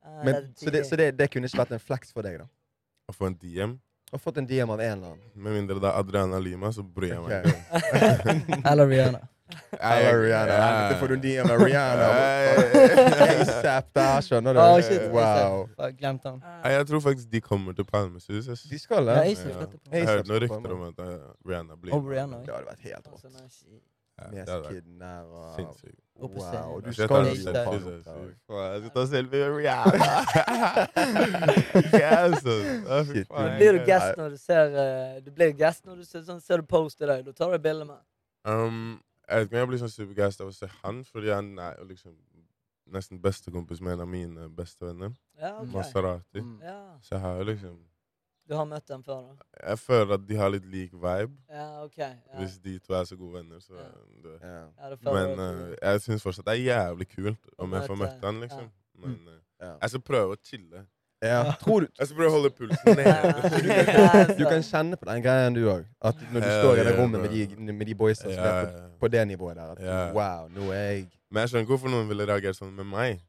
Ah, 0.02 0.22
Men, 0.24 0.34
det 0.40 0.64
så 0.64 0.74
det, 0.74 0.82
så 0.88 1.00
det, 1.00 1.08
det 1.20 1.28
kunne 1.34 1.52
ikke 1.52 1.62
vært 1.62 1.76
en 1.78 1.84
flex 1.84 2.16
for 2.16 2.26
deg, 2.26 2.40
da? 2.42 2.48
Å 3.08 3.16
få 3.16 3.28
en 3.30 3.36
DM. 3.44 3.76
Å 4.08 4.18
fått 4.24 4.38
en 4.40 4.46
DM 4.48 4.70
av 4.72 4.80
en 4.80 4.92
eller 4.92 5.08
annen? 5.14 5.24
Med 5.36 5.54
mindre 5.58 5.82
det 5.84 5.88
er 5.90 5.98
Adriana 6.00 6.38
Lima, 6.40 6.70
så 6.72 6.84
bryr 6.84 7.10
jeg 7.18 7.24
meg 7.26 7.50
ikke. 7.50 8.62
Eller 8.72 8.88
Rihanna. 8.88 9.20
Eller 9.80 10.22
Rihanna. 10.22 10.60
Helvete, 10.62 11.00
får 11.02 11.12
du 11.12 11.16
en 11.18 11.24
DM 11.26 11.52
av 11.52 11.64
Rihanna? 11.66 12.08
ASAP 13.26 13.90
der, 14.00 14.22
skjønner 14.24 14.56
du? 14.56 14.62
Oh, 14.64 14.80
shit. 14.80 15.04
Wow. 15.12 15.68
Glemt 16.00 16.24
han. 16.30 16.40
Jeg 16.64 16.88
tror 16.88 17.04
faktisk 17.04 17.32
de 17.36 17.44
kommer 17.44 17.76
til 17.76 17.88
Palmesus. 17.90 18.48
De 18.48 18.80
skal 18.80 19.12
Ja, 19.12 19.20
det? 19.26 19.36
Ja. 19.44 19.68
Jeg 19.92 20.08
hørte 20.08 20.32
noen 20.32 20.44
rykter 20.46 20.78
om 20.78 20.88
at 20.88 21.04
eh, 21.04 21.14
Rihanna 21.52 21.76
blir 21.76 21.92
Det 21.92 22.56
hadde 22.56 22.72
vært 22.72 22.88
helt 22.88 23.12
rått. 23.12 23.28
Hadde 24.18 24.82
der 25.00 25.24
og 25.24 25.56
sinnssykt. 25.56 26.02
Wow, 26.18 26.80
du 26.82 26.94
skal 26.94 27.08
tar 27.08 27.26
jo 27.30 27.30
Jeg 27.30 28.80
skal 28.82 28.92
ta 28.96 29.04
selfie 29.06 29.50
med 29.50 29.58
Rihanna. 29.58 30.08
Blir 33.58 33.78
du 33.78 33.84
guest 33.86 34.18
når 34.18 34.30
du 34.34 34.38
ser 34.42 34.78
eh, 34.82 35.20
Du 35.22 35.30
blir 35.32 35.54
guest 35.54 35.86
når 35.86 36.02
du 36.02 36.06
ser, 36.08 36.24
sånn, 36.26 36.42
ser 36.42 36.64
du 36.64 36.66
post 36.66 37.02
i 37.02 37.10
deg? 37.10 37.22
Da 37.28 37.36
tar 37.38 37.54
du 37.54 37.60
bilde 37.62 37.86
med 37.86 38.02
Um, 38.48 39.02
jeg 39.28 39.42
vet 39.42 39.46
ikke 39.50 39.58
om 39.58 39.60
jeg 39.60 39.68
blir 39.74 39.80
sånn 39.82 39.92
supergassed 39.92 40.40
av 40.46 40.48
å 40.54 40.56
se 40.56 40.70
han, 40.80 41.02
fordi 41.04 41.34
han 41.34 41.50
er 41.60 41.82
liksom 41.84 42.14
nesten 42.96 43.20
bestekompis 43.20 43.82
med 43.84 43.98
en 43.98 44.04
av 44.06 44.08
mine 44.08 44.48
bestevenner. 44.56 45.12
Ja, 45.36 45.58
ok. 45.60 45.74
Maserati. 45.74 46.40
Mm. 46.40 46.62
Ja, 46.64 46.80
Så 47.04 47.16
jeg 47.16 47.22
har 47.26 47.42
jo 47.42 47.48
liksom 47.52 47.76
Du 48.48 48.56
har 48.56 48.66
møtt 48.66 48.88
dem 48.88 49.04
før, 49.04 49.26
da? 49.28 49.48
Jeg 49.68 49.80
føler 49.84 50.14
at 50.16 50.28
de 50.30 50.38
har 50.40 50.54
litt 50.54 50.66
lik 50.72 50.94
vibe. 50.96 51.36
Ja, 51.52 51.67
OK. 51.88 51.98
Ja. 52.04 52.12
Hvis 52.42 52.58
de 52.64 52.76
to 52.84 52.94
er 53.00 53.08
så 53.10 53.16
gode 53.20 53.34
venner, 53.40 53.60
så 53.64 53.74
Ja. 53.80 54.60
det. 54.92 55.00
Men 55.08 55.40
eh, 55.40 55.74
jeg 55.82 56.02
syns 56.06 56.24
fortsatt 56.28 56.46
det 56.46 56.54
er 56.60 56.64
jævlig 56.68 57.08
kult 57.16 57.50
om 57.58 57.74
jeg 57.74 57.88
får 57.90 58.00
møtt 58.04 58.24
han, 58.30 58.40
liksom. 58.46 58.70
Men 59.02 59.18
uh, 59.28 59.34
Ja. 59.62 59.74
jeg 59.82 59.90
skal 59.96 60.02
prøve 60.12 60.36
å 60.36 60.40
chille. 60.44 60.86
Ja. 61.24 61.40
Tror 61.58 61.80
du 61.82 61.88
Jeg 61.98 62.08
skal 62.08 62.18
prøve 62.20 62.30
å 62.30 62.34
holde 62.36 62.50
pulsen 62.54 62.94
nede. 63.00 64.36
Du 64.38 64.44
kan 64.46 64.62
kjenne 64.62 64.98
på 65.02 65.08
den 65.10 65.24
greien, 65.26 65.56
du 65.56 65.64
òg. 65.72 65.88
At 66.02 66.20
når 66.34 66.44
du 66.46 66.50
står 66.62 66.82
i 66.82 66.84
det 66.86 66.94
rommet 67.00 67.22
med 67.24 67.32
de, 67.34 67.72
med 67.74 67.88
de 67.90 67.96
boysa 67.98 68.28
som 68.28 68.32
Ja, 68.38 68.52
er 68.62 68.68
på, 68.70 69.00
på 69.02 69.08
det 69.16 69.24
nivået 69.32 69.58
der. 69.58 69.72
At 69.74 69.82
Ja. 69.82 70.12
wow, 70.14 70.46
nå 70.54 70.70
er 70.72 70.84
jeg 70.92 71.08
Men 71.32 71.42
jeg 71.42 71.50
skjønner 71.50 71.66
ikke 71.66 71.74
hvorfor 71.74 71.90
noen 71.96 72.08
ville 72.12 72.28
reagere 72.30 72.54
sånn 72.54 72.70
med 72.78 72.86
meg. 72.86 73.24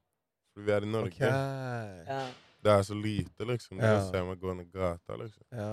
For 0.52 0.66
vi 0.68 0.72
er 0.76 0.84
i 0.84 0.90
Norge. 0.92 1.32
OK. 1.32 2.47
Det 2.64 2.72
er 2.72 2.82
så 2.82 2.94
lite, 2.94 3.44
liksom. 3.46 3.78
Ja. 3.78 3.92
Jeg 3.92 4.06
se 4.10 4.22
meg 4.26 4.40
gående 4.42 4.64
i 4.66 4.70
gata, 4.74 5.16
liksom. 5.16 5.44
Ja. 5.52 5.66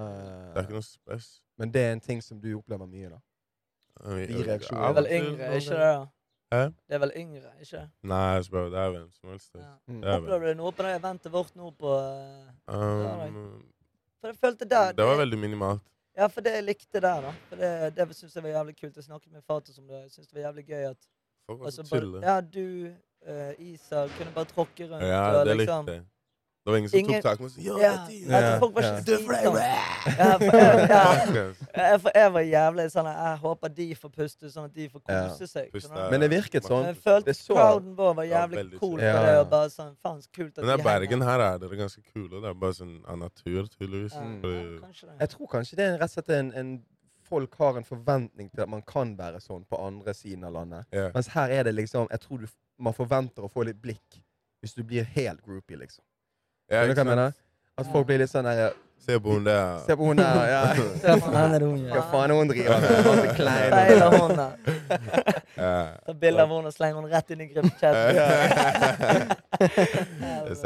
Det 0.51 0.59
er 0.59 0.67
ikke 0.67 0.77
noe 0.77 0.85
spes. 0.85 1.29
Men 1.57 1.71
det 1.73 1.81
er 1.81 1.95
en 1.95 2.03
ting 2.03 2.21
som 2.23 2.41
du 2.41 2.51
opplever 2.57 2.85
mye, 2.85 3.09
da. 3.09 3.21
De 4.03 4.43
reaksjonene. 4.43 4.81
Det 4.81 4.89
er 4.89 4.93
vel 4.99 5.07
yngre, 5.17 5.49
ikke 5.57 5.79
det? 5.79 5.93
Hæ? 6.53 6.61
Det 6.65 6.95
er 6.97 7.01
vel 7.01 7.13
yngre, 7.17 7.51
ikke 7.61 7.77
det? 7.77 7.87
Nei, 8.11 8.41
bro, 8.51 8.65
det 8.69 8.79
er 8.79 8.91
hvem 8.93 9.07
som 9.11 9.29
helst. 9.29 9.49
Ja. 9.55 9.71
Mm. 9.87 10.03
Er. 10.03 10.17
Opplevde 10.19 10.51
du 10.51 10.59
noe 10.61 10.71
på 10.75 10.85
det 10.85 10.93
eventet 10.99 11.33
vårt 11.33 11.55
nå 11.55 11.71
på 11.79 11.95
eh, 11.97 12.75
Um, 12.75 13.63
For 14.19 14.31
jeg 14.31 14.37
følte 14.41 14.65
der 14.65 14.93
det 14.97 15.05
var 15.05 15.17
veldig 15.17 15.37
minimalt. 15.37 15.83
Ja, 16.17 16.27
for 16.31 16.41
det 16.41 16.53
jeg 16.55 16.63
likte 16.63 17.01
der, 17.01 17.21
da. 17.21 17.31
For 17.49 17.59
det, 17.59 17.71
det 17.97 18.15
syns 18.15 18.35
jeg 18.35 18.43
var 18.43 18.49
jævlig 18.49 18.75
kult. 18.79 18.95
Jeg 18.95 19.03
snakket 19.03 19.31
med 19.31 19.41
Fatos 19.43 19.77
om 19.79 19.87
det. 19.87 19.99
Jeg 20.05 20.11
syns 20.11 20.27
det 20.27 20.37
var 20.37 20.47
jævlig 20.47 20.65
gøy 20.69 20.83
at 20.89 21.01
Folk 21.45 21.59
var 21.59 21.65
altså, 21.65 21.83
så 21.83 21.89
bare, 21.89 22.01
chille. 22.01 22.21
Ja, 22.25 22.41
du, 22.41 22.93
uh, 23.27 23.65
Isa, 23.67 24.07
kunne 24.17 24.31
bare 24.35 24.45
tråkke 24.45 24.87
rundt 24.91 25.05
Ja, 25.05 25.23
og 25.39 25.45
det 25.45 25.57
liksom 25.57 25.85
likte 25.85 25.97
jeg. 25.97 26.05
Det 26.65 26.71
var 26.71 26.77
ingen 26.77 26.89
som 26.89 26.99
Ingen- 26.99 27.21
tok 27.21 27.23
tak 27.23 27.39
i 27.39 27.43
meg 27.43 27.51
ja, 27.65 27.89
Ja, 28.41 28.59
folk 28.59 28.73
var 28.73 28.81
ikke 28.81 29.11
jeg, 29.15 30.45
ja, 30.89 31.43
jeg, 31.75 31.99
jeg 32.15 32.31
var 32.33 32.41
jævlig 32.41 32.85
sånn 32.89 33.09
Jeg 33.11 33.37
håper 33.43 33.73
de 33.75 33.85
får 33.99 34.11
puste, 34.15 34.49
sånn 34.49 34.65
at 34.65 34.73
de 34.73 34.87
får 34.89 35.03
kose 35.05 35.49
seg. 35.51 35.67
Puste? 35.75 36.07
Men 36.09 36.25
det 36.25 36.29
virket 36.33 36.65
sånn. 36.65 36.87
Jeg 36.89 36.97
følte 37.03 37.29
det 37.29 37.35
så- 37.37 37.53
crowden 37.53 37.93
vår 37.99 38.15
var 38.17 38.29
jævlig 38.31 38.63
ja, 38.63 38.79
cool 38.79 38.97
på 38.97 39.03
Ja, 39.05 39.21
det. 39.27 39.37
Og 39.43 39.49
bare 39.53 39.69
sånn, 39.75 39.93
faen 40.01 40.23
så 40.25 40.33
kult 40.33 40.57
at 40.57 40.65
Men 40.65 40.77
de 40.81 40.87
Bergen 40.89 41.21
her 41.21 41.45
er 41.51 41.61
dere 41.61 41.79
ganske 41.83 42.01
kule. 42.13 42.41
Det 42.41 42.49
er 42.49 42.57
bare 42.65 42.73
sånn 42.73 42.97
av 43.05 43.21
natur, 43.21 43.69
tydeligvis. 43.77 44.17
Ja. 44.17 44.25
Ja. 44.49 45.13
Jeg 45.19 45.29
tror 45.37 45.47
kanskje 45.53 45.75
det 45.77 45.85
er 45.85 45.97
rett 45.99 46.09
og 46.09 46.17
slett 46.17 46.29
en, 46.39 46.53
en 46.53 46.75
Folk 47.25 47.55
har 47.57 47.77
en 47.77 47.83
forventning 47.83 48.51
til 48.53 48.61
at 48.61 48.69
man 48.69 48.83
kan 48.85 49.15
være 49.17 49.39
sånn 49.41 49.63
på 49.65 49.79
andre 49.81 50.13
siden 50.13 50.43
av 50.45 50.53
landet. 50.53 50.85
Yeah. 50.93 51.09
Mens 51.13 51.27
her 51.33 51.49
er 51.49 51.63
det 51.63 51.73
liksom 51.73 52.07
Jeg 52.11 52.19
tror 52.21 52.37
du, 52.43 52.47
man 52.77 52.93
forventer 52.93 53.41
å 53.41 53.49
få 53.49 53.65
litt 53.65 53.81
blikk 53.81 54.21
hvis 54.61 54.73
du 54.73 54.83
blir 54.83 55.03
helt 55.03 55.41
groupie, 55.45 55.77
liksom. 55.77 56.03
Ja, 56.69 56.81
Skjønner 56.81 56.87
du 56.87 56.93
hva 56.93 57.03
jeg 57.03 57.11
mener? 57.11 57.31
At 57.77 57.87
folk 57.91 58.07
blir 58.07 58.19
litt 58.23 58.31
sånn 58.31 58.47
der 58.47 58.73
Se 59.05 59.19
på 59.21 59.35
hun 59.35 59.43
der. 59.45 59.83
Se 59.85 59.93
på 59.95 60.05
hun 60.07 60.17
der, 60.17 60.37
ja. 60.49 60.61
Se 61.03 61.13
på 61.21 61.29
henne, 61.29 61.59
der, 61.59 61.65
hun 61.67 61.83
Hva 61.91 62.01
faen 62.09 62.31
er 62.31 62.39
hun 62.39 62.49
driver 62.49 62.79
med? 62.81 62.89
Feiler 63.75 64.15
hånda. 64.15 64.47
Ta 66.07 66.15
bilde 66.23 66.41
av 66.41 66.49
henne 66.55 66.71
og 66.71 66.73
slenger 66.73 66.97
henne 66.97 67.11
rett 67.11 67.29
inn 67.35 67.43
i 67.43 67.47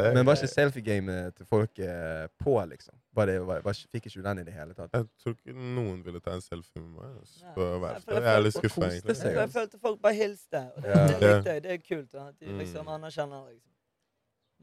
jeg. 0.00 0.14
Men 0.14 0.24
var 0.26 0.38
ikke 0.38 0.48
selfie-gamet 0.54 1.36
til 1.36 1.46
folk 1.50 1.78
eh, 1.84 2.24
på, 2.40 2.54
liksom? 2.70 2.94
Var 3.18 3.28
det, 3.28 3.36
var, 3.44 3.60
var, 3.66 3.76
fikk 3.92 4.06
ikke 4.08 4.20
du 4.22 4.24
den 4.24 4.40
i 4.40 4.46
det 4.46 4.54
hele 4.56 4.72
tatt? 4.78 4.90
Jeg 4.94 5.06
tror 5.20 5.32
ikke 5.36 5.54
noen 5.76 6.00
ville 6.06 6.20
ta 6.24 6.32
en 6.38 6.44
selfie 6.44 6.80
med 6.80 6.92
meg. 6.96 7.10
Altså, 7.20 7.44
Nei. 7.44 7.54
på 7.58 7.60
Ja, 7.66 7.72
jeg 7.76 8.22
Jeg 8.24 8.32
er 8.32 8.44
litt 8.46 8.56
skuffa, 8.56 8.86
egentlig. 8.88 9.16
Jeg, 9.20 9.34
jeg 9.36 9.50
følte 9.58 9.82
folk 9.84 9.98
bare 10.04 10.16
hilste. 10.16 10.64
Og 10.76 10.82
det, 10.82 10.88
Ja. 10.94 10.94
det 10.96 11.20
likte 11.20 11.50
jeg. 11.54 11.62
Det 11.68 11.72
er 11.76 11.80
kult. 11.84 12.08
Da, 12.12 12.26
at 12.30 12.40
de 12.40 12.46
Mm. 12.54 12.58
liksom 12.64 12.88
anerkjenner. 12.88 13.44
Liksom. 13.50 13.72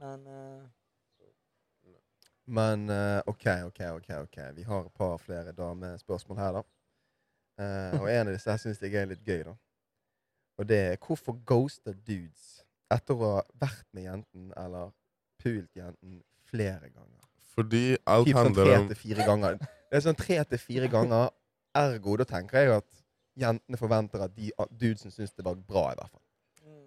Men 0.01 0.19
eh, 0.33 0.61
Men 2.47 2.89
eh, 2.89 3.19
OK, 3.27 3.45
OK, 3.67 3.79
OK. 3.97 4.09
ok. 4.23 4.37
Vi 4.55 4.63
har 4.63 4.85
et 4.85 4.93
par 4.95 5.17
flere 5.17 5.51
damespørsmål 5.51 6.39
her, 6.39 6.59
da. 6.59 6.63
Uh, 7.57 8.01
og 8.03 8.11
en 8.13 8.27
av 8.29 8.35
disse 8.35 8.51
her 8.51 8.59
syns 8.61 8.81
jeg 8.83 8.93
er 8.93 9.07
litt 9.09 9.23
gøy, 9.25 9.41
da. 9.47 9.55
Og 10.61 10.67
det 10.69 10.77
er 10.77 10.99
hvorfor 11.01 11.37
ghoster 11.45 11.95
dudes 12.05 12.61
etter 12.93 13.17
å 13.17 13.31
ha 13.31 13.39
vært 13.61 13.87
med 13.97 14.05
jenten 14.05 14.51
eller 14.57 14.91
pult 15.41 15.69
jenten 15.77 16.21
flere 16.49 16.89
ganger? 16.89 17.25
Fordi 17.57 17.97
alt 18.05 18.29
Typ 18.29 18.37
sånn 18.37 18.57
tre 18.57 18.99
fire 19.01 19.25
ganger. 19.25 19.57
Det 19.57 19.97
er 19.97 20.05
sånn 20.05 20.19
tre 20.19 20.37
til 20.51 20.61
fire 20.61 20.89
ganger. 20.93 21.33
Ergo, 21.77 22.15
da 22.21 22.27
tenker 22.29 22.61
jeg 22.61 22.75
at 22.77 23.01
jentene 23.37 23.79
forventer 23.81 24.23
at 24.25 24.33
de 24.37 24.51
at 24.61 24.71
dudesen 24.73 25.13
syns 25.13 25.33
det 25.33 25.45
var 25.45 25.57
bra, 25.57 25.89
i 25.91 25.97
hvert 25.97 26.13
fall. 26.13 26.23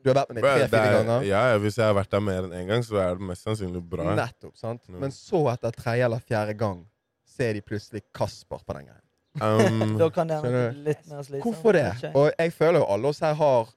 Mm. 0.00 0.04
Du 0.04 0.10
har 0.10 0.16
vært 0.16 0.30
med 0.32 0.42
meg 0.42 0.56
tre-fire 0.56 0.80
er- 0.80 0.96
ganger. 0.96 1.26
Ja, 1.28 1.58
Hvis 1.60 1.76
jeg 1.76 1.84
har 1.84 1.94
vært 1.94 2.10
der 2.10 2.20
mer 2.24 2.46
enn 2.48 2.54
én 2.56 2.66
gang, 2.70 2.82
så 2.86 2.96
er 2.96 3.18
det 3.18 3.26
mest 3.28 3.44
sannsynlig 3.44 3.82
bra. 3.90 4.14
Nettopp, 4.16 4.56
sant? 4.56 4.82
Ja. 4.88 4.98
Men 4.98 5.12
så, 5.12 5.44
etter 5.52 5.76
tredje 5.76 6.04
eller 6.08 6.24
fjerde 6.24 6.56
gang, 6.58 6.86
så 7.28 7.44
er 7.44 7.58
de 7.58 7.60
plutselig 7.60 8.02
Kasper 8.16 8.64
på 8.64 8.78
den 8.78 8.88
gangen. 8.88 9.04
Um, 9.40 9.98
Da 10.00 10.08
kan 10.10 10.26
det 10.28 10.40
være 10.42 10.72
litt 10.74 11.04
mer 11.06 11.22
slitsomt. 11.22 11.44
Hvorfor 11.44 11.76
det? 11.76 12.14
Og 12.14 12.32
jeg 12.32 12.52
føler 12.56 12.80
jo 12.80 12.88
alle 12.90 13.12
oss 13.12 13.20
her 13.20 13.34
har 13.34 13.68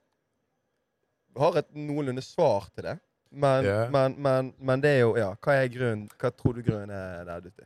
har 1.37 1.57
et 1.57 1.69
noenlunde 1.75 2.21
svar 2.21 2.69
til 2.75 2.83
det. 2.83 2.97
Men, 3.33 3.65
yeah. 3.65 3.91
men, 3.91 4.15
men, 4.21 4.53
men 4.61 4.81
det 4.81 4.89
er 4.89 4.99
jo 4.99 5.15
Ja, 5.17 5.31
hva 5.41 5.55
er 5.57 5.69
grunnen? 5.73 6.05
Hva 6.21 6.29
tror 6.29 6.53
du 6.53 6.61
grunnen 6.61 6.91
er 6.93 7.23
der 7.25 7.47
ute? 7.47 7.65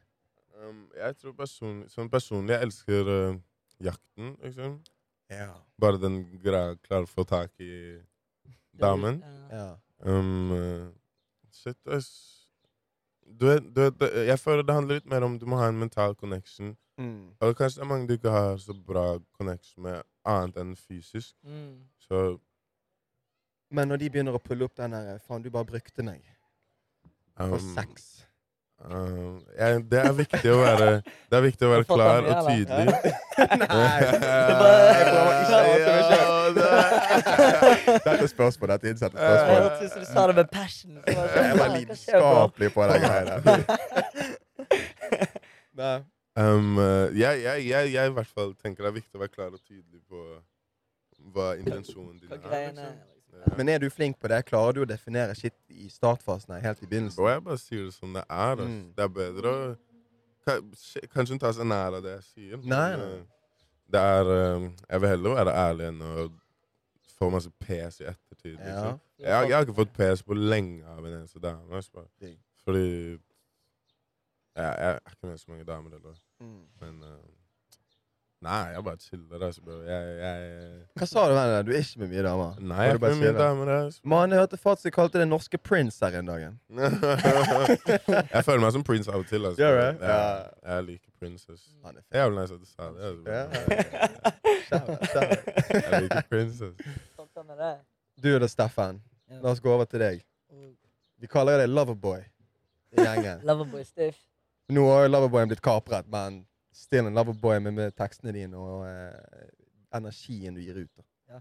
um, 0.63 0.85
jeg 0.95 1.17
tror 1.21 1.33
personlig, 1.37 1.89
sånn 1.91 2.09
personlig 2.09 2.55
jeg 2.55 2.67
elsker 2.67 3.09
uh, 3.11 3.39
jakten, 3.83 4.35
liksom. 4.43 4.77
Yeah. 5.31 5.57
Bare 5.79 5.99
den 5.99 6.21
greia 6.41 6.77
klarer 6.87 7.05
å 7.05 7.11
få 7.11 7.25
tak 7.27 7.51
i 7.59 7.99
damen. 8.81 9.21
Ja. 9.51 9.67
Um, 10.05 10.51
uh, 10.51 10.87
shit, 11.51 11.79
ass. 11.87 12.09
Du 13.27 13.47
du, 13.59 13.89
du 13.89 14.05
jeg 14.05 14.39
føler 14.39 14.63
det 14.63 14.75
handler 14.75 14.99
litt 15.01 15.09
mer 15.09 15.25
om 15.27 15.39
du 15.39 15.45
må 15.45 15.59
ha 15.59 15.67
en 15.69 15.79
mental 15.79 16.15
connection. 16.15 16.75
Mm. 16.97 17.33
Eller 17.41 17.53
kanskje 17.53 17.81
det 17.81 17.85
er 17.85 17.89
mange 17.89 18.07
du 18.07 18.13
ikke 18.13 18.33
har 18.33 18.57
så 18.57 18.73
bra 18.87 19.19
connection 19.37 19.83
med 19.83 20.01
annet 20.25 20.57
enn 20.57 20.75
fysisk. 20.75 21.35
Mm. 21.43 21.83
Så 21.99 22.39
Men 23.71 23.91
når 23.91 23.97
de 24.01 24.09
begynner 24.09 24.37
å 24.37 24.41
pulle 24.41 24.65
opp 24.65 24.77
den 24.77 24.93
her 24.95 25.17
Faen, 25.19 25.43
du 25.43 25.51
bare 25.51 25.67
brukte 25.67 26.03
meg. 26.03 26.23
For 27.37 27.59
um, 27.59 27.73
sex. 27.75 28.26
Um, 28.85 29.39
ja, 29.57 29.79
det 29.79 29.99
er 29.99 30.11
viktig 30.13 30.51
å 30.53 30.57
være 30.61 30.89
Det 31.01 31.37
er 31.37 31.41
viktig 31.45 31.67
å 31.67 31.71
være 31.71 31.85
klar 31.89 32.27
og 32.27 32.49
tydelig. 32.49 32.87
Jeg 34.87 35.57
Dette 38.05 38.27
spørsmålet, 38.31 38.81
dette 38.81 38.87
er 38.87 38.93
Det 38.93 38.97
spørsmål. 38.99 39.63
ut 39.63 39.91
som 39.91 39.99
du 40.01 40.05
sa 40.05 40.27
det 40.27 40.35
med 40.35 40.47
passion. 40.51 40.99
Jeg 41.07 41.57
var 41.59 41.67
lidenskapelig 41.77 42.69
på 42.73 42.87
den 42.91 43.01
greia 43.01 43.23
der. 45.77 46.05
Um, 46.37 46.77
uh, 46.77 46.83
jeg, 47.17 47.41
jeg, 47.41 47.67
jeg, 47.67 47.93
jeg 47.93 48.09
i 48.09 48.13
hvert 48.13 48.27
fall 48.29 48.51
tenker 48.61 48.85
det 48.85 48.89
er 48.91 48.97
viktig 48.99 49.17
å 49.17 49.21
være 49.23 49.33
klar 49.33 49.53
og 49.55 49.61
tydelig 49.65 50.03
på 50.05 50.19
hva 51.33 51.55
intensjonen 51.57 52.19
din 52.21 52.29
er. 52.29 52.37
er. 52.45 52.67
Liksom. 52.67 53.16
Men 53.57 53.69
er 53.69 53.79
du 53.81 53.89
flink 53.89 54.19
på 54.21 54.29
det? 54.31 54.41
Klarer 54.45 54.75
du 54.75 54.81
å 54.83 54.87
definere 54.89 55.35
shit 55.37 55.55
i 55.69 55.87
startfasen 55.89 56.53
her, 56.55 56.61
helt 56.65 56.81
i 56.83 56.87
begynnelsen? 56.89 57.17
Bro, 57.19 57.29
jeg 57.31 57.43
bare 57.45 57.61
sier 57.61 57.83
det 57.85 57.93
som 57.95 58.13
det 58.13 58.23
er. 58.23 58.53
Altså. 58.55 58.67
Mm. 58.67 58.87
Det 58.97 59.05
er 59.05 59.13
bedre 59.19 59.53
å 59.53 59.67
Kanskje 60.47 61.33
hun 61.35 61.39
tar 61.43 61.51
seg 61.57 61.67
nær 61.67 61.97
av 61.97 62.03
det 62.05 62.13
jeg 62.13 62.23
sier. 62.23 62.59
Nei, 62.63 62.91
nei. 62.95 63.07
uh, 63.19 63.63
Det 63.91 63.99
er 63.99 64.29
um, 64.55 64.67
Jeg 64.89 65.01
vil 65.03 65.09
heller 65.11 65.33
være 65.41 65.55
ærlig 65.67 65.89
enn 65.89 66.03
å 66.07 66.27
få 67.17 67.27
masse 67.33 67.51
pes 67.59 67.99
i 67.99 68.05
ettertid. 68.07 68.53
Ja. 68.55 68.67
Liksom. 68.69 68.99
Jeg, 69.19 69.49
jeg 69.49 69.55
har 69.57 69.65
ikke 69.65 69.75
fått 69.81 69.95
pes 69.97 70.23
på 70.23 70.37
lenge 70.37 70.85
av 70.87 71.01
en 71.01 71.17
eneste 71.17 71.41
dame. 71.43 71.81
Fordi 72.63 72.85
jeg, 72.87 73.19
jeg 74.55 74.93
er 74.93 74.99
ikke 75.11 75.31
med 75.31 75.41
så 75.41 75.51
mange 75.51 75.67
damer 75.67 75.97
heller. 75.97 76.15
Mm. 76.39 76.61
Men 76.83 77.03
uh, 77.03 77.36
Nei, 78.45 78.67
jeg 78.69 78.83
bare 78.85 78.97
chiller. 79.01 79.43
Altså, 79.47 79.61
bro. 79.65 79.79
Jeg, 79.81 80.17
jeg, 80.21 80.81
Hva 80.99 81.05
sa 81.09 81.23
du, 81.25 81.33
venn? 81.33 81.65
Du 81.65 81.71
er 81.73 81.79
ikke 81.81 81.99
med 82.03 82.11
mye 82.11 82.23
damer? 82.27 82.59
Nei, 82.61 82.83
jeg 82.85 82.91
er 82.91 82.97
ikke 82.99 83.07
med 83.09 83.21
mye 83.23 83.31
damer. 83.37 83.71
Altså. 83.73 84.01
Man, 84.13 84.29
jeg 84.35 84.39
hørte 84.43 84.59
de 84.83 84.91
kalte 84.93 85.21
det 85.23 85.27
norske 85.27 85.57
Prince 85.57 86.05
her 86.05 86.19
en 86.19 86.29
dag. 86.29 86.43
jeg 88.35 88.43
føler 88.45 88.61
meg 88.61 88.71
som 88.75 88.83
Prince 88.85 89.09
av 89.09 89.23
og 89.23 89.27
til. 89.31 89.41
Altså. 89.49 89.57
Gjør 89.63 89.73
du? 89.73 89.81
Ja, 90.05 90.17
Ja. 90.21 90.75
jeg 90.75 90.83
liker 90.91 91.11
Princess. 91.19 91.61
Han 91.83 91.97
er 91.97 92.01
Det 92.05 92.17
jævlig 92.21 92.37
nice 92.41 92.53
at 92.53 92.59
du 92.61 92.65
sa 92.69 92.83
det. 92.93 93.01
Altså. 93.09 93.25
Jeg 95.73 96.01
liker 96.05 96.21
det. 97.57 97.73
Du 98.23 98.29
og 98.35 98.49
Steffen, 98.49 99.01
la 99.41 99.49
oss 99.49 99.61
gå 99.61 99.69
over 99.73 99.85
til 99.89 99.99
deg. 100.01 100.21
Vi 101.17 101.27
kaller 101.27 101.57
deg 101.63 101.69
Loverboy 101.73 102.21
i 102.21 103.01
gjengen. 103.01 103.41
Loverboy 103.45 103.81
Stiff. 103.85 104.17
Nå 104.69 104.83
har 104.91 105.07
jo 105.07 105.11
Loverboyen 105.15 105.49
blitt 105.49 105.61
kapret, 105.65 106.05
men 106.11 106.43
still 106.77 107.07
en 107.09 107.15
Loverboy 107.17 107.59
med, 107.65 107.73
med 107.73 107.95
tekstene 107.97 108.33
dine 108.35 108.57
og 108.61 108.85
eh, 108.85 109.49
energien 109.97 110.53
du 110.57 110.61
gir 110.61 110.77
ut. 110.83 110.91
Da. 110.97 111.03
Ja. 111.33 111.39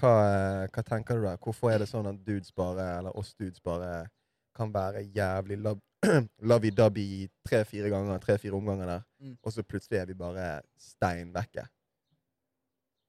Hva, 0.00 0.12
eh, 0.32 0.66
hva 0.72 0.84
tenker 0.88 1.20
du 1.20 1.26
der? 1.28 1.36
Hvorfor 1.42 1.72
er 1.74 1.82
det 1.84 1.90
sånn 1.90 2.08
at 2.08 2.22
dudes 2.26 2.52
bare, 2.56 2.86
eller 2.98 3.16
oss 3.20 3.34
dudes 3.36 3.60
bare 3.64 4.06
kan 4.56 4.72
være 4.74 5.04
jævlig 5.16 5.58
lovey-dovey 6.50 7.28
tre-fire 7.46 7.90
ganger, 7.92 8.18
tre-fire 8.24 8.56
omganger 8.58 8.86
der, 8.96 9.02
Mm. 9.22 9.36
og 9.46 9.52
så 9.54 9.62
plutselig 9.62 10.00
er 10.00 10.06
vi 10.10 10.14
bare 10.18 10.46
stein 10.76 11.28
vekke? 11.32 11.62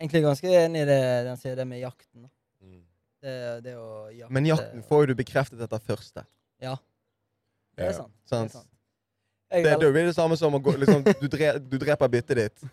Egentlig 0.01 0.21
ganske 0.21 0.51
enig 0.59 0.83
i 0.83 0.85
det 0.85 0.99
den 1.25 1.39
sier 1.41 1.55
det 1.57 1.65
med 1.67 1.79
jakten. 1.81 2.27
Mm. 2.61 2.83
Det, 3.23 3.33
det 3.65 3.73
å 3.79 4.11
jakte 4.13 4.35
Men 4.35 4.45
jakten 4.45 4.83
får 4.85 5.01
jo 5.03 5.07
du 5.09 5.15
bekreftet 5.23 5.61
etter 5.65 5.79
første. 5.81 6.25
Det 6.59 6.67
er 6.67 7.89
Ja. 7.89 7.93
sant. 7.97 8.13
Det 8.29 8.37
er 8.43 8.47
sant. 8.53 8.69
Jeg, 9.53 9.65
Det, 9.65 9.73
er 9.73 9.91
blir 9.93 10.07
det 10.09 10.15
samme 10.15 10.37
som 10.39 10.55
å 10.57 10.59
gå, 10.63 10.73
liksom, 10.81 11.03
du, 11.05 11.27
dre, 11.29 11.51
du 11.59 11.77
dreper 11.81 12.09
byttet 12.09 12.39
ditt. 12.39 12.63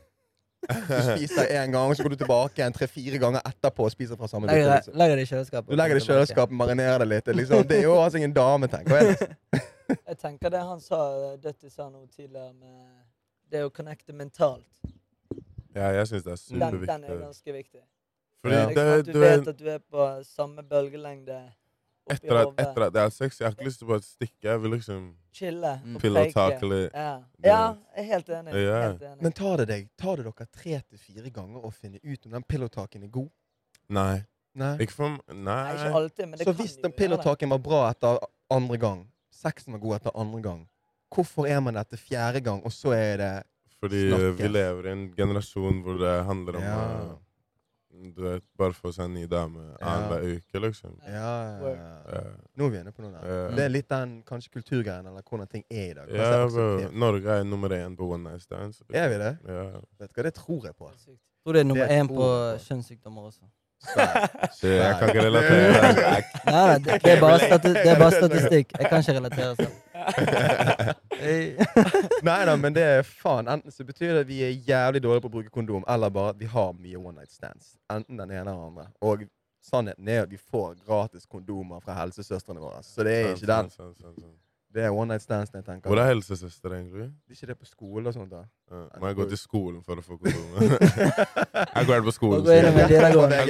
Du 0.71 0.97
spiser 1.16 1.49
én 1.57 1.73
gang, 1.73 1.93
så 1.97 2.05
går 2.05 2.14
du 2.14 2.21
tilbake 2.21 2.64
en 2.64 2.73
tre-fire 2.77 3.19
ganger 3.21 3.45
etterpå 3.49 3.87
og 3.88 3.93
spiser 3.93 4.16
fra 4.16 4.29
samme 4.29 4.49
bytte. 4.49 4.57
legger, 4.61 4.75
Liksom. 4.77 4.97
legger 5.03 5.16
det 5.21 5.23
i 5.23 5.31
kjøleskapet. 5.31 5.71
Du 5.71 5.77
legger 5.81 5.99
det 5.99 6.03
i 6.03 6.07
kjøleskapet, 6.07 6.57
marinerer 6.62 7.05
det 7.05 7.09
litt. 7.09 7.31
Liksom. 7.40 7.62
Det 7.69 7.79
er 7.79 7.87
jo 7.88 7.95
altså 8.01 8.21
ingen 8.21 8.35
dame, 8.37 8.69
tenker 8.73 8.97
jeg. 9.01 9.31
Jeg 10.07 10.19
tenker 10.21 10.53
det 10.55 10.61
han 10.62 10.79
sa, 10.79 10.99
Dutty 11.43 11.66
sa 11.66 11.88
noe 11.90 12.07
tidligere 12.14 12.53
med 12.55 13.01
det 13.51 13.64
å 13.66 13.71
connecte 13.75 14.14
mentalt. 14.14 14.69
Ja, 15.75 15.88
jeg 15.95 16.07
syns 16.11 16.27
det 16.27 16.35
er 16.37 16.61
Den, 16.71 16.85
den 16.87 17.05
er 17.09 17.19
ganske 17.25 17.55
viktig. 17.55 17.81
Fordi 18.43 18.55
Ja. 18.55 18.66
Liksom 18.69 18.87
det, 18.87 19.07
du 19.07 19.12
du 19.12 19.19
vet 19.19 19.49
at 19.49 19.59
du 19.59 19.66
er 19.71 19.81
på 19.83 20.07
samme 20.27 20.62
bølgelengde 20.62 21.40
etter 22.11 22.37
at, 22.40 22.53
etter 22.59 22.83
at 22.87 22.92
det 22.92 23.03
er 23.03 23.11
sex, 23.11 23.38
jeg 23.40 23.46
har 23.49 23.55
ikke 23.55 23.64
lyst 23.68 23.79
til 23.81 23.87
å 23.88 23.90
bare 23.92 24.05
stikke. 24.07 24.42
Jeg 24.51 24.61
vil 24.62 24.70
liksom 24.77 25.03
Chille 25.33 25.73
Mm. 25.85 25.94
og 25.96 26.01
pillow 26.03 26.25
litt. 26.25 26.92
Ja. 26.92 27.23
Ja, 27.44 27.75
jeg 27.96 28.05
er 28.05 28.09
helt 28.12 28.29
enig. 28.29 28.55
Ja. 28.55 28.81
Helt 28.88 29.03
enig. 29.03 29.23
Men 29.23 29.33
tar 29.33 29.57
det 29.59 29.68
deg 29.68 29.88
tar 29.96 30.16
det 30.16 30.25
dere 30.27 30.46
tre 30.51 30.81
til 30.90 30.99
fire 30.99 31.31
ganger 31.31 31.62
å 31.64 31.70
finne 31.73 32.01
ut 32.03 32.27
om 32.27 32.33
den 32.33 32.42
pillowtalken 32.42 33.05
er 33.05 33.09
god? 33.09 33.31
Nei. 33.88 34.25
Nei. 34.55 34.77
Ikke 34.83 34.92
for 34.96 35.09
Nei, 35.29 35.37
nei 35.37 35.77
ikke 35.77 35.94
alltid, 35.94 36.27
men 36.29 36.38
det 36.38 36.46
Så 36.46 36.53
kan 36.53 36.55
hvis 36.59 36.75
den 36.77 36.83
gjøre 36.83 36.90
det. 36.90 36.96
pillowtalken 36.99 37.49
var 37.51 37.59
bra 37.59 37.90
etter 37.90 38.18
andre 38.51 38.77
gang, 38.79 39.07
sexen 39.31 39.73
var 39.73 39.79
god 39.81 39.94
etter 40.01 40.11
andre 40.18 40.40
gang, 40.42 40.68
hvorfor 41.14 41.46
er 41.49 41.61
man 41.61 41.77
etter 41.77 41.96
fjerde 41.96 42.42
gang, 42.42 42.61
og 42.64 42.73
så 42.73 42.92
er 42.92 43.16
det 43.16 43.44
Fordi 43.81 44.09
Snakke. 44.11 44.27
eh, 44.29 44.33
vi 44.42 44.49
lever 44.49 44.87
i 44.87 44.90
en 44.92 45.14
generasjon 45.14 45.83
hvor 45.85 45.99
det 45.99 46.25
handler 46.27 46.57
om 46.57 46.62
Ja. 46.62 47.16
Du 47.90 48.22
vet, 48.22 48.44
bare 48.59 48.72
for 48.72 48.90
å 48.90 48.94
sende 48.94 49.20
i 49.20 49.26
dame 49.26 49.61
Ja. 49.81 49.87
annenhver 49.92 50.22
uke, 50.37 50.61
liksom. 50.62 50.96
Ja, 51.07 51.33
ja, 51.61 51.72
ja. 51.74 51.88
Ja. 52.14 52.20
Nå 52.57 52.66
er 52.66 52.70
vi 52.70 52.79
inne 52.79 52.92
på 52.92 53.03
noe 53.03 53.12
der. 53.12 53.26
Ja. 53.29 53.48
Det 53.57 53.64
er 53.64 53.72
litt 53.74 53.88
den 53.88 54.22
kanskje 54.29 54.50
kulturgreien, 54.55 55.07
eller 55.07 55.22
hvordan 55.22 55.48
ting 55.50 55.64
er 55.70 55.90
i 55.90 55.94
dag. 55.94 56.09
Ja, 56.14 56.29
er 56.44 56.48
bro. 56.48 56.90
Norge 56.92 57.38
er 57.40 57.44
nummer 57.44 57.68
én 57.74 57.96
på 57.96 58.11
one 58.12 58.31
night 58.31 58.42
stands. 58.42 58.83
Er 58.92 59.09
vi 59.09 59.18
det? 59.18 59.38
Ja. 59.46 59.64
Vet 59.98 60.14
du 60.14 60.20
hva, 60.20 60.22
det 60.22 60.35
tror 60.35 60.64
jeg 60.64 60.76
på. 60.76 60.90
Jeg 60.90 61.18
tror 61.44 61.53
det 61.53 61.61
er 61.61 61.64
nummer 61.64 61.88
én 61.88 62.09
på 62.09 62.14
på. 62.14 62.31
kjønnssykdommer 62.68 63.26
også. 63.33 63.50
Se, 63.81 64.68
jeg 64.68 64.96
kan 65.00 65.09
ikke 65.09 65.22
relatere. 65.24 65.92
Nei, 66.46 66.53
nei, 66.53 66.79
det, 66.85 66.98
det, 67.03 67.12
er 67.12 67.20
bare 67.20 67.38
det 67.64 67.87
er 67.88 67.98
bare 67.98 68.11
statistikk. 68.12 68.74
Jeg 68.76 68.90
kan 68.90 69.00
ikke 69.00 69.14
relatere 69.16 69.57
selv. 69.57 69.72
Nei 72.22 72.44
da, 72.46 72.56
men 72.56 72.74
det 72.76 72.84
er 72.84 73.02
faen. 73.06 73.48
Enten 73.48 73.72
så 73.74 73.84
betyr 73.84 74.14
det 74.14 74.22
at 74.24 74.30
vi 74.30 74.40
er 74.46 74.54
jævlig 74.68 75.02
dårlige 75.04 75.24
på 75.24 75.30
å 75.30 75.34
bruke 75.38 75.52
kondom, 75.54 75.84
eller 75.88 76.12
bare 76.14 76.34
at 76.34 76.40
vi 76.40 76.48
har 76.50 76.72
mye 76.76 76.98
one 76.98 77.16
night 77.18 77.32
stands. 77.34 77.74
Enten 77.92 78.16
den 78.20 78.30
ene 78.30 78.40
eller 78.40 78.52
den 78.56 78.68
andre. 78.70 78.86
Og 79.00 79.26
sannheten 79.64 80.08
er 80.08 80.22
at 80.24 80.30
vi 80.32 80.38
får 80.40 80.78
gratis 80.86 81.26
kondomer 81.28 81.82
fra 81.84 81.98
helsesøstrene 82.01 82.62
våre. 82.62 82.80
Så 82.86 83.05
det 83.07 83.16
er 83.18 83.34
ikke 83.34 83.51
den. 83.51 83.70
Det 84.75 84.83
er 84.87 84.91
one 84.95 85.09
night 85.11 85.23
stands 85.23 85.51
jeg 85.55 85.64
tenker. 85.66 85.91
Hvor 85.91 85.99
er 85.99 86.07
helsesøster, 86.12 86.71
egentlig? 86.77 87.05
De 87.11 87.33
er 87.33 87.35
ikke 87.35 87.47
det 87.47 87.59
på 87.59 87.64
skole 87.66 88.09
og 88.09 88.14
sånt 88.14 88.31
da? 88.31 88.37
Ja. 88.71 88.85
Må 89.03 89.07
jeg 89.11 89.16
gå 89.18 89.25
til 89.33 89.39
skolen 89.41 89.83
for 89.83 89.99
å 89.99 90.03
få 90.05 90.16
kondom? 90.21 90.45
jeg 91.75 91.87
går 91.89 92.01
på 92.07 92.12
skolen 92.14 92.47
siden. 92.47 92.79
Jeg 92.79 92.89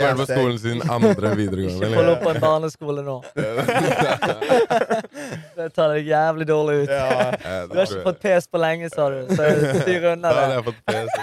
går 0.01 0.15
på 0.23 0.27
skolen 0.31 0.59
siden 0.63 0.81
andre 0.97 1.27
videregående. 1.37 1.87
Ikke 1.91 1.99
hold 1.99 2.11
opp 2.15 2.23
på 2.25 2.31
en 2.33 2.41
barneskole 2.47 3.01
nå. 3.05 3.19
Det 5.61 5.69
tar 5.77 5.89
deg 5.93 6.09
jævlig 6.09 6.47
dårlig 6.49 6.75
ut. 6.87 6.93
Ja. 6.95 7.37
Du 7.69 7.77
har 7.77 7.85
ikke 7.85 8.07
fått 8.09 8.21
pes 8.25 8.45
på 8.49 8.57
lenge, 8.65 8.89
sa 8.95 9.03
du. 9.13 9.21
Så 9.29 9.43
styr 9.83 10.01
unna 10.15 10.29
Da 10.33 10.41
hadde 10.41 10.49
det. 10.49 10.57
jeg 10.57 10.65
fått 10.71 10.81
PC. 10.89 11.17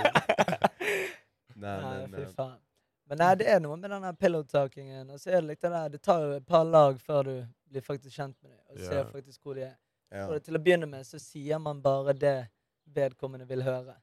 Nei, 1.65 1.77
Nei, 1.81 1.97
fy 2.13 2.21
eh, 2.21 2.29
faen. 2.37 2.61
Men 3.09 3.17
nei, 3.23 3.33
det 3.39 3.47
er 3.49 3.59
noe 3.63 3.73
med 3.79 3.89
den 3.89 4.03
pillowtalkingen. 4.19 5.09
Og 5.09 5.17
så 5.17 5.25
er 5.31 5.39
det 5.41 5.47
litt 5.55 5.61
det 5.63 5.71
der, 5.73 5.89
det 5.89 6.01
tar 6.05 6.19
jo 6.21 6.37
et 6.37 6.45
par 6.45 6.65
lag 6.69 6.99
før 7.01 7.23
du 7.25 7.41
blir 7.71 7.81
faktisk 7.81 8.13
kjent 8.13 8.37
med 8.43 8.51
dem. 8.51 8.59
Og 8.69 8.77
ser 8.83 9.05
faktisk 9.09 9.41
hvor 9.41 9.53
de 9.57 9.61
er. 9.71 9.75
Ja. 10.11 10.27
Og 10.27 10.43
til 10.43 10.55
å 10.55 10.59
begynne 10.63 10.87
med 10.89 11.05
så 11.05 11.19
sier 11.19 11.57
man 11.59 11.81
bare 11.81 12.13
det 12.13 12.47
vedkommende 12.95 13.47
vil 13.49 13.61
høre. 13.63 13.95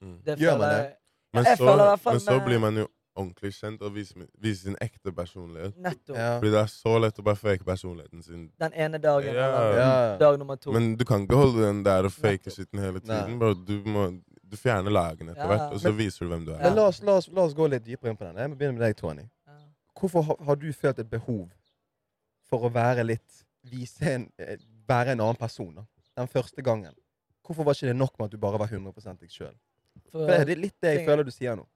Mm. 0.00 0.16
Det 0.24 0.38
Gjør 0.40 0.58
man 0.58 0.68
det? 0.70 0.96
Men 1.32 1.44
Jeg 1.44 1.58
så, 1.58 1.98
men 2.10 2.20
så 2.20 2.40
blir 2.44 2.58
man 2.58 2.76
jo 2.80 2.86
ordentlig 3.20 3.52
kjent 3.54 3.82
og 3.82 3.92
viser, 3.94 4.24
viser 4.40 4.70
sin 4.70 4.76
ekte 4.80 5.12
personlighet. 5.12 5.76
Nettopp. 5.76 6.16
Ja. 6.16 6.38
Fordi 6.38 6.50
det 6.54 6.60
er 6.62 6.70
så 6.72 6.94
lett 7.02 7.18
å 7.20 7.24
bare 7.26 7.36
fake 7.36 7.64
personligheten 7.66 8.22
sin. 8.24 8.46
Den 8.58 8.72
ene 8.72 8.98
dagen, 8.98 9.34
Ja. 9.34 9.46
eller 9.50 9.78
Ja. 9.78 10.16
dag 10.18 10.38
nummer 10.38 10.56
to. 10.56 10.72
Men 10.72 10.96
du 10.96 11.04
kan 11.04 11.26
ikke 11.26 11.36
holde 11.36 11.62
den 11.66 11.82
der 11.84 12.04
og 12.04 12.12
fake 12.12 12.50
skitten 12.50 12.80
hele 12.80 13.00
tiden. 13.00 13.38
Bro. 13.38 13.52
Du, 13.54 13.82
må, 13.84 14.22
du 14.48 14.56
fjerner 14.56 14.90
lagene 14.90 15.32
etter 15.32 15.42
Ja. 15.42 15.48
hvert, 15.48 15.72
og 15.74 15.80
så 15.80 15.90
Men- 15.92 15.98
viser 15.98 16.18
du 16.24 16.28
hvem 16.30 16.46
du 16.46 16.52
er. 16.54 16.62
Men 16.62 16.74
la 16.74 16.86
oss, 16.86 17.02
la, 17.02 17.12
oss, 17.16 17.28
la 17.28 17.42
oss 17.42 17.54
gå 17.54 17.68
litt 17.68 17.84
dypere 17.84 18.10
inn 18.10 18.16
på 18.16 18.24
den. 18.24 18.36
Jeg 18.36 18.50
må 18.50 18.56
begynne 18.56 18.78
med 18.78 18.86
deg, 18.88 18.96
Tony. 18.96 19.22
Ja. 19.46 19.52
Hvorfor 20.00 20.22
har, 20.22 20.36
har 20.44 20.54
du 20.56 20.72
følt 20.72 20.98
et 20.98 21.10
behov 21.10 21.50
for 22.48 22.58
å 22.68 22.72
være 22.72 23.04
litt 23.06 23.44
Vise 23.62 24.00
en, 24.14 24.32
eh, 24.38 24.56
være 24.90 25.14
en 25.14 25.22
annen 25.24 25.38
person 25.40 25.74
da? 25.80 25.86
den 26.20 26.28
første 26.28 26.62
gangen? 26.62 26.94
Hvorfor 27.46 27.64
var 27.66 27.74
ikke 27.74 27.90
det 27.90 27.96
nok 27.96 28.18
med 28.18 28.28
at 28.28 28.32
du 28.34 28.38
bare 28.38 28.58
var 28.60 28.70
100 28.70 29.16
deg 29.20 29.30
sjøl? 29.32 29.54
Det 30.12 30.36
er 30.36 30.56
litt 30.56 30.76
det 30.82 30.90
jeg 30.90 30.98
ting- 31.00 31.08
føler 31.08 31.24
du 31.26 31.30
sier 31.34 31.56
nå. 31.56 31.66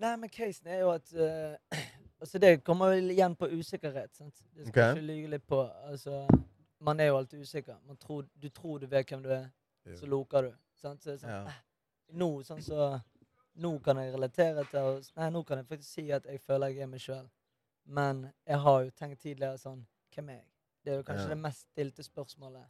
Nei, 0.00 0.16
men 0.16 0.30
casen 0.32 0.70
er 0.72 0.80
jo 0.80 0.90
at 0.90 1.12
uh, 1.14 1.56
Altså, 2.22 2.38
det 2.38 2.62
kommer 2.64 2.92
vel 2.94 3.10
igjen 3.10 3.34
på 3.34 3.48
usikkerhet. 3.50 4.14
sant? 4.14 4.36
Det 4.54 4.68
skal 4.68 4.70
okay. 4.70 4.92
ikke 4.94 5.06
lyge 5.06 5.30
litt 5.32 5.46
på. 5.46 5.58
Altså, 5.90 6.20
man 6.78 7.00
er 7.00 7.08
jo 7.10 7.16
alltid 7.18 7.40
usikker. 7.42 7.80
Man 7.86 7.96
tror, 7.96 8.28
du 8.42 8.48
tror 8.48 8.78
du 8.78 8.86
vet 8.86 9.08
hvem 9.10 9.24
du 9.24 9.30
er, 9.34 9.48
så 9.98 10.06
loker 10.06 10.46
du. 10.46 10.52
Sant? 10.78 11.02
Så 11.02 11.16
sånn, 11.18 11.30
Ja. 11.30 11.40
eh, 11.50 11.58
nå, 12.14 12.28
sånn 12.46 12.62
så, 12.62 13.00
nå 13.58 13.72
kan 13.82 13.98
jeg 13.98 14.14
relatere 14.14 14.64
til 14.70 15.02
Nei, 15.16 15.30
nå 15.30 15.42
kan 15.42 15.58
jeg 15.58 15.66
faktisk 15.66 15.90
si 15.90 16.04
at 16.12 16.24
jeg 16.30 16.40
føler 16.40 16.70
jeg 16.70 16.86
er 16.86 16.92
meg 16.94 17.02
sjøl. 17.02 17.26
Men 17.86 18.22
jeg 18.46 18.58
har 18.58 18.84
jo 18.84 18.90
tenkt 18.90 19.20
tidligere 19.20 19.58
sånn 19.58 19.82
Hvem 20.14 20.28
er 20.28 20.38
jeg? 20.44 20.51
Det 20.84 20.92
er 20.92 20.96
jo 20.96 21.02
kanskje 21.02 21.28
Ja. 21.28 21.34
det 21.34 21.38
mest 21.38 21.68
stilte 21.70 22.02
spørsmålet 22.02 22.64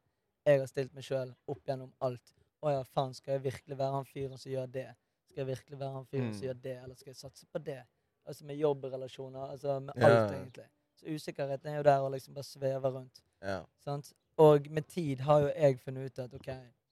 jeg 0.47 0.59
har 0.59 0.67
stilt 0.67 0.93
meg 0.95 1.05
sjøl 1.05 1.35
opp 1.49 1.63
gjennom 1.65 1.93
alt. 2.01 2.35
Å 2.63 2.71
ja, 2.71 2.83
faen, 2.83 3.15
skal 3.15 3.33
jeg 3.35 3.43
virkelig 3.45 3.79
være 3.79 3.93
han 3.93 4.05
fyren 4.05 4.39
som 4.39 4.51
gjør 4.53 4.67
det? 4.73 4.95
Skal 5.29 5.47
jeg 5.47 5.47
virkelig 5.57 5.79
være 5.79 5.93
han 5.93 6.07
fyren 6.07 6.33
som 6.35 6.41
Mm. 6.43 6.49
gjør 6.49 6.63
det, 6.63 6.77
eller 6.83 6.95
skal 6.95 7.11
jeg 7.11 7.17
satse 7.17 7.47
på 7.47 7.59
det? 7.65 7.85
Altså 8.27 8.45
med 8.45 8.57
jobbrelasjoner, 8.57 9.51
altså 9.51 9.81
med 9.81 9.95
Ja. 9.97 10.07
alt, 10.07 10.33
egentlig. 10.33 10.67
Så 10.97 11.07
usikkerheten 11.07 11.67
er 11.67 11.77
jo 11.77 11.83
der 11.83 11.99
å 12.01 12.11
liksom 12.11 12.35
bare 12.35 12.45
sveve 12.45 12.91
rundt. 12.93 13.21
Ja. 13.43 13.65
Sant? 13.79 14.13
Og 14.39 14.69
med 14.71 14.87
tid 14.89 15.21
har 15.21 15.41
jo 15.41 15.47
jeg 15.49 15.79
funnet 15.81 16.07
ut 16.07 16.19
at 16.19 16.35
OK, 16.35 16.47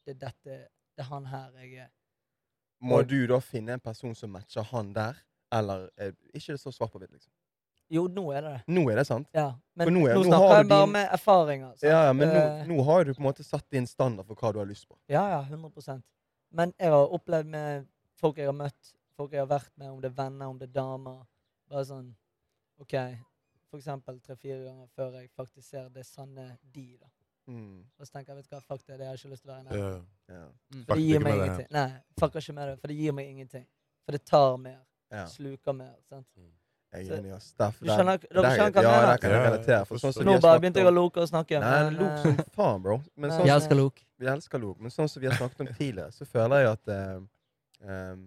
det 0.07 0.23
er 0.23 0.27
dette 0.27 0.68
Det 0.97 0.99
er 0.99 1.03
han 1.14 1.25
her 1.27 1.51
jeg 1.53 1.75
er. 1.75 1.89
Må 2.83 2.99
Og- 2.99 3.09
du 3.09 3.27
da 3.27 3.39
finne 3.41 3.73
en 3.73 3.81
person 3.81 4.14
som 4.14 4.31
matcher 4.31 4.62
han 4.62 4.93
der? 4.93 5.14
Eller 5.53 5.89
er 5.97 6.12
ikke 6.35 6.53
det 6.53 6.61
så 6.61 6.71
svart 6.73 6.93
på 6.93 6.99
hvitt, 6.99 7.11
liksom? 7.11 7.33
Jo, 7.91 8.05
nå 8.09 8.22
er 8.36 8.41
det 8.45 8.51
det. 8.55 8.61
Nå 8.76 8.84
er 8.93 8.97
det 9.01 9.07
sant. 9.09 9.26
Ja. 9.34 9.49
Men 9.74 9.86
For 9.86 9.91
nå 9.93 10.01
nå, 10.01 10.09
er- 10.11 10.14
nå 10.14 10.22
snakker 10.28 10.49
har 10.49 10.57
jeg 10.61 10.68
bare 10.68 10.86
din- 10.86 10.93
med 10.93 11.09
erfaringer. 11.16 11.70
sant? 11.74 11.82
Ja, 11.91 12.05
ja, 12.07 12.12
men 12.12 12.28
nå, 12.28 12.66
nå 12.76 12.84
har 12.84 13.05
du 13.05 13.14
på 13.14 13.18
en 13.20 13.26
måte 13.26 13.45
satt 13.45 13.66
din 13.70 13.86
standard 13.86 14.26
for 14.26 14.34
hva 14.36 14.53
du 14.53 14.59
har 14.61 14.66
lyst 14.66 14.86
på. 14.88 14.97
Ja, 15.09 15.28
ja, 15.28 15.43
100% 15.43 16.03
Men 16.53 16.72
jeg 16.78 16.91
har 16.91 17.07
opplevd 17.09 17.47
med 17.47 17.86
folk 18.14 18.36
jeg 18.36 18.47
har 18.47 18.53
møtt, 18.53 18.95
folk 19.16 19.32
jeg 19.32 19.41
har 19.41 19.47
vært 19.59 19.70
med, 19.76 19.88
om 19.91 20.01
det 20.01 20.11
er 20.11 20.22
venner, 20.22 20.47
om 20.47 20.59
det 20.59 20.68
er 20.68 20.80
damer 20.80 21.26
Bare 21.70 21.84
sånn 21.84 22.14
OK, 22.80 22.95
for 23.70 23.78
eksempel 23.78 24.20
tre-fire 24.20 24.64
ganger 24.64 24.88
før 24.97 25.12
jeg 25.20 25.30
faktisk 25.36 25.62
ser 25.68 25.88
det 25.88 26.05
sanne 26.07 26.59
de, 26.72 26.97
da. 27.01 27.07
Mm. 27.49 27.84
Og 27.99 28.07
så 28.07 28.12
tenker 28.12 28.34
jeg, 28.34 28.36
vet 28.36 28.49
du 28.51 28.57
hva, 28.57 28.62
fuck 28.62 28.86
det, 28.86 28.99
det 28.99 29.07
har 29.07 29.14
jeg 29.16 29.20
ikke 29.24 29.30
lyst 29.32 29.43
til 29.43 29.51
å 29.51 29.55
være 29.55 29.74
i 29.74 29.78
Ja. 29.78 29.84
Yeah. 29.84 30.01
Ja. 30.28 30.47
For 30.86 30.95
det 30.95 31.03
gir 31.05 31.20
meg 31.20 31.34
ingenting. 31.34 31.66
Nei, 31.70 31.93
fucker 32.18 32.38
ikke 32.41 32.55
med 32.55 32.68
det, 32.68 32.80
for 32.80 32.88
det 32.88 32.97
gir 32.97 33.12
meg 33.12 33.26
ingenting. 33.28 33.66
For 34.05 34.12
det 34.12 34.24
tar 34.24 34.57
mer. 34.57 34.78
Yeah. 35.12 35.26
Sluker 35.26 35.72
mer. 35.74 35.95
sant? 36.09 36.26
Jeg 36.91 37.07
er 37.07 37.20
enig, 37.20 37.30
ass. 37.36 37.53
Dere 37.55 37.70
skjønner 37.78 38.16
hva 38.18 38.51
jeg 38.51 38.59
mener? 38.59 39.18
kan 39.22 39.30
jeg 39.30 39.43
relatere. 39.45 39.84
For 39.86 40.03
sånn 40.03 40.14
som 40.16 40.26
Nå 40.26 40.34
bare 40.43 40.59
begynte 40.62 40.82
jeg 40.82 40.88
å 40.91 40.95
loke 40.95 41.22
og 41.22 41.28
snakke. 41.30 41.61
Nei, 41.62 41.76
lok 41.95 42.16
som 42.24 42.41
faen, 42.57 42.80
bro. 42.82 42.97
Men 43.14 43.34
sånn 43.34 43.47
Jeg 43.47 43.55
elsker 43.55 43.78
lok. 43.78 44.03
Vi 44.18 44.30
elsker 44.32 44.62
lok, 44.62 44.80
men 44.82 44.95
sånn 44.95 45.09
som 45.09 45.22
vi 45.22 45.30
har 45.30 45.38
snakket 45.38 45.62
om 45.64 45.70
tidligere, 45.70 46.11
så 46.12 46.26
føler 46.26 46.64
jeg 46.64 46.72
at 46.72 46.93
eh, 46.97 47.20
um, 47.86 48.26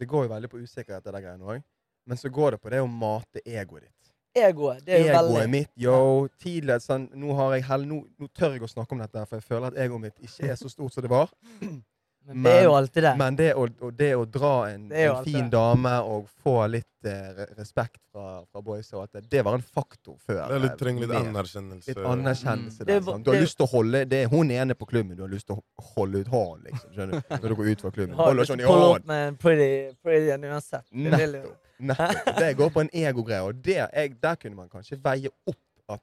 Det 0.00 0.08
går 0.08 0.24
jo 0.24 0.32
veldig 0.32 0.50
på 0.54 0.62
usikkerhet, 0.62 1.04
det 1.04 1.12
der 1.12 1.26
greiene 1.26 1.52
òg. 1.52 1.62
Men 2.08 2.16
så 2.16 2.32
går 2.32 2.56
det 2.56 2.62
på 2.62 2.72
det 2.72 2.80
å 2.80 2.88
mate 2.88 3.44
egoet 3.44 3.84
ditt. 3.84 4.12
Egoet, 4.38 4.80
det 4.86 4.94
er 4.94 5.02
jo 5.02 5.10
Egoet 5.10 5.28
veldig 5.28 5.52
mitt, 5.52 5.70
yo. 5.76 6.00
Tidligere, 6.40 6.80
sånn, 6.80 7.08
nå, 7.18 7.34
har 7.36 7.58
jeg 7.58 7.66
hell, 7.68 7.86
nå, 7.90 8.00
nå 8.16 8.30
tør 8.32 8.56
jeg 8.56 8.64
å 8.64 8.70
snakke 8.70 8.96
om 8.96 9.04
dette, 9.04 9.24
for 9.28 9.36
jeg 9.36 9.46
føler 9.50 9.68
at 9.68 9.78
egoet 9.84 10.06
mitt 10.06 10.24
ikke 10.24 10.48
er 10.54 10.58
så 10.60 10.72
stort 10.72 10.96
som 10.96 11.04
det 11.04 11.12
var. 11.12 11.32
Men 12.28 12.42
det 12.44 12.52
er 12.52 12.64
jo 12.64 12.72
alltid 12.76 13.02
det. 13.02 13.12
Men 13.16 13.36
det 13.36 13.46
å, 13.56 13.62
det 13.96 14.08
å 14.16 14.24
dra 14.28 14.50
en, 14.68 14.82
en 14.92 15.24
fin 15.24 15.44
det. 15.46 15.50
dame 15.54 15.92
og 16.04 16.26
få 16.44 16.54
litt 16.68 17.06
eh, 17.08 17.38
respekt 17.56 18.00
fra, 18.12 18.44
fra 18.52 18.60
boys, 18.62 18.90
og 18.92 19.04
at 19.06 19.12
det, 19.16 19.22
det 19.30 19.42
var 19.46 19.54
en 19.56 19.62
faktor 19.64 20.18
før. 20.26 20.42
Det 20.48 20.56
er 20.58 20.64
litt, 20.66 20.72
eh, 20.74 20.76
trenger 20.82 21.06
litt 21.06 21.16
anerkjennelse. 21.22 21.94
Litt 21.94 22.04
anerkjennelse 22.12 22.82
Mm. 22.84 22.86
der. 22.90 23.00
sånn. 23.06 23.22
Du 23.24 23.30
har 23.30 23.38
det- 23.38 23.44
lyst 23.46 23.56
til 23.56 23.66
å 23.66 23.70
holde 23.70 24.04
Det 24.08 24.18
er 24.24 24.28
hun 24.28 24.50
ene 24.50 24.74
på 24.74 24.86
klubben 24.90 25.16
du 25.16 25.22
har 25.22 25.30
lyst 25.32 25.46
til 25.46 25.56
å 25.56 25.62
holde 25.94 26.20
ut 26.20 26.28
hånden, 26.28 26.64
liksom. 26.68 26.90
Skjønner 26.94 27.12
du? 27.12 27.36
Når 27.42 27.48
du 27.48 27.54
går 27.62 27.70
ut 27.72 27.80
fra 27.80 27.90
klubben. 27.90 28.14
Holder 28.16 28.44
sånn 28.44 28.60
i 28.60 28.68
hånden. 28.68 29.38
pretty, 29.38 29.94
pretty 30.02 30.48
uansett. 30.48 30.84
Nettopp. 30.92 31.56
Nettopp. 31.80 32.38
Det 32.38 32.52
går 32.58 32.70
på 32.74 32.80
en 32.80 32.90
egogreie, 32.92 33.40
og 33.46 33.62
det, 33.62 33.76
jeg, 33.94 34.20
der 34.20 34.34
kunne 34.36 34.56
man 34.56 34.68
kanskje 34.68 35.00
veie 35.00 35.30
opp 35.46 35.56
at 35.88 36.02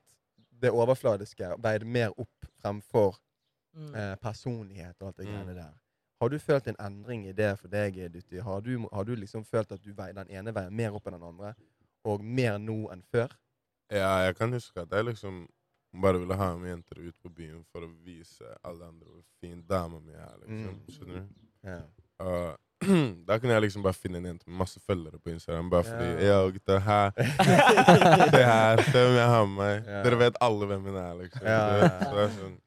det 0.62 0.72
overfladiske 0.72 1.54
veide 1.62 1.86
mer 1.86 2.10
opp 2.18 2.50
fremfor 2.64 3.16
Mm. 3.76 3.94
eh, 3.94 4.16
personlighet 4.24 4.96
og 5.02 5.08
alt 5.10 5.18
det 5.18 5.26
Mm. 5.28 5.34
greiene 5.34 5.54
der. 5.56 5.74
Har 6.22 6.30
du 6.32 6.38
følt 6.40 6.68
en 6.72 6.78
endring 6.80 7.26
i 7.28 7.34
det 7.36 7.52
for 7.60 7.68
deg, 7.72 7.98
Dutti? 8.14 8.40
Har 8.40 8.62
du, 8.64 8.88
har 8.94 9.04
du 9.04 9.16
liksom 9.20 9.44
følt 9.46 9.72
at 9.76 9.82
du 9.84 9.92
veier 9.94 10.16
den 10.16 10.30
ene 10.32 10.54
veien 10.56 10.76
mer 10.76 10.96
opp 10.96 11.08
enn 11.10 11.18
den 11.18 11.28
andre, 11.28 11.54
og 12.08 12.24
mer 12.24 12.58
nå 12.62 12.86
enn 12.94 13.04
før? 13.12 13.34
Ja, 13.92 14.14
jeg 14.26 14.36
kan 14.40 14.54
huske 14.56 14.82
at 14.82 14.92
jeg 14.96 15.06
liksom 15.12 15.44
bare 16.02 16.20
ville 16.20 16.36
ha 16.36 16.50
med 16.60 16.70
jenter 16.72 17.00
ut 17.06 17.16
på 17.24 17.30
byen 17.32 17.62
for 17.72 17.86
å 17.86 17.90
vise 18.04 18.48
alle 18.68 18.88
andre 18.88 19.08
hvor 19.12 19.24
fin 19.40 19.62
dama 19.70 20.00
mi 20.04 20.14
er. 20.16 20.34
liksom. 20.44 20.72
Mm. 20.76 20.94
Skjønner 20.96 21.20
du? 21.20 21.36
Ja. 21.70 21.82
Og 22.26 22.62
da 23.28 23.38
kunne 23.40 23.54
jeg 23.56 23.64
liksom 23.68 23.84
bare 23.86 23.96
finne 23.96 24.20
en 24.20 24.26
jente 24.28 24.50
med 24.50 24.58
masse 24.60 24.80
følgere 24.84 25.20
på 25.24 25.32
Instagram. 25.32 25.70
Bare 25.72 25.84
fordi 25.88 26.10
Ja. 26.26 26.34
Ja, 26.42 26.50
gutta, 26.52 26.80
her. 26.90 27.12
det 28.36 28.44
her. 28.46 28.82
Se 28.90 28.92
hvem 29.06 29.16
jeg 29.20 29.30
har 29.36 29.46
med 29.46 29.56
meg. 29.62 29.88
Ja. 29.88 30.02
Dere 30.04 30.20
vet 30.26 30.42
alle 30.42 30.68
hvem 30.72 30.84
hun 30.90 30.98
er, 31.00 31.14
liksom. 31.22 31.48
Ja. 31.48 31.64
Så 32.04 32.12
det 32.18 32.24
er 32.26 32.36
sånn. 32.40 32.58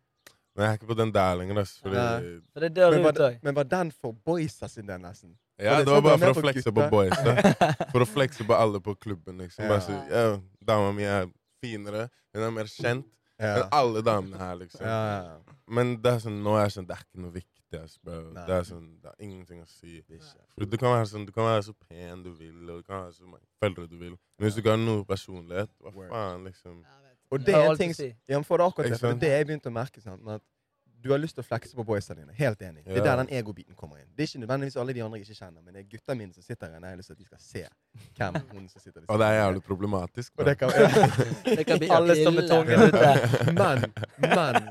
Men 0.59 0.65
jeg 0.67 0.73
er 0.75 0.79
ikke 0.81 0.89
på 0.91 0.97
den 0.99 1.13
der 1.15 1.37
lenger. 1.39 1.61
ass, 1.63 1.77
Fordi, 1.79 1.95
Nei. 1.95 2.31
For 2.53 2.65
det 2.67 2.71
dør 2.75 2.97
Men 2.97 3.05
var, 3.07 3.21
ut 3.29 3.43
men 3.47 3.55
var 3.55 3.69
den 3.71 3.93
for 3.95 4.17
boysa 4.27 4.67
sin 4.69 4.87
den 4.89 5.05
nesten? 5.07 5.37
ja, 5.59 5.77
det 5.79 5.87
det 5.87 5.93
var 5.95 6.01
bare 6.03 6.19
for 6.19 6.41
å 6.41 6.43
flekse 6.43 6.73
på 6.75 6.87
boysa. 6.91 7.35
For 7.93 8.03
å 8.03 8.07
flekse 8.11 8.47
på 8.47 8.55
alle 8.59 8.81
på 8.83 8.97
klubben. 8.99 9.39
liksom. 9.39 9.65
Ja. 9.65 9.69
Bare 9.71 9.85
så, 9.87 9.99
ja, 10.11 10.25
Dama 10.67 10.91
mi 10.93 11.05
er 11.07 11.31
finere, 11.63 12.09
hun 12.35 12.43
er 12.43 12.51
mer 12.51 12.67
kjent 12.75 13.07
Ja. 13.39 13.53
enn 13.63 13.69
alle 13.71 14.03
damene 14.03 14.37
her. 14.39 14.57
liksom. 14.59 14.83
Ja, 14.83 14.99
ja, 15.07 15.23
ja. 15.31 15.55
Men 15.71 15.95
det 16.03 16.11
er 16.13 16.19
sånn, 16.27 16.43
nå 16.43 16.57
er 16.59 16.65
jeg 16.67 16.75
sånn, 16.81 16.87
det 16.91 16.97
er 16.99 17.05
ikke 17.07 17.23
noe 17.23 17.31
viktig. 17.39 17.55
ass, 17.85 17.99
bro. 18.03 18.33
Det 18.35 18.55
er 18.57 18.63
sånn, 18.65 18.87
det 19.03 19.11
er 19.13 19.25
ingenting 19.27 19.61
å 19.63 19.67
si. 19.69 20.03
For 20.57 20.65
du 20.65 20.77
kan 20.81 20.91
være 20.97 21.07
sånn, 21.07 21.27
du 21.29 21.33
kan 21.37 21.45
være 21.45 21.63
så 21.69 21.75
pen 21.89 22.23
du 22.25 22.31
vil, 22.33 22.63
og 22.71 22.79
du 22.81 22.83
kan 22.83 23.05
være 23.05 23.13
så 23.15 23.27
mange 23.29 23.45
følgere 23.63 23.91
du 23.91 23.99
vil. 24.01 24.15
Men 24.39 24.47
hvis 24.49 24.55
du 24.57 24.63
ikke 24.63 24.73
har 24.75 24.81
noe 24.81 25.05
personlighet, 25.05 25.69
hva 25.85 25.93
faen, 26.09 26.45
liksom? 26.49 26.79
Og 27.31 27.43
det 27.45 27.55
er 27.55 27.71
en 27.71 27.77
ting 27.77 27.95
si. 27.97 28.13
Ja, 28.29 28.41
for 28.41 28.57
det 28.61 28.67
akkurat 28.71 28.91
det, 28.95 29.01
for 29.01 29.13
det 29.21 29.29
jeg 29.35 29.47
begynte 29.51 29.69
å 29.69 29.75
merke. 29.75 30.01
sant? 30.01 30.23
At 30.29 30.43
du 30.99 31.13
har 31.13 31.21
lyst 31.23 31.37
til 31.39 31.45
å 31.45 31.47
flekse 31.47 31.77
på 31.79 31.85
boysa 31.87 32.15
dine. 32.19 32.33
Helt 32.35 32.63
enig. 32.67 32.81
Det 32.85 32.97
er 32.99 33.05
der 33.07 33.21
den 33.21 33.29
egobiten 33.39 33.77
kommer 33.79 34.01
inn. 34.01 34.09
Det 34.17 34.25
er 34.25 34.31
ikke 34.33 34.41
nødvendigvis 34.43 34.77
alle 34.83 34.95
de 34.97 35.03
andre 35.05 35.21
jeg 35.21 35.29
ikke 35.29 35.37
kjenner, 35.45 35.63
men 35.63 35.75
det 35.77 35.85
er 35.85 35.87
gutta 35.93 36.15
mine 36.19 36.35
som 36.35 36.43
sitter 36.43 36.73
her. 36.73 36.81
Jeg 36.81 36.91
har 36.91 36.97
lyst 36.99 37.13
til 37.13 37.15
at 37.15 37.21
de 37.21 37.27
skal 37.29 37.39
se 37.45 37.63
hvem 38.19 38.39
hun 38.57 38.65
som 38.73 38.83
sitter 38.83 39.01
der. 39.05 39.07
Og 39.15 39.21
det 39.23 39.29
er 39.29 39.37
jævlig 39.39 39.63
problematisk. 39.69 40.33
Og 40.39 40.49
det 40.49 40.57
kan, 40.59 40.73
Det 41.59 41.67
kan 41.69 41.79
bli 41.85 41.91
Alle 41.99 42.17
som 42.25 42.41
ille. 42.43 42.59
ute. 42.89 43.53
men 43.61 43.87
men 44.27 44.69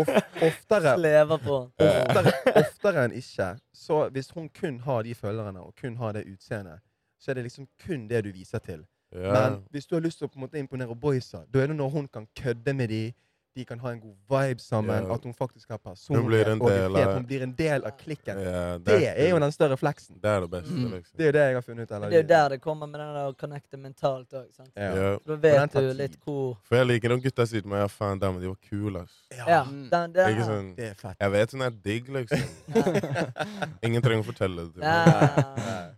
of, 0.00 0.08
oftere, 0.48 0.96
Slever 0.96 1.44
på. 1.44 1.58
oftere, 1.76 2.32
oftere 2.62 3.04
enn 3.10 3.18
ikke, 3.20 3.50
så 3.76 4.00
hvis 4.16 4.30
hun 4.32 4.48
kun 4.48 4.80
har 4.88 5.02
de 5.04 5.14
følgerne 5.14 5.60
og 5.60 5.74
kun 5.80 5.96
har 6.00 6.16
det 6.16 6.24
utseendet, 6.32 6.80
så 7.20 7.30
er 7.30 7.34
det 7.34 7.42
liksom 7.50 7.68
kun 7.86 8.08
det 8.08 8.24
du 8.24 8.32
viser 8.32 8.58
til. 8.64 8.86
Ja. 9.14 9.32
Men 9.32 9.62
hvis 9.70 9.86
du 9.86 9.94
har 9.96 10.00
lyst 10.02 10.18
til 10.18 10.26
å 10.26 10.30
på 10.30 10.36
en 10.40 10.46
måte 10.48 10.58
imponere 10.58 10.94
boysa, 10.96 11.44
da 11.52 11.62
er 11.62 11.66
det 11.68 11.76
når 11.76 11.90
hun 11.90 12.08
kan 12.08 12.26
kødde 12.36 12.74
med 12.74 12.88
de, 12.88 13.12
de 13.56 13.64
kan 13.64 13.78
ha 13.80 13.88
en 13.94 14.00
god 14.02 14.16
vibe 14.28 14.60
sammen, 14.60 15.02
yeah. 15.06 15.14
at 15.14 15.22
hun 15.24 15.32
faktisk 15.32 15.70
har 15.70 15.78
Hun 15.78 15.94
personlighet. 15.94 16.46
er 16.46 16.58
del 16.60 16.96
fet, 16.96 17.14
hun 17.14 17.24
blir 17.26 17.42
en 17.42 17.52
del 17.56 17.84
av 17.88 17.90
klikken. 17.96 18.36
Yeah, 18.38 18.74
Det 18.84 18.96
er 19.18 19.30
jo 19.30 19.38
den 19.38 19.52
større 19.52 19.76
fleksen. 19.80 20.18
Det 20.20 20.28
er 20.28 20.40
det 20.40 20.50
beste, 20.50 20.72
Mm. 20.74 20.90
liksom. 20.92 21.16
Det 21.16 21.22
er 21.24 21.26
jo 21.26 21.32
det 21.32 21.40
jeg 21.46 21.54
har 21.54 21.62
funnet 21.62 21.82
ut. 21.82 21.90
Eller, 21.96 22.08
Det 22.10 22.16
er 22.18 22.22
jo 22.22 22.28
der 22.28 22.48
det 22.48 22.60
kommer 22.60 22.86
med 22.86 23.00
den 23.00 23.14
der 23.14 23.30
å 23.30 23.32
connecte 23.34 23.76
mentalt 23.78 24.28
òg. 24.34 24.44
Ja. 24.76 24.82
Ja. 24.94 25.16
For 25.24 25.36
da 25.36 25.36
vet 25.36 25.72
du 25.72 25.92
litt 25.94 26.18
hvor 26.26 26.56
For 26.68 26.76
jeg 26.76 26.86
liker 26.86 27.08
de 27.08 27.20
gutta 27.20 27.46
sier 27.46 27.64
men 27.64 27.78
ja, 27.78 27.86
faen, 27.86 28.18
dem, 28.20 28.40
de 28.40 28.46
var 28.48 28.56
kule, 28.68 29.00
ass. 29.06 29.22
Ja, 29.48 29.64
Mm. 29.64 29.88
den. 29.90 30.12
Ikke 30.12 30.44
sånn, 30.44 30.76
Det 30.76 30.90
er 30.90 30.94
fett. 30.94 31.16
jeg 31.18 31.30
vet 31.32 31.52
hun 31.52 31.62
er 31.62 31.70
digg, 31.70 32.08
liksom. 32.08 32.38
Ingen 33.82 34.02
trenger 34.02 34.20
å 34.20 34.26
fortelle 34.34 34.66
det 34.66 34.74
til 34.74 34.82
meg. 34.82 35.95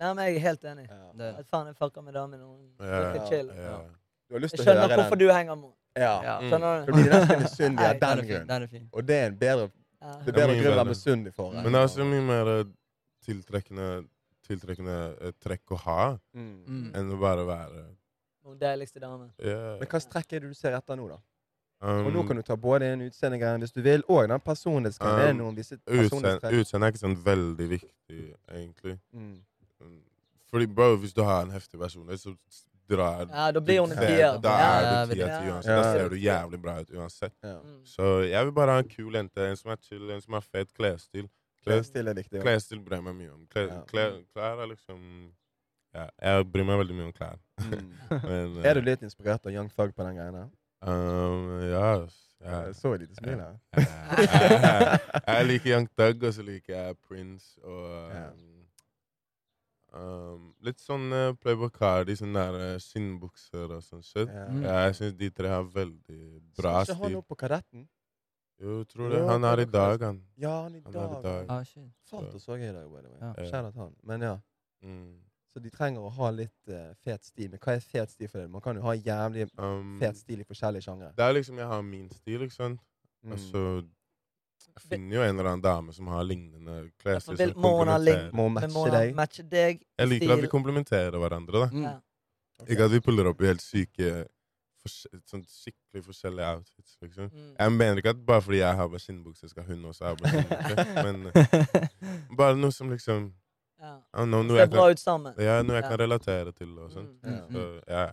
Nei. 0.00 0.12
Men 0.14 0.24
jeg 0.26 0.36
er 0.36 0.44
helt 0.46 0.64
enig. 0.64 0.86
Ja. 0.88 1.30
At 1.38 1.46
faen, 1.52 1.66
jeg 1.70 1.76
fucker 1.76 2.02
med 2.06 2.14
damen. 2.16 2.40
og 2.40 2.56
Hun 2.56 2.86
Ja, 2.88 3.00
virker 3.12 3.26
chill. 3.28 3.50
Ja. 3.56 3.76
Du 4.30 4.34
har 4.34 4.40
lyst 4.44 4.54
Jeg 4.54 4.60
til 4.60 4.64
å 4.64 4.72
skjønner 4.72 4.94
hvorfor 4.96 5.16
den. 5.18 5.26
du 5.28 5.32
henger 5.34 5.54
med 5.60 5.64
henne. 5.64 5.76
Ja. 5.98 6.14
ja. 6.22 6.34
Mm. 6.40 6.50
Skjønner 6.50 6.86
du? 6.86 6.92
blir 6.92 7.10
nesten 7.10 7.42
misunnelig 7.44 7.86
av 7.86 8.00
Den 8.00 8.26
grunn. 8.30 8.88
Og 8.92 9.06
det 9.06 9.16
er 9.16 9.26
en 9.26 9.38
bedre, 9.38 9.70
Ja. 10.00 10.12
det 10.24 10.28
er 10.28 10.38
bedre 10.40 10.54
grunn 10.60 10.72
å 10.72 10.76
være 10.80 10.88
misunnelig 10.94 11.34
for. 11.34 11.52
Men 11.52 11.72
det 11.72 11.80
er 11.82 11.86
så 11.92 12.04
mye 12.08 12.22
mer 12.24 12.52
eh, 12.58 12.64
tiltrekkende, 13.26 13.88
tiltrekkende 14.46 14.98
eh, 15.20 15.32
trekk 15.42 15.74
å 15.76 15.80
ha 15.84 16.18
Mm. 16.34 16.92
Enn 16.94 17.10
å 17.12 17.18
bare 17.20 17.44
være 17.46 17.84
Noen 18.44 18.56
deiligste 18.58 18.98
dame. 19.02 19.28
Yeah. 19.38 19.76
Men 19.78 19.86
hva 19.90 20.00
trekk 20.00 20.32
er 20.32 20.40
det 20.40 20.48
du 20.48 20.54
ser 20.56 20.72
etter 20.72 20.96
nå, 20.96 21.08
da? 21.10 21.18
Um, 21.82 22.06
Og 22.06 22.12
nå 22.12 22.22
kan 22.28 22.36
du 22.36 22.42
ta 22.42 22.56
både 22.56 22.88
en 22.92 23.02
utseendegreie 23.06 23.58
hvis 23.60 23.72
du 23.72 23.80
vil, 23.84 24.02
og 24.08 24.28
den 24.28 24.40
personlighetsgreien. 24.40 25.38
Det 25.38 25.64
er 25.88 26.00
Um, 26.00 26.56
utseende 26.60 26.86
er 26.86 26.92
ikke 26.92 27.02
sånn 27.04 27.16
veldig 27.24 27.68
viktig, 27.68 28.18
egentlig. 28.48 28.98
Mm. 29.12 29.38
Fordi 30.50 30.66
bro, 30.66 30.96
hvis 30.96 31.12
du 31.14 31.22
har 31.22 31.42
en 31.46 31.50
heftig 31.54 31.78
versjon, 31.80 32.08
så 32.18 32.34
drar 32.90 33.26
Ja, 33.30 33.50
da 33.52 33.60
blir 33.60 33.80
hun 33.80 33.92
en 33.92 33.98
det- 33.98 34.08
tier. 34.08 34.38
Da 34.42 34.48
Ja, 34.58 35.02
er 35.02 35.06
du 35.06 35.14
tier 35.14 35.26
til 35.40 35.50
uansett. 35.52 35.70
Ja. 35.70 35.76
Da 35.82 35.92
ser 35.92 36.08
du 36.08 36.16
jævlig 36.16 36.62
bra 36.62 36.80
ut 36.80 36.90
uansett. 36.90 37.32
Ja. 37.42 37.58
Mm. 37.62 37.84
Så 37.86 38.02
jeg 38.28 38.44
vil 38.44 38.52
bare 38.52 38.70
ha 38.72 38.78
en 38.78 38.88
kul 38.88 39.12
jente. 39.14 39.46
En 39.50 39.56
som 39.56 39.70
er 39.70 39.76
chill, 39.82 40.10
en 40.10 40.20
som 40.20 40.32
har 40.34 40.40
fet 40.42 40.72
klesstil. 40.74 41.28
Klesstil 41.64 42.08
er 42.08 42.14
viktig. 42.14 42.40
Klesstil 42.42 42.80
bryr 42.80 42.96
jeg 42.96 43.04
meg 43.04 43.14
mye 43.14 43.32
om. 43.32 43.46
Klær, 43.46 43.68
Ja. 43.68 43.82
klær, 43.86 44.22
klær 44.34 44.62
er 44.62 44.66
liksom 44.66 45.30
Ja, 45.94 46.06
jeg 46.22 46.44
bryr 46.52 46.64
meg 46.64 46.78
veldig 46.86 46.94
mye 46.96 47.06
om 47.06 47.12
klær. 47.12 47.38
Mm. 47.58 47.92
Men, 48.56 48.64
Er 48.64 48.74
du 48.74 48.80
litt 48.80 49.00
inspirert 49.02 49.44
av 49.46 49.52
Young 49.52 49.68
Thug 49.70 49.94
på 49.94 50.04
den 50.06 50.16
greia? 50.16 50.48
Um, 50.82 51.60
ja, 51.62 52.06
ja. 52.42 52.64
Jeg 52.64 52.74
så 52.74 52.94
et 52.94 53.00
lite 53.00 53.14
smil 53.16 53.38
her. 53.38 53.56
jeg 55.26 55.46
liker 55.46 55.70
Young 55.74 55.88
Thug, 55.98 56.22
og 56.24 56.32
så 56.34 56.42
liker 56.42 56.74
jeg 56.74 56.96
Prince 57.08 57.58
og 57.64 58.10
Ja. 58.14 58.26
um, 58.28 58.49
um, 59.94 60.50
Litt 60.66 60.80
sånn 60.82 61.06
uh, 61.12 61.30
Playboy 61.40 61.70
Cardi, 61.74 62.16
sånne 62.18 62.42
der 62.46 62.74
uh, 62.74 62.80
skinnbukser 62.82 63.72
og 63.76 63.82
sånn 63.86 64.02
shit. 64.06 64.28
Ja. 64.28 64.44
Mm. 64.50 64.60
Ja, 64.66 64.76
jeg 64.88 64.98
syns 65.00 65.16
de 65.20 65.30
tre 65.30 65.48
har 65.52 65.64
veldig 65.64 66.20
bra 66.58 66.84
Skal 66.84 66.94
ikke 66.94 67.00
han 67.02 67.10
stil. 67.10 67.16
opp 67.22 67.28
på 67.32 67.38
Kadetten? 67.40 67.88
Jo, 68.60 68.82
tror 68.84 69.08
det. 69.08 69.22
Han 69.24 69.44
er 69.48 69.62
i 69.62 69.64
dag, 69.72 70.02
han. 70.04 70.20
Ja, 70.36 70.54
han 70.66 70.74
i 70.76 70.82
Han 70.84 70.94
er 70.94 71.00
i 71.00 71.12
dag. 71.14 71.22
dag. 71.24 71.46
Ah, 71.48 71.62
shit. 71.64 71.88
Fato 72.10 72.38
så 72.38 72.58
jeg 72.60 72.70
i 72.70 72.76
dag, 72.76 72.86
by 72.92 73.00
the 73.00 73.08
way. 73.08 73.50
Ja. 73.50 73.70
Han. 73.78 73.94
Men 74.04 74.20
ja. 74.22 74.34
Mm. 74.84 75.14
Så 75.50 75.58
de 75.64 75.70
trenger 75.70 76.04
å 76.04 76.10
ha 76.14 76.28
litt 76.30 76.68
uh, 76.68 76.92
fet 77.02 77.24
stil. 77.24 77.48
Men 77.50 77.58
hva 77.64 77.72
er 77.74 77.80
fet 77.82 78.12
stil 78.12 78.28
for 78.28 78.38
deg? 78.42 78.50
Man 78.52 78.62
kan 78.62 78.76
jo 78.76 78.84
ha 78.84 78.92
jævlig 78.94 79.48
Um, 79.58 79.96
fet 79.98 80.16
stil 80.20 80.44
i 80.44 80.46
forskjellige 80.46 80.84
sjangre. 80.86 81.08
det 81.16 81.24
er 81.24 81.32
liksom 81.34 81.58
jeg 81.58 81.66
har 81.66 81.82
min 81.82 82.10
stil, 82.10 82.44
ikke 82.46 82.54
sant. 82.54 82.80
Mm. 83.24 83.32
Og 83.32 83.38
så 83.48 83.64
jeg 84.68 84.82
finner 84.90 85.16
jo 85.16 85.22
en 85.22 85.38
eller 85.38 85.48
annen 85.50 85.62
dame 85.62 85.92
som 85.92 86.06
har 86.08 86.22
lignende 86.24 86.90
klesstil. 87.00 87.36
vil- 87.36 87.52
som 87.52 87.62
må 87.62 87.70
hun 87.78 87.86
komplementerer. 87.86 88.32
Må 88.32 88.48
matche 88.52 88.90
deg. 88.90 89.14
matche 89.14 89.42
deg. 89.48 89.80
Jeg 89.98 90.08
liker 90.08 90.32
at 90.32 90.40
vi 90.40 90.48
komplementerer 90.48 91.16
hverandre. 91.18 91.52
da. 91.52 91.66
Mm. 91.72 92.02
Okay. 92.60 92.74
Ikke 92.74 92.84
at 92.84 92.90
vi 92.90 93.00
puller 93.00 93.26
opp 93.30 93.40
i 93.42 93.46
helt 93.46 93.60
syke 93.62 94.26
sånn 95.28 95.42
skikkelig 95.44 96.04
forskjellige 96.06 96.46
outfits. 96.56 96.96
liksom. 97.02 97.30
Mm. 97.30 97.54
Jeg 97.58 97.72
mener 97.72 97.96
ikke 98.00 98.10
at 98.14 98.24
bare 98.26 98.40
fordi 98.40 98.58
jeg 98.62 98.76
har 98.76 98.88
bare 98.88 98.98
skinnbukse, 98.98 99.48
skal 99.50 99.62
hun 99.64 99.84
også 99.84 100.04
ha 100.06 100.14
bare 100.14 100.30
skinnbukse. 100.32 100.94
Men 101.04 101.26
eh, 101.34 102.36
bare 102.36 102.56
noe 102.56 102.72
som 102.72 102.90
liksom 102.90 103.32
Ja. 103.80 103.94
Know, 104.12 104.42
noe 104.42 104.56
Ser 104.56 104.56
jeg 104.66 104.70
bra 104.70 104.82
kan, 104.84 104.90
ut 104.92 104.98
sammen. 105.00 105.34
ja, 105.38 105.62
noe 105.62 105.76
jeg 105.76 105.84
Ja. 105.84 105.88
kan 105.88 105.98
relatere 105.98 106.52
til. 106.52 106.78
og 106.78 106.90
sånt. 106.92 107.22
Mm. 107.24 107.30
Mm. 107.32 107.54
Så, 107.54 107.80
ja. 107.88 108.06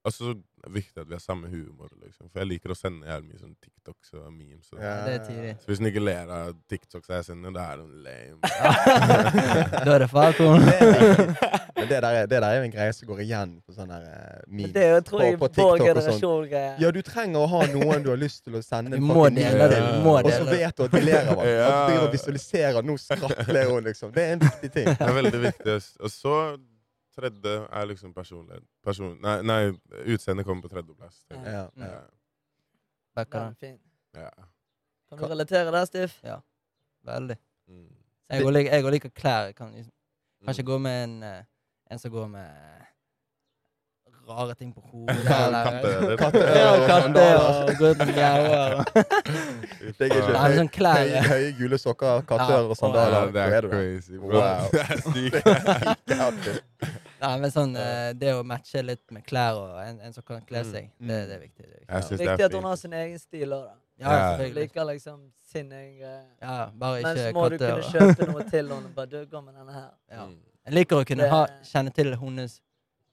Og 0.00 0.12
så 0.16 0.30
er 0.30 0.36
det 0.64 0.70
viktig 0.72 1.00
at 1.02 1.08
vi 1.10 1.12
har 1.12 1.20
samme 1.20 1.48
humor. 1.52 1.90
liksom. 2.00 2.30
For 2.32 2.40
jeg 2.40 2.48
liker 2.54 2.72
å 2.72 2.76
sende 2.78 3.04
jævlig 3.04 3.34
mye 3.34 3.40
sånn 3.42 3.52
TikToks 3.60 4.14
og 4.16 4.30
memes. 4.32 4.70
Og. 4.72 4.78
Ja. 4.80 4.94
Det 5.04 5.12
er 5.18 5.24
tidlig. 5.26 5.50
Så 5.60 5.68
hvis 5.68 5.80
du 5.82 5.88
ikke 5.90 6.02
ler 6.06 6.30
av 6.36 6.54
TikToks 6.72 7.10
jeg 7.12 7.26
sender, 7.26 7.52
da 7.52 7.66
er 7.74 7.82
hun 7.82 7.90
lame. 8.06 8.40
da 9.84 9.96
er 9.98 10.04
det. 10.04 10.08
Det 10.08 10.16
viktig. 10.30 10.48
Men 11.76 11.88
det 11.88 11.98
der, 12.00 12.06
er- 12.22 12.26
det 12.32 12.40
der 12.40 12.46
er 12.48 12.56
jo 12.56 12.64
en 12.70 12.72
greie 12.72 12.94
som 12.96 13.08
går 13.12 13.20
igjen 13.26 13.52
på 13.66 13.76
sånne 13.76 14.00
der, 14.00 14.08
eh, 14.16 14.40
memes. 14.48 14.72
det 14.72 14.84
er 14.86 14.90
jo, 14.94 15.04
tror 15.10 15.22
jeg, 15.26 15.36
på, 15.36 15.44
på 15.44 15.52
TikTok 15.58 15.84
og 16.00 16.02
sånn. 16.08 16.50
Ja, 16.80 16.90
du 16.96 17.00
trenger 17.04 17.44
å 17.44 17.46
ha 17.52 17.62
noen 17.74 18.04
du 18.04 18.10
har 18.14 18.20
lyst 18.20 18.44
til 18.48 18.56
å 18.56 18.64
sende 18.64 18.96
Vi 18.96 19.00
en 19.04 19.08
må 19.12 19.28
dele 19.36 19.68
det, 19.74 19.80
vi 19.84 20.02
må 20.04 20.16
Og 20.20 20.32
så 20.32 20.48
vet 20.48 20.76
du 20.80 20.84
at 20.88 20.96
de 20.96 21.04
ler 21.04 21.30
av 21.34 21.44
den. 21.44 21.52
Ja. 21.60 21.70
Du 21.92 21.94
og 22.06 22.10
visualiserer 22.16 22.82
Nå 22.88 22.96
skrattler 23.00 23.68
hun, 23.68 23.84
liksom. 23.84 24.12
Det 24.16 24.24
er 24.26 24.36
en 24.38 24.44
viktig 24.48 24.72
ting. 24.78 24.90
Det 24.96 25.08
er 25.12 25.16
veldig 25.20 25.40
viktig. 25.44 25.78
Og 26.00 26.12
så 26.12 26.36
tredje 27.16 27.54
er 27.70 27.84
liksom 27.90 28.14
personlighet. 28.14 28.64
Person, 28.84 29.16
nei, 29.22 29.42
nei, 29.42 29.60
utseendet 30.06 30.46
kommer 30.46 30.62
på 30.62 30.68
tredjeplass. 30.72 31.24
Ja, 31.30 31.40
ja. 31.44 31.64
Ja. 31.76 32.00
Backer 33.16 33.38
Ja, 33.38 33.44
den. 33.44 33.54
fin. 33.54 33.78
Ja. 34.14 34.30
Kan 35.10 35.18
du 35.18 35.26
relatere 35.26 35.72
der, 35.74 35.84
Stiff? 35.84 36.20
Veldig. 37.04 37.36
Mm. 37.68 37.88
Jeg 38.30 38.44
òg 38.46 38.90
liker, 38.92 39.10
klær. 39.10 39.46
Jeg 39.50 39.56
kan 39.56 39.72
liksom, 39.74 39.92
kanskje 40.46 40.62
Mm. 40.62 40.66
gå 40.66 40.78
med 40.78 41.04
en, 41.04 41.22
eh, 41.22 41.44
en 41.90 41.98
som 41.98 42.10
går 42.10 42.28
med 42.28 42.86
rare 44.30 44.54
ting 44.58 44.70
på 44.74 44.80
hodet. 44.80 45.16
Ja, 45.30 46.70
og 46.76 48.06
mjauer. 48.06 48.84
Det 49.98 50.06
er 50.06 50.14
ikke 50.14 50.56
sånn 50.56 50.70
klær. 50.72 51.00
høye, 51.02 51.20
høye 51.28 51.50
gule 51.58 51.78
sokker, 51.80 52.22
kattører 52.28 52.70
og 52.72 52.78
sandaler. 52.78 53.30
Det 53.34 53.44
er 53.58 53.68
crazy. 53.68 54.16
Wow. 54.20 54.68
Det 54.72 54.80
er 54.80 54.98
sykt. 55.10 56.48
Nei, 57.20 57.34
men 57.42 57.52
sånn, 57.52 57.74
eh, 57.76 58.10
det 58.16 58.32
å 58.32 58.40
matche 58.46 58.80
litt 58.84 59.02
med 59.12 59.26
klær 59.28 59.58
og 59.60 59.76
en, 59.82 59.98
en 60.06 60.14
som 60.16 60.24
kan 60.24 60.40
kle 60.48 60.62
Mm, 60.64 60.70
seg, 60.72 60.86
mm. 61.00 61.08
det, 61.10 61.18
det 61.28 61.34
er 61.36 61.42
viktig. 61.44 61.64
Det 61.66 61.76
er 61.88 62.06
viktig. 62.22 62.44
At 62.46 62.54
hun 62.56 62.68
har 62.70 62.76
sin 62.80 62.94
egen 62.96 63.18
stil 63.20 63.52
òg, 63.56 63.66
da. 63.68 63.74
Ja, 64.00 64.12
Ja. 64.40 64.46
Liker 64.56 64.84
liksom 64.88 65.18
sin 65.52 65.72
egen 65.72 65.98
greie. 65.98 66.22
Ja, 66.40 66.70
bare 66.72 67.02
Men 67.04 67.16
så 67.18 67.32
må 67.34 67.42
må 67.42 67.48
du 67.52 67.58
kunne 67.58 67.82
kjøpe 67.90 68.28
noe 68.30 68.46
til 68.48 68.72
henne. 68.72 68.92
Bare 68.96 69.06
du, 69.12 69.18
gå 69.28 69.42
med 69.44 69.54
denne 69.58 69.72
her. 69.76 69.90
Ja. 70.10 70.24
Mm. 70.30 70.38
Jeg 70.64 70.74
liker 70.78 70.96
å 71.02 71.04
kunne 71.08 71.22
Det- 71.26 71.30
ha, 71.30 71.46
kjenne 71.64 71.92
til 71.94 72.14
hennes 72.16 72.60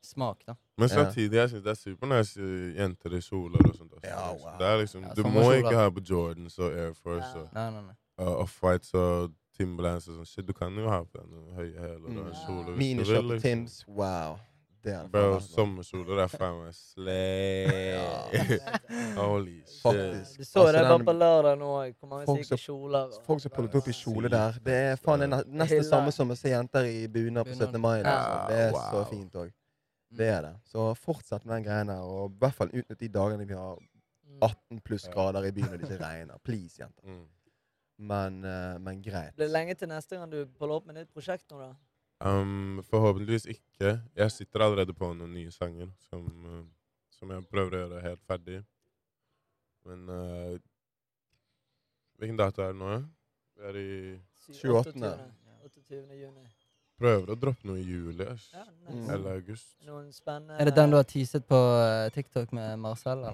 smak, 0.04 0.38
da. 0.48 0.54
Men 0.78 0.90
samtidig 0.90 1.34
jeg 1.38 1.50
synes 1.50 1.64
det 1.64 1.70
er 1.72 1.76
supernice 1.76 2.40
uh, 2.40 2.76
jenter 2.78 3.14
i 3.18 3.22
kjoler 3.22 3.60
og 3.70 3.76
sånt. 3.76 3.94
Også. 3.94 4.08
Ja, 4.08 4.32
liksom. 4.32 4.50
wow. 4.52 4.58
Det 4.60 4.68
er 4.68 4.78
liksom, 4.78 5.04
Ja, 5.04 5.14
du 5.14 5.24
må 5.30 5.52
ikke 5.52 5.76
ha 5.76 5.90
på 5.90 6.02
Jordans 6.10 6.60
og 6.60 6.72
Air 6.72 6.94
Force 6.94 7.32
Ja. 7.36 7.42
og 7.42 7.50
Nei, 7.54 7.70
nei, 7.72 7.82
nei. 7.82 7.96
uh, 8.28 8.42
Off-Whites 8.44 8.94
og 8.94 9.32
Timberlands 9.58 10.08
og 10.08 10.16
sånn. 10.20 10.26
Shit, 10.26 10.48
du 10.48 10.54
kan 10.54 10.76
jo 10.78 10.90
ha 10.90 11.02
på 11.04 11.18
den 11.18 11.56
høye 11.56 11.80
hæler 11.80 12.06
og 12.06 12.28
en 12.28 12.36
kjole. 12.46 12.78
liksom. 12.78 13.42
Tims. 13.42 13.84
Wow. 13.88 14.38
Bro, 15.12 15.40
sommerkjoler 15.44 16.22
er 16.24 16.28
faen 16.32 16.62
meg 16.64 16.74
slay. 16.74 17.98
Holy 19.18 19.58
shit. 19.66 19.82
Faktisk. 19.84 20.38
Du 20.38 20.44
så 20.46 20.60
Altså, 20.60 20.72
det 20.72 20.82
bare 20.84 20.98
den- 20.98 21.06
på 21.06 21.12
lørdag 21.14 21.58
nå 21.60 21.66
òg, 21.82 21.94
hvor 22.00 22.08
mange 22.10 22.44
syke 22.46 22.58
kjoler. 22.58 23.00
og- 23.00 23.26
Folk 23.26 23.42
som 23.42 23.52
pullet 23.52 23.76
opp 23.76 23.88
i 23.88 23.92
kjole 23.92 24.30
der. 24.30 24.52
Det 24.66 24.74
er 24.74 24.96
faen 24.96 25.20
det 25.20 25.34
er 25.34 25.44
nesten 25.48 25.84
samme 25.84 26.12
som 26.12 26.30
å 26.32 26.36
se 26.38 26.50
jenter 26.50 26.84
i 26.86 27.08
bunad 27.08 27.46
på 27.46 27.54
17. 27.56 27.82
mai. 27.82 27.98
Ja, 27.98 28.46
Det 28.48 28.58
er 28.58 28.72
wow. 28.72 28.82
så 28.92 29.10
fint 29.10 29.34
òg. 29.36 29.52
Det 30.10 30.28
er 30.32 30.42
det. 30.42 30.54
Så 30.64 30.94
fortsett 30.96 31.46
med 31.46 31.58
den 31.58 31.66
greien 31.68 31.90
her, 31.92 32.04
og 32.08 32.32
i 32.32 32.40
hvert 32.40 32.56
fall 32.56 32.72
utnytt 32.72 33.00
de 33.00 33.10
dagene 33.12 33.48
vi 33.48 33.58
har 33.58 33.80
Mm. 34.28 34.40
18 34.42 34.82
pluss 34.82 35.08
grader 35.08 35.46
i 35.48 35.52
byen 35.52 35.74
og 35.74 35.80
det 35.80 35.88
ikke 35.88 36.04
regner. 36.04 36.38
Please, 36.44 36.78
jenter. 36.82 37.04
Mm. 37.04 37.26
Men, 37.98 38.44
eh, 38.46 38.78
men 38.78 39.02
greit. 39.02 39.36
Blir 39.36 39.48
det 39.48 39.54
lenge 39.54 39.76
til 39.76 39.90
neste 39.90 40.18
gang 40.18 40.30
du 40.32 40.46
holder 40.60 40.76
opp 40.76 40.86
med 40.86 40.96
nytt 41.00 41.14
prosjekt 41.14 41.50
nå, 41.50 41.60
da? 41.62 41.72
Um, 42.20 42.82
forhåpentligvis 42.84 43.46
ikke. 43.46 44.02
Jeg 44.18 44.32
sitter 44.32 44.66
allerede 44.66 44.94
på 44.94 45.10
noen 45.14 45.34
nye 45.34 45.52
sanger 45.54 45.90
som, 46.10 46.26
uh, 46.46 46.64
som 47.14 47.30
jeg 47.34 47.46
prøver 47.50 47.78
å 47.78 47.82
gjøre 47.84 48.02
helt 48.02 48.24
ferdig. 48.30 48.64
Men 49.86 50.10
uh, 50.10 50.58
Hvilken 52.18 52.38
dato 52.38 52.64
er 52.66 52.74
det 52.74 52.80
nå? 52.82 52.94
Vi 53.58 53.68
er 53.70 53.76
i 53.78 53.90
28.. 54.50 55.12
28. 55.62 56.18
juni. 56.18 56.48
Prøver 56.98 57.30
å 57.30 57.36
droppe 57.38 57.62
noe 57.70 57.78
i 57.78 57.84
juli. 57.86 58.26
Ja, 58.26 58.64
Mm. 58.88 58.96
nice. 59.02 59.12
Eller 59.14 59.32
august. 59.36 59.76
Noen 59.86 60.12
Er 60.60 60.66
det 60.66 60.76
den 60.76 60.90
du 60.90 60.96
har 60.96 61.04
teaset 61.04 61.46
på 61.48 61.56
eh, 61.56 62.10
TikTok 62.10 62.52
med 62.54 62.80
Marcel? 62.80 63.20
Ja, 63.22 63.32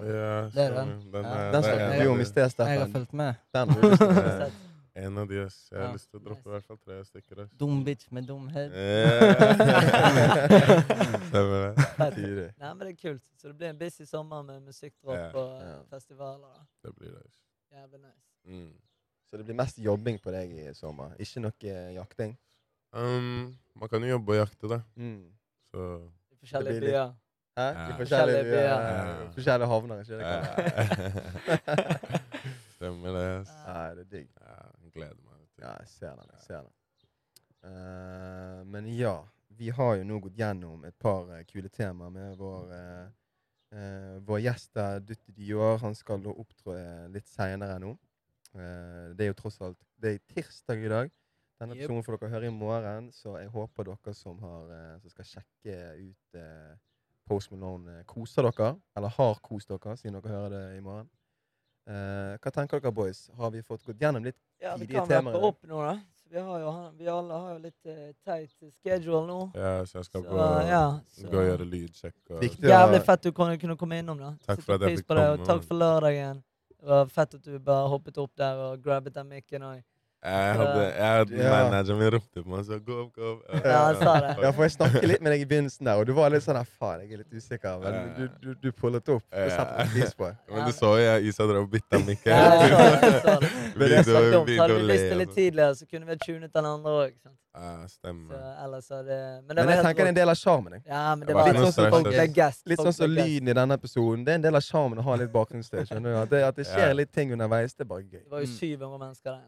Det 0.50 0.58
er 0.58 0.74
den. 0.74 1.10
Den, 1.12 1.24
Ja. 1.24 1.34
er, 1.34 1.52
Den 1.52 1.64
er 1.64 1.68
snakket 1.68 2.00
vi 2.02 2.06
om 2.08 2.20
i 2.20 2.24
sted, 2.24 2.50
Jeg 2.58 2.78
har 2.78 2.86
fulgt 2.88 3.12
med. 3.12 3.34
Den. 3.54 3.68
En 4.96 5.18
av 5.18 5.26
de. 5.28 5.34
Jeg 5.34 5.50
har 5.72 5.80
Ja. 5.88 5.92
lyst 5.92 6.10
til 6.10 6.20
å 6.20 6.24
droppe 6.24 6.46
i 6.46 6.50
hvert 6.52 6.64
fall 6.64 6.76
tre 6.84 7.04
stykker. 7.04 7.38
ass. 7.42 7.50
Dum 7.58 7.84
bitch 7.84 8.06
med 8.12 8.26
dumhet. 8.28 8.70
Stemmer 11.28 11.74
det. 11.74 12.52
Nei, 12.60 12.74
men 12.74 12.78
det 12.78 12.88
er 12.92 12.96
kult. 13.00 13.22
Så 13.40 13.48
det 13.48 13.56
blir 13.58 13.68
en 13.72 13.78
busy 13.78 14.04
sommer 14.06 14.42
med 14.42 14.62
musikkdropp 14.62 15.16
Ja. 15.16 15.30
og 15.38 15.62
Ja. 15.62 15.82
festivaler. 15.90 16.66
Det 16.84 16.92
blir 16.94 17.10
det. 17.10 17.26
Jævlig 17.72 18.00
nice. 18.00 18.22
Mm. 18.46 18.72
Så 19.30 19.36
det 19.36 19.44
blir 19.46 19.54
mest 19.56 19.78
jobbing 19.78 20.18
på 20.20 20.30
deg 20.30 20.50
i 20.52 20.72
sommer. 20.74 21.10
Ikke 21.18 21.40
noe 21.40 21.52
jakting. 21.94 22.36
Um, 22.94 23.56
man 23.74 23.88
kan 23.90 24.02
jo 24.06 24.08
jobbe 24.14 24.32
og 24.36 24.38
jakte, 24.38 24.68
da. 24.70 24.80
Mm. 24.96 25.24
Så 25.74 25.86
I 26.30 26.36
forskjellige 26.44 26.74
Det 26.74 26.80
litt- 26.82 26.90
byer. 26.92 27.12
Hæ? 27.58 27.64
Ja. 27.70 27.88
I 27.88 27.96
forskjellige, 27.98 28.44
byer. 28.44 28.62
ja, 28.68 29.30
forskjellige 29.34 29.68
havner, 29.70 30.00
ikke 30.00 30.16
det? 30.18 30.24
ja. 30.26 31.74
Stemmer 32.76 33.14
det. 33.18 33.26
Nei, 33.66 33.88
det 33.94 34.04
er 34.04 34.10
digg. 34.10 34.30
Ja, 34.40 34.56
jeg 34.84 34.92
gleder 34.96 35.20
meg. 35.22 35.42
Ja, 35.62 35.70
jeg 35.80 35.88
ser 35.88 36.14
den. 36.18 36.30
jeg 36.32 36.40
ser 36.46 36.62
den. 36.62 36.72
Uh, 37.64 38.64
men 38.68 38.88
ja, 38.98 39.14
vi 39.56 39.70
har 39.72 39.94
jo 39.96 40.04
nå 40.04 40.18
gått 40.26 40.36
gjennom 40.36 40.82
et 40.84 40.96
par 41.00 41.30
uh, 41.30 41.38
kule 41.48 41.70
temaer 41.72 42.10
med 42.12 42.34
vår 42.36 42.72
uh, 42.74 44.18
vår 44.26 44.42
gjest 44.44 44.76
er 44.78 45.00
Dutti 45.02 45.32
Dior. 45.34 45.78
Han 45.82 45.94
skal 45.98 46.26
opptre 46.30 46.76
litt 47.14 47.26
seinere 47.30 47.78
nå. 47.82 47.94
Uh, 48.54 49.14
det 49.16 49.24
er 49.26 49.32
jo 49.32 49.38
tross 49.40 49.56
alt 49.64 49.80
Det 49.98 50.12
er 50.14 50.20
tirsdag 50.34 50.84
i 50.84 50.90
dag. 50.92 51.14
Denne 51.64 51.76
Yep. 51.78 51.84
episoden 51.88 52.04
får 52.04 52.18
dere 52.20 52.30
høre 52.30 52.46
i 52.46 52.50
morgen, 52.52 53.06
så 53.12 53.38
jeg 53.40 53.48
håper 53.48 53.84
dere 53.88 54.12
som, 54.14 54.38
har, 54.38 54.64
eh, 54.70 54.98
som 55.00 55.10
skal 55.10 55.24
sjekke 55.24 55.76
ut 56.10 56.34
eh, 56.36 56.74
Post 57.26 57.50
Malone, 57.54 58.00
eh, 58.00 58.04
koser 58.04 58.42
dere. 58.50 58.74
Eller 58.96 59.08
har 59.16 59.38
kost 59.40 59.68
dere, 59.72 59.96
siden 59.96 60.18
dere 60.20 60.28
hører 60.34 60.50
det 60.52 60.76
i 60.76 60.80
morgen. 60.84 61.08
Uh, 61.84 62.38
hva 62.40 62.48
tenker 62.48 62.80
dere, 62.80 62.92
boys? 62.96 63.26
Har 63.36 63.50
vi 63.52 63.60
fått 63.60 63.82
gått 63.84 63.98
gjennom 64.00 64.24
litt 64.24 64.38
Ja, 64.60 64.72
vi 64.76 64.86
Tidlige 64.86 65.02
kan 65.04 65.08
vi 65.08 65.14
rappe 65.32 65.40
opp 65.44 65.66
nå, 65.68 65.80
da. 65.84 65.98
Så 66.16 66.30
vi, 66.32 66.38
har 66.40 66.60
jo, 66.62 66.70
vi 66.96 67.08
alle 67.12 67.40
har 67.42 67.50
jo 67.52 67.58
litt 67.60 67.88
uh, 67.90 68.12
tight 68.24 68.54
schedule 68.78 69.26
nå. 69.28 69.36
Ja, 69.54 69.84
så 69.84 69.98
jeg 69.98 70.06
skal 70.08 70.22
Så, 70.24 70.30
gå, 70.30 70.46
ja, 70.70 70.84
så- 71.12 71.28
gå 71.28 71.42
og 71.42 71.48
gjøre 71.50 71.66
lydsjekk. 71.68 72.16
Og, 72.30 72.42
Jævlig 72.42 73.00
Ja. 73.00 73.04
fett 73.04 73.22
du 73.22 73.32
kunne, 73.32 73.58
kunne 73.60 73.76
komme 73.76 73.98
innom, 74.00 74.16
da. 74.18 74.32
Takk 74.46 74.62
for 74.64 74.74
at 74.74 74.80
jeg 74.80 74.98
fikk 74.98 75.06
på 75.06 75.18
og 75.18 75.36
komme. 75.36 75.46
takk 75.46 75.62
for 75.68 75.74
lørdagen. 75.74 76.40
Det 76.80 76.88
var 76.88 77.06
fett 77.06 77.34
at 77.34 77.42
du 77.42 77.58
bare 77.58 77.88
hoppet 77.88 78.18
opp 78.18 78.32
der 78.36 78.56
og 78.56 78.80
grabbet 78.82 79.12
den 79.14 79.28
mikken 79.28 79.62
òg. 79.62 79.82
Jeg 80.24 80.54
hadde, 80.56 80.84
jeg 80.96 81.04
hadde 81.18 81.36
Ja. 81.36 81.50
Manageren 81.68 81.98
min 82.00 82.10
ropte 82.14 82.42
på 82.42 82.48
meg 82.48 82.58
og 82.60 82.64
sa 82.66 82.78
'gå 82.78 82.94
opp, 83.02 83.10
gå 83.16 83.24
opp'. 83.32 83.64
Ja, 83.64 83.78
han 83.86 83.96
sa 84.00 84.14
det. 84.20 84.36
Ja, 84.42 84.50
for 84.56 84.62
jeg 84.64 84.70
snakket 84.72 85.04
litt 85.10 85.20
med 85.20 85.32
deg 85.32 85.40
i 85.42 85.44
begynnelsen 85.50 85.84
der, 85.84 85.94
og 86.00 86.06
du 86.06 86.12
var 86.16 86.30
litt 86.30 86.42
sånn 86.42 86.56
faen, 86.64 87.00
jeg 87.04 87.12
er 87.12 87.16
litt 87.18 87.34
usikker, 87.34 87.78
men 87.84 88.14
du, 88.16 88.28
du, 88.40 88.54
du 88.62 88.72
pullet 88.72 89.08
opp. 89.08 89.22
Du 89.30 89.50
satte 89.50 89.84
pris 89.92 90.14
på. 90.14 90.30
Men 90.54 90.64
du 90.66 90.72
så 90.72 90.96
jo 90.96 91.04
jeg 91.04 91.24
Isa 91.28 91.44
drev 91.44 91.62
og 91.66 91.70
bytta 91.70 91.98
mikker. 92.06 92.30
Ja, 92.30 92.54
jeg 92.56 92.70
så 92.72 93.40
det, 93.40 93.90
jeg 93.90 94.04
så 94.08 94.12
det. 94.12 94.22
Men 94.24 94.32
Dumt, 94.32 94.46
begynte 94.46 94.60
hadde 94.62 94.74
vi 94.80 94.92
visst 94.92 95.08
det 95.12 95.16
litt 95.20 95.28
sånn. 95.28 95.34
tidligere, 95.36 95.74
så 95.76 95.84
kunne 95.90 96.06
vi 96.06 96.12
ha 96.12 96.18
tunet 96.24 96.52
den 96.54 96.64
andre 96.64 96.90
òg. 97.04 97.12
Ja, 97.54 97.86
stemmer. 97.86 98.34
Så, 98.82 98.96
det, 99.06 99.18
Men 99.46 99.56
det 99.56 99.64
Men 99.64 99.68
jeg 99.76 99.84
tenker 99.84 99.94
det 99.94 100.04
er 100.04 100.08
en 100.08 100.14
del 100.18 100.28
av 100.32 100.34
sjarmen. 100.40 100.72
jeg. 100.72 100.82
Ja, 100.88 101.14
men 101.14 101.26
det 101.28 101.34
var 101.36 101.44
var 101.44 101.52
litt 101.52 101.62
sånn 101.62 101.72
som. 101.72 102.64
Litt 102.66 102.80
sånn 102.80 102.92
som 102.92 103.10
lyden 103.10 103.48
i 103.48 103.52
denne 103.54 103.74
episoden. 103.78 104.24
Det 104.24 104.32
er 104.32 104.34
en 104.40 104.42
del 104.42 104.56
av 104.56 104.62
sjarmen 104.64 104.98
å 104.98 105.02
ha 105.06 105.14
litt 105.20 105.30
bakgrunnsstøy. 105.30 105.84
At 105.84 106.30
det, 106.30 106.42
at 106.42 106.56
det 106.56 106.66
skjer 106.72 106.88
Ja. 106.88 106.92
litt 106.98 107.12
ting 107.12 107.30
underveis, 107.30 107.74
det 107.76 107.84
er 107.86 107.90
bare 107.92 108.02
gøy. 108.02 108.24
Det 108.24 108.30
var 108.30 108.40
jo 108.40 108.46
Mm. 108.50 108.58
700 108.58 108.98
mennesker 108.98 109.30
der 109.30 109.40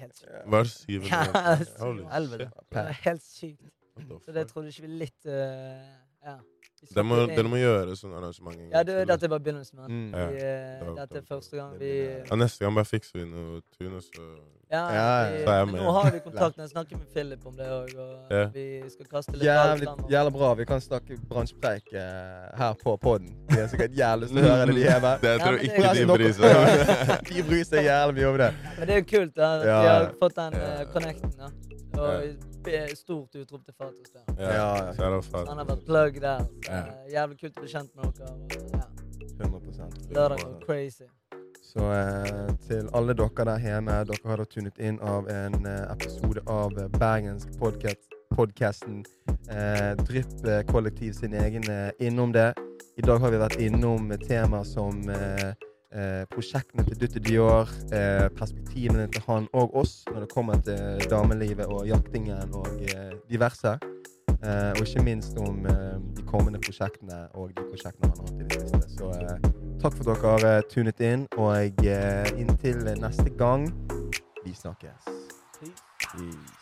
helt 0.00 0.16
sykt. 0.18 0.38
Var 0.54 0.70
syv 0.72 1.08
Ja. 1.10 1.24
Holy 1.84 2.06
shit. 2.06 3.02
Helt 3.04 3.26
sykt. 3.26 3.68
Så 4.24 4.32
det 4.32 4.46
trodde 4.48 4.72
ikke 4.72 4.86
vi 4.86 4.94
litt 5.04 5.28
uh, 5.28 5.34
Ja. 6.24 6.38
Vi 6.80 6.94
Dere 6.96 7.04
må, 7.04 7.16
det 7.28 7.42
må 7.44 7.58
gjøre 7.60 7.92
sånn 7.98 8.14
arrangement 8.16 8.56
en 8.56 8.70
Ja, 8.72 8.80
det, 8.88 8.94
dette 9.10 9.26
er 9.26 9.28
bare 9.34 9.42
begynnelsen. 9.44 9.82
Mm. 9.84 10.14
Ja. 10.16 10.26
Vi, 10.32 10.38
eh, 10.40 10.78
Det 10.80 10.94
dette 10.96 11.18
er 11.20 11.26
første 11.28 11.56
gang 11.58 11.74
vi 11.78 11.90
Ja, 12.30 12.36
neste 12.40 12.64
gang 12.64 12.74
bare 12.78 12.88
fikser 12.88 13.18
vi 13.20 13.26
noe 13.28 13.60
tun, 13.76 13.94
og 13.98 14.02
så 14.06 14.24
Ja, 14.70 14.80
Ja, 14.94 15.30
vi, 15.32 15.42
så 15.44 15.50
er 15.50 15.58
jeg 15.58 15.66
med. 15.72 15.80
nå 15.82 15.92
har 15.92 16.10
vi 16.14 16.20
kontakt. 16.28 16.56
Jeg 16.62 16.70
snakker 16.70 16.96
med 16.96 17.06
Philip 17.12 17.46
om 17.46 17.54
det 17.58 17.66
òg. 17.68 17.92
Og 18.00 18.32
Ja. 18.32 18.44
vi 18.54 18.64
skal 18.94 19.06
kaste 19.12 19.32
litt 19.36 19.42
Jævlig, 19.44 19.88
jævlig 20.10 20.32
bra. 20.38 20.54
Vi 20.54 20.64
kan 20.64 20.80
snakke 20.80 21.18
bransjepreik 21.28 21.90
uh, 21.92 22.00
her 22.62 22.74
på 22.84 22.96
podden. 23.02 23.34
De 23.50 23.58
er 23.60 23.66
sikkert 23.74 23.92
jævlig 23.98 24.28
lyst 24.28 24.34
til 24.38 24.44
å 24.44 24.54
høre 24.54 24.66
det 24.70 24.76
de 24.80 24.84
hever. 24.88 25.00
med. 25.00 25.20
Det 25.26 25.28
jeg 25.34 25.40
tror 25.40 25.58
jeg 25.58 25.64
ikke 25.68 25.94
de 25.98 26.06
bryr 26.14 26.32
seg 26.32 26.56
om. 26.56 26.64
De 27.34 27.42
bryr 27.50 27.64
seg 27.72 27.84
jævlig 27.90 28.14
mye 28.22 28.30
om 28.32 28.38
det. 28.38 28.50
Men 28.78 28.86
det 28.88 28.94
er 28.96 29.02
jo 29.02 29.08
kult 29.18 29.34
da, 29.36 29.50
vi 29.64 29.68
har 29.90 30.14
fått 30.22 30.36
den 30.40 30.54
uh, 30.54 30.84
connecten. 30.94 31.34
da. 31.36 31.50
Og 32.00 32.49
stort 32.94 33.34
utrop 33.34 33.64
til 33.64 33.74
Fatos 33.78 34.10
der. 34.12 34.34
Ja, 34.38 34.52
Ja. 34.52 34.92
så 34.92 35.02
er. 35.04 35.46
Han 35.48 35.58
har 35.58 35.64
vært 35.64 35.84
plug 35.86 36.20
der. 36.20 36.38
Så, 36.38 36.70
Ja. 36.70 36.78
eh, 36.78 37.12
jævlig 37.14 37.40
kult 37.40 37.56
å 37.56 37.60
bli 37.60 37.68
kjent 37.68 37.90
med 37.96 38.14
dere. 38.14 38.36
Ja. 38.72 38.86
100 39.44 40.10
Lørdag 40.10 40.44
var 40.44 40.60
crazy. 40.66 41.04
Så 41.62 41.80
eh, 41.80 42.48
til 42.68 42.88
alle 42.94 43.14
dere 43.14 43.44
der 43.44 43.58
hjemme, 43.58 44.04
dere 44.04 44.26
har 44.28 44.36
da 44.36 44.44
tunet 44.44 44.78
inn 44.78 44.98
av 45.00 45.28
en 45.28 45.66
eh, 45.66 45.92
episode 45.92 46.40
av 46.46 46.72
eh, 46.78 46.88
Bergensk 46.88 47.48
podcast, 47.58 48.08
podcasten 48.34 49.04
eh, 49.50 49.94
Drypp 49.94 50.44
eh, 50.46 50.62
Kollektiv 50.66 51.12
sin 51.12 51.32
egen 51.34 51.64
eh, 51.70 51.90
innom 52.00 52.32
det. 52.32 52.54
I 52.98 53.02
dag 53.02 53.20
har 53.20 53.30
vi 53.30 53.36
vært 53.38 53.56
innom 53.60 54.10
temaer 54.26 54.64
som 54.64 55.08
eh, 55.08 55.54
eh, 55.94 56.24
prosjektene 56.30 56.84
til 56.88 57.00
Dutte 57.00 57.22
Dior, 57.22 57.70
eh, 57.92 58.28
perspektivene 58.36 59.06
til 59.12 59.24
han 59.26 59.48
og 59.52 59.76
oss 59.82 60.00
når 60.10 60.24
det 60.24 60.32
kommer 60.32 60.60
til 60.66 61.08
damelivet 61.10 61.66
og 61.66 61.86
jaktingen 61.88 62.54
og 62.54 62.68
eh, 62.82 63.14
diverse. 63.30 63.78
Eh, 64.40 64.70
og 64.70 64.86
ikke 64.86 65.04
minst 65.04 65.38
om 65.38 65.66
eh, 65.66 65.96
de 66.16 66.24
kommende 66.28 66.60
prosjektene 66.64 67.26
og 67.34 67.50
de 67.56 67.66
prosjektene 67.68 68.12
han 68.12 68.18
har 68.18 68.30
hatt 68.30 68.40
i 68.40 68.48
det 68.48 68.62
siste. 68.62 68.86
Så 68.96 69.10
takk 69.82 69.98
for 69.98 70.14
at 70.14 70.24
dere 70.24 70.54
har 70.54 70.70
tunet 70.72 71.04
inn, 71.04 71.26
og 71.36 71.84
inntil 72.38 72.84
neste 73.00 73.28
gang 73.36 73.68
vi 74.44 74.54
snakkes. 74.56 75.12
Peace. 75.60 76.59